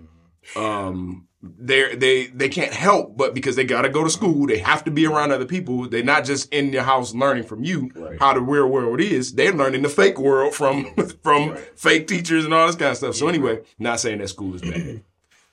[0.56, 4.82] um, they they they can't help but because they gotta go to school, they have
[4.84, 5.88] to be around other people.
[5.88, 9.34] They're not just in your house learning from you how the real world is.
[9.34, 13.14] They're learning the fake world from from fake teachers and all this kind of stuff.
[13.16, 15.02] So anyway, not saying that school is bad.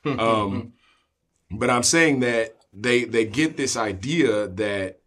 [0.19, 0.73] um,
[1.51, 4.99] but I'm saying that they they get this idea that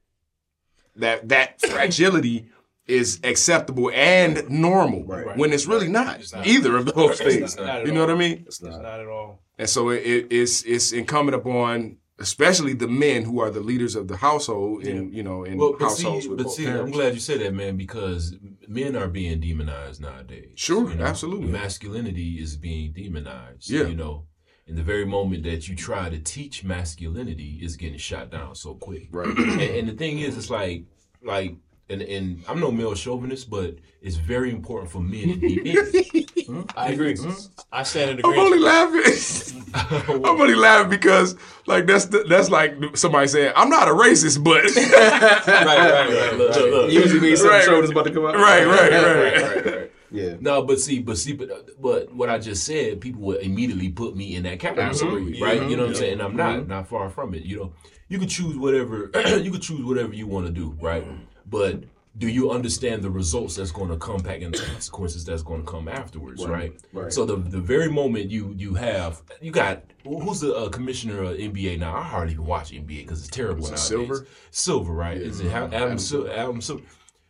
[0.96, 2.48] that that fragility
[2.86, 5.36] is acceptable and normal Right.
[5.38, 6.46] when it's really not, It's not.
[6.46, 7.56] either of those It's things.
[7.56, 8.44] not at You know what I mean?
[8.46, 8.82] It's It's not.
[8.82, 9.40] not at all.
[9.58, 13.96] And so it, it, it's it's incumbent upon especially the men who are the leaders
[13.96, 16.66] of the household and you know in Well, but households see, with but both see,
[16.68, 18.36] I'm glad you said that, man, because
[18.68, 20.52] men are being demonized nowadays.
[20.54, 21.04] Sure, you know?
[21.04, 21.48] absolutely.
[21.48, 23.68] Masculinity is being demonized.
[23.68, 23.86] Yeah.
[23.86, 24.26] You know,
[24.66, 28.74] in the very moment that you try to teach masculinity, is getting shot down so
[28.74, 29.08] quick.
[29.10, 29.36] Right.
[29.36, 30.84] And, and the thing is, it's like,
[31.22, 31.56] like,
[31.88, 35.62] and, and I'm no male chauvinist, but it's very important for men to be
[36.46, 36.46] men.
[36.46, 36.62] Hmm?
[36.76, 37.16] I agree.
[37.16, 37.32] Hmm?
[37.72, 39.62] I stand in I'm only laughing.
[39.74, 44.42] I'm only laughing because like that's the, that's like somebody saying I'm not a racist,
[44.42, 46.36] but right, right, right.
[46.36, 46.92] Look, look, look.
[46.92, 47.64] Usually means something Right.
[47.64, 48.34] shoulders about to come out.
[48.36, 49.90] right, right, right, right, right.
[50.10, 50.36] Yeah.
[50.40, 54.14] No, but see, but see, but but what I just said, people would immediately put
[54.14, 55.42] me in that category, Absolutely.
[55.42, 55.68] right?
[55.68, 55.94] You know what I'm mm-hmm.
[55.94, 56.12] saying?
[56.14, 56.68] And I'm not, mm-hmm.
[56.68, 57.42] not far from it.
[57.42, 57.72] You know,
[58.08, 61.04] you can choose whatever you can choose whatever you want to do, right?
[61.46, 61.84] But
[62.16, 65.64] do you understand the results that's going to come back and the consequences that's going
[65.64, 66.72] to come afterwards, right?
[66.92, 67.12] Right.
[67.12, 71.36] So the the very moment you you have you got who's the uh, commissioner of
[71.36, 71.96] NBA now?
[71.96, 73.82] I hardly even watch NBA because it's terrible it nowadays.
[73.82, 74.26] Silver?
[74.50, 75.16] Silver, right?
[75.16, 76.30] Is it Adam, Adam Silver?
[76.30, 76.84] Adam Silver.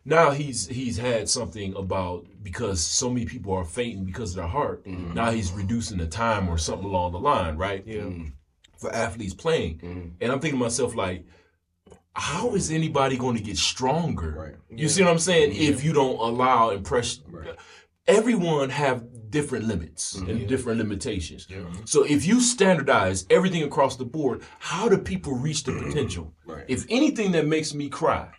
[0.07, 4.47] Now he's he's had something about because so many people are fainting because of their
[4.47, 4.85] heart.
[4.85, 7.83] Now he's reducing the time or something along the line, right?
[7.87, 8.09] Yeah.
[8.77, 9.79] For athletes playing,
[10.21, 11.25] and I'm thinking to myself like,
[12.15, 14.31] how is anybody going to get stronger?
[14.31, 14.55] Right.
[14.69, 15.51] You see what I'm saying?
[15.53, 17.55] If you don't allow press, Right.
[18.07, 20.47] everyone have different limits and mm-hmm.
[20.47, 21.45] different limitations.
[21.47, 21.81] Mm-hmm.
[21.85, 25.89] So if you standardize everything across the board, how do people reach the mm-hmm.
[25.89, 26.33] potential?
[26.45, 26.63] Right.
[26.69, 28.29] If anything that makes me cry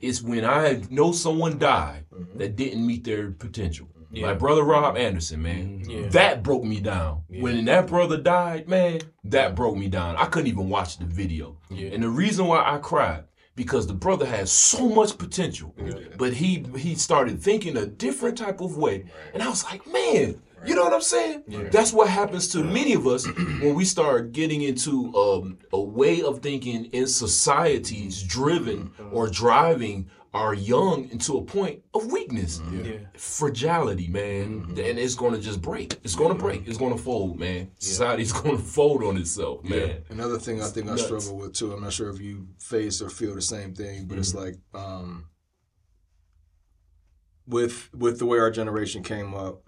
[0.00, 2.04] is when I know someone died
[2.36, 3.88] that didn't meet their potential.
[4.10, 6.08] My brother Rob Anderson, man, Yeah.
[6.08, 7.22] that broke me down.
[7.28, 10.16] When that brother died, man, that broke me down.
[10.16, 11.58] I couldn't even watch the video.
[11.70, 11.88] Yeah.
[11.88, 15.74] And the reason why I cried because the brother had so much potential,
[16.16, 19.04] but he he started thinking a different type of way,
[19.34, 20.40] and I was like, man.
[20.66, 21.44] You know what I'm saying?
[21.70, 23.24] That's what happens to many of us
[23.62, 30.10] when we start getting into um, a way of thinking in societies driven or driving
[30.34, 32.98] our young into a point of weakness, Yeah.
[33.16, 35.94] fragility, man, and it's going to just break.
[36.04, 36.68] It's going to break.
[36.68, 37.70] It's going to fold, man.
[37.78, 40.02] Society's going to fold on itself, man.
[40.10, 41.72] Another thing I think I struggle with too.
[41.72, 44.44] I'm not sure if you face or feel the same thing, but it's Mm-hmm.
[44.44, 45.28] like um,
[47.46, 49.62] with with the way our generation came up,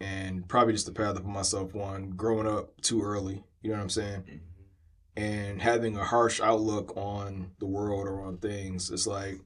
[0.00, 1.74] and probably just the path of myself.
[1.74, 3.44] One, growing up too early.
[3.60, 4.40] You know what I'm saying?
[5.16, 5.24] Mm-hmm.
[5.24, 8.90] And having a harsh outlook on the world or on things.
[8.90, 9.40] It's like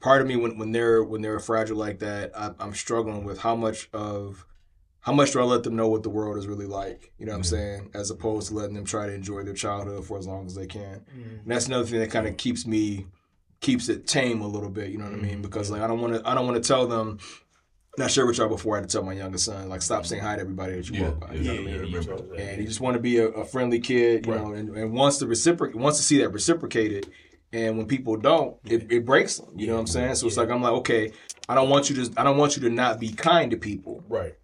[0.00, 3.38] part of me when, when they're when they're fragile like that, I, I'm struggling with
[3.40, 4.46] how much of
[5.00, 7.12] how much do I let them know what the world is really like?
[7.18, 7.90] You know what I'm saying?
[7.92, 10.66] As opposed to letting them try to enjoy their childhood for as long as they
[10.66, 11.04] can.
[11.40, 13.06] And that's another thing that kind of keeps me
[13.60, 14.90] keeps it tame a little bit.
[14.90, 15.40] You know what I mean?
[15.40, 17.18] Because like I don't want to I don't want to tell them.
[17.96, 20.22] Not sure with y'all before I had to tell my youngest son like stop saying
[20.22, 21.34] hi to everybody that you Yeah, walk by.
[21.34, 22.28] yeah, You know yeah, what I mean?
[22.38, 24.40] yeah, and he just want to be a, a friendly kid, you Right.
[24.40, 27.12] know, and, and wants to reciprocate, wants to see that reciprocated.
[27.52, 29.56] And when people don't, it, it breaks them.
[29.56, 30.16] You know what I'm saying?
[30.16, 31.12] So it's like I'm like, okay,
[31.48, 34.02] I don't want you to, I don't want you to not be kind to people,
[34.08, 34.34] Right.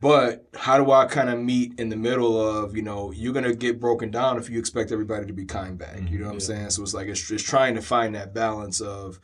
[0.00, 3.54] but how do I kind of meet in the middle of, you know, you're gonna
[3.56, 5.96] get broken down if you expect everybody to be kind back.
[5.96, 6.70] You mm-hmm, know what I'm saying?
[6.70, 9.18] So it's like it's just trying to find that balance of,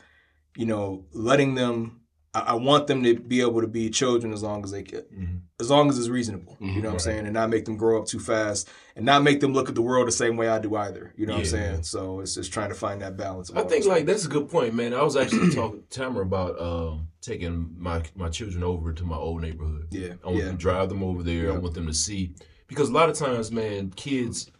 [0.56, 1.99] you know, letting them.
[2.34, 5.42] I, I want them to be able to be children as long as they can,
[5.60, 6.56] as long as it's reasonable.
[6.60, 9.22] You know what I'm saying, and not make them grow up too fast, and not
[9.22, 11.12] make them look at the world the same way I do either.
[11.16, 11.82] You know what I'm saying?
[11.82, 13.50] So it's just trying to find that balance.
[13.54, 14.94] I think like that's a good point, man.
[14.94, 19.16] I was actually talking to Tamara about um, taking my my children over to my
[19.16, 19.88] old neighborhood.
[19.90, 20.50] Yeah, I want yeah.
[20.50, 21.52] to drive them over there.
[21.52, 22.34] I want them to see
[22.68, 24.50] because a lot of times, man, kids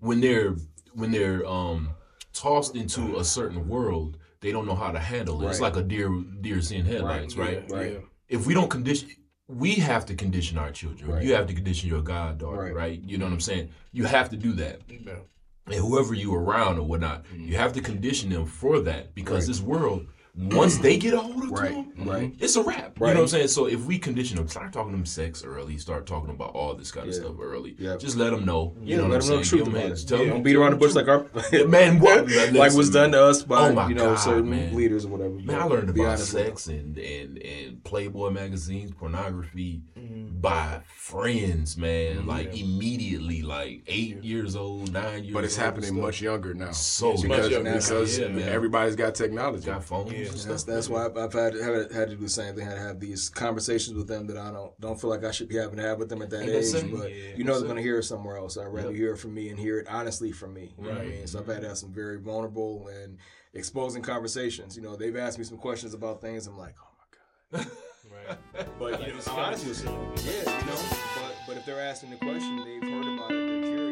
[0.00, 0.54] when they're
[0.94, 1.90] when they're um,
[2.32, 5.48] tossed into a certain world, they don't know how to handle it.
[5.50, 6.08] It's like a deer
[6.40, 7.64] deer seeing headlights, right?
[7.68, 7.92] Yeah, Right.
[7.92, 7.98] yeah.
[8.28, 9.08] If we don't condition,
[9.48, 11.10] we have to condition our children.
[11.10, 11.22] Right.
[11.24, 12.74] You have to condition your goddaughter, Right.
[12.74, 13.02] right?
[13.02, 13.70] You know what I'm saying?
[13.92, 15.20] You have to do that Yeah.
[15.66, 17.48] and whoever you around or whatnot, mm-hmm.
[17.48, 20.06] you have to condition them for that because this world,
[20.38, 22.22] once they get a hold of Right, them, right.
[22.32, 22.44] Mm-hmm.
[22.44, 22.98] it's a wrap.
[23.00, 23.48] You know what I'm saying?
[23.48, 26.92] So if we condition them, start talking them sex early, start talking about all this
[26.92, 27.20] kind of Yeah.
[27.22, 27.74] stuff early.
[27.78, 27.96] Yeah.
[27.96, 28.74] Just let them know.
[28.80, 30.04] You Yeah, know let them know the truth about heads.
[30.04, 30.08] it.
[30.08, 31.26] Don't beat around the bush like our
[31.66, 32.30] Man, what?
[32.52, 34.74] like was done to us by Oh you know God, certain man.
[34.76, 35.30] leaders or whatever.
[35.34, 40.38] Man, I But learned about sex and, and, and Playboy magazines, pornography mm-hmm.
[40.40, 42.18] by friends, man.
[42.18, 42.28] Mm-hmm.
[42.28, 45.32] Like immediately, like eight years old, nine years old.
[45.34, 46.70] But it's happening much younger now.
[46.72, 48.40] So because much younger now, because man.
[48.40, 49.66] everybody's got technology.
[49.66, 52.54] got phones And That's that's why I've, I've had had had to do the same
[52.54, 52.66] thing.
[52.66, 55.30] I Had to have these conversations with them that I don't don't feel like I
[55.30, 56.90] should be having to have with them at that that age.
[56.92, 57.36] But Yeah.
[57.36, 58.56] you know they're gonna hear it somewhere else.
[58.56, 60.74] I'd rather hear it from me and hear it honestly from me.
[60.78, 61.08] You know what I Right.
[61.18, 61.26] mean?
[61.26, 63.18] So I've had to have some very vulnerable and
[63.54, 64.76] exposing conversations.
[64.76, 66.46] You know, they've asked me some questions about things.
[66.46, 66.90] I'm like, oh
[67.52, 67.66] my god.
[68.28, 68.38] Right.
[68.78, 69.90] But you know, honestly,
[70.24, 70.78] yeah, you know.
[71.16, 73.46] But but if they're asking the question, they've heard about it.
[73.46, 73.87] They're curious.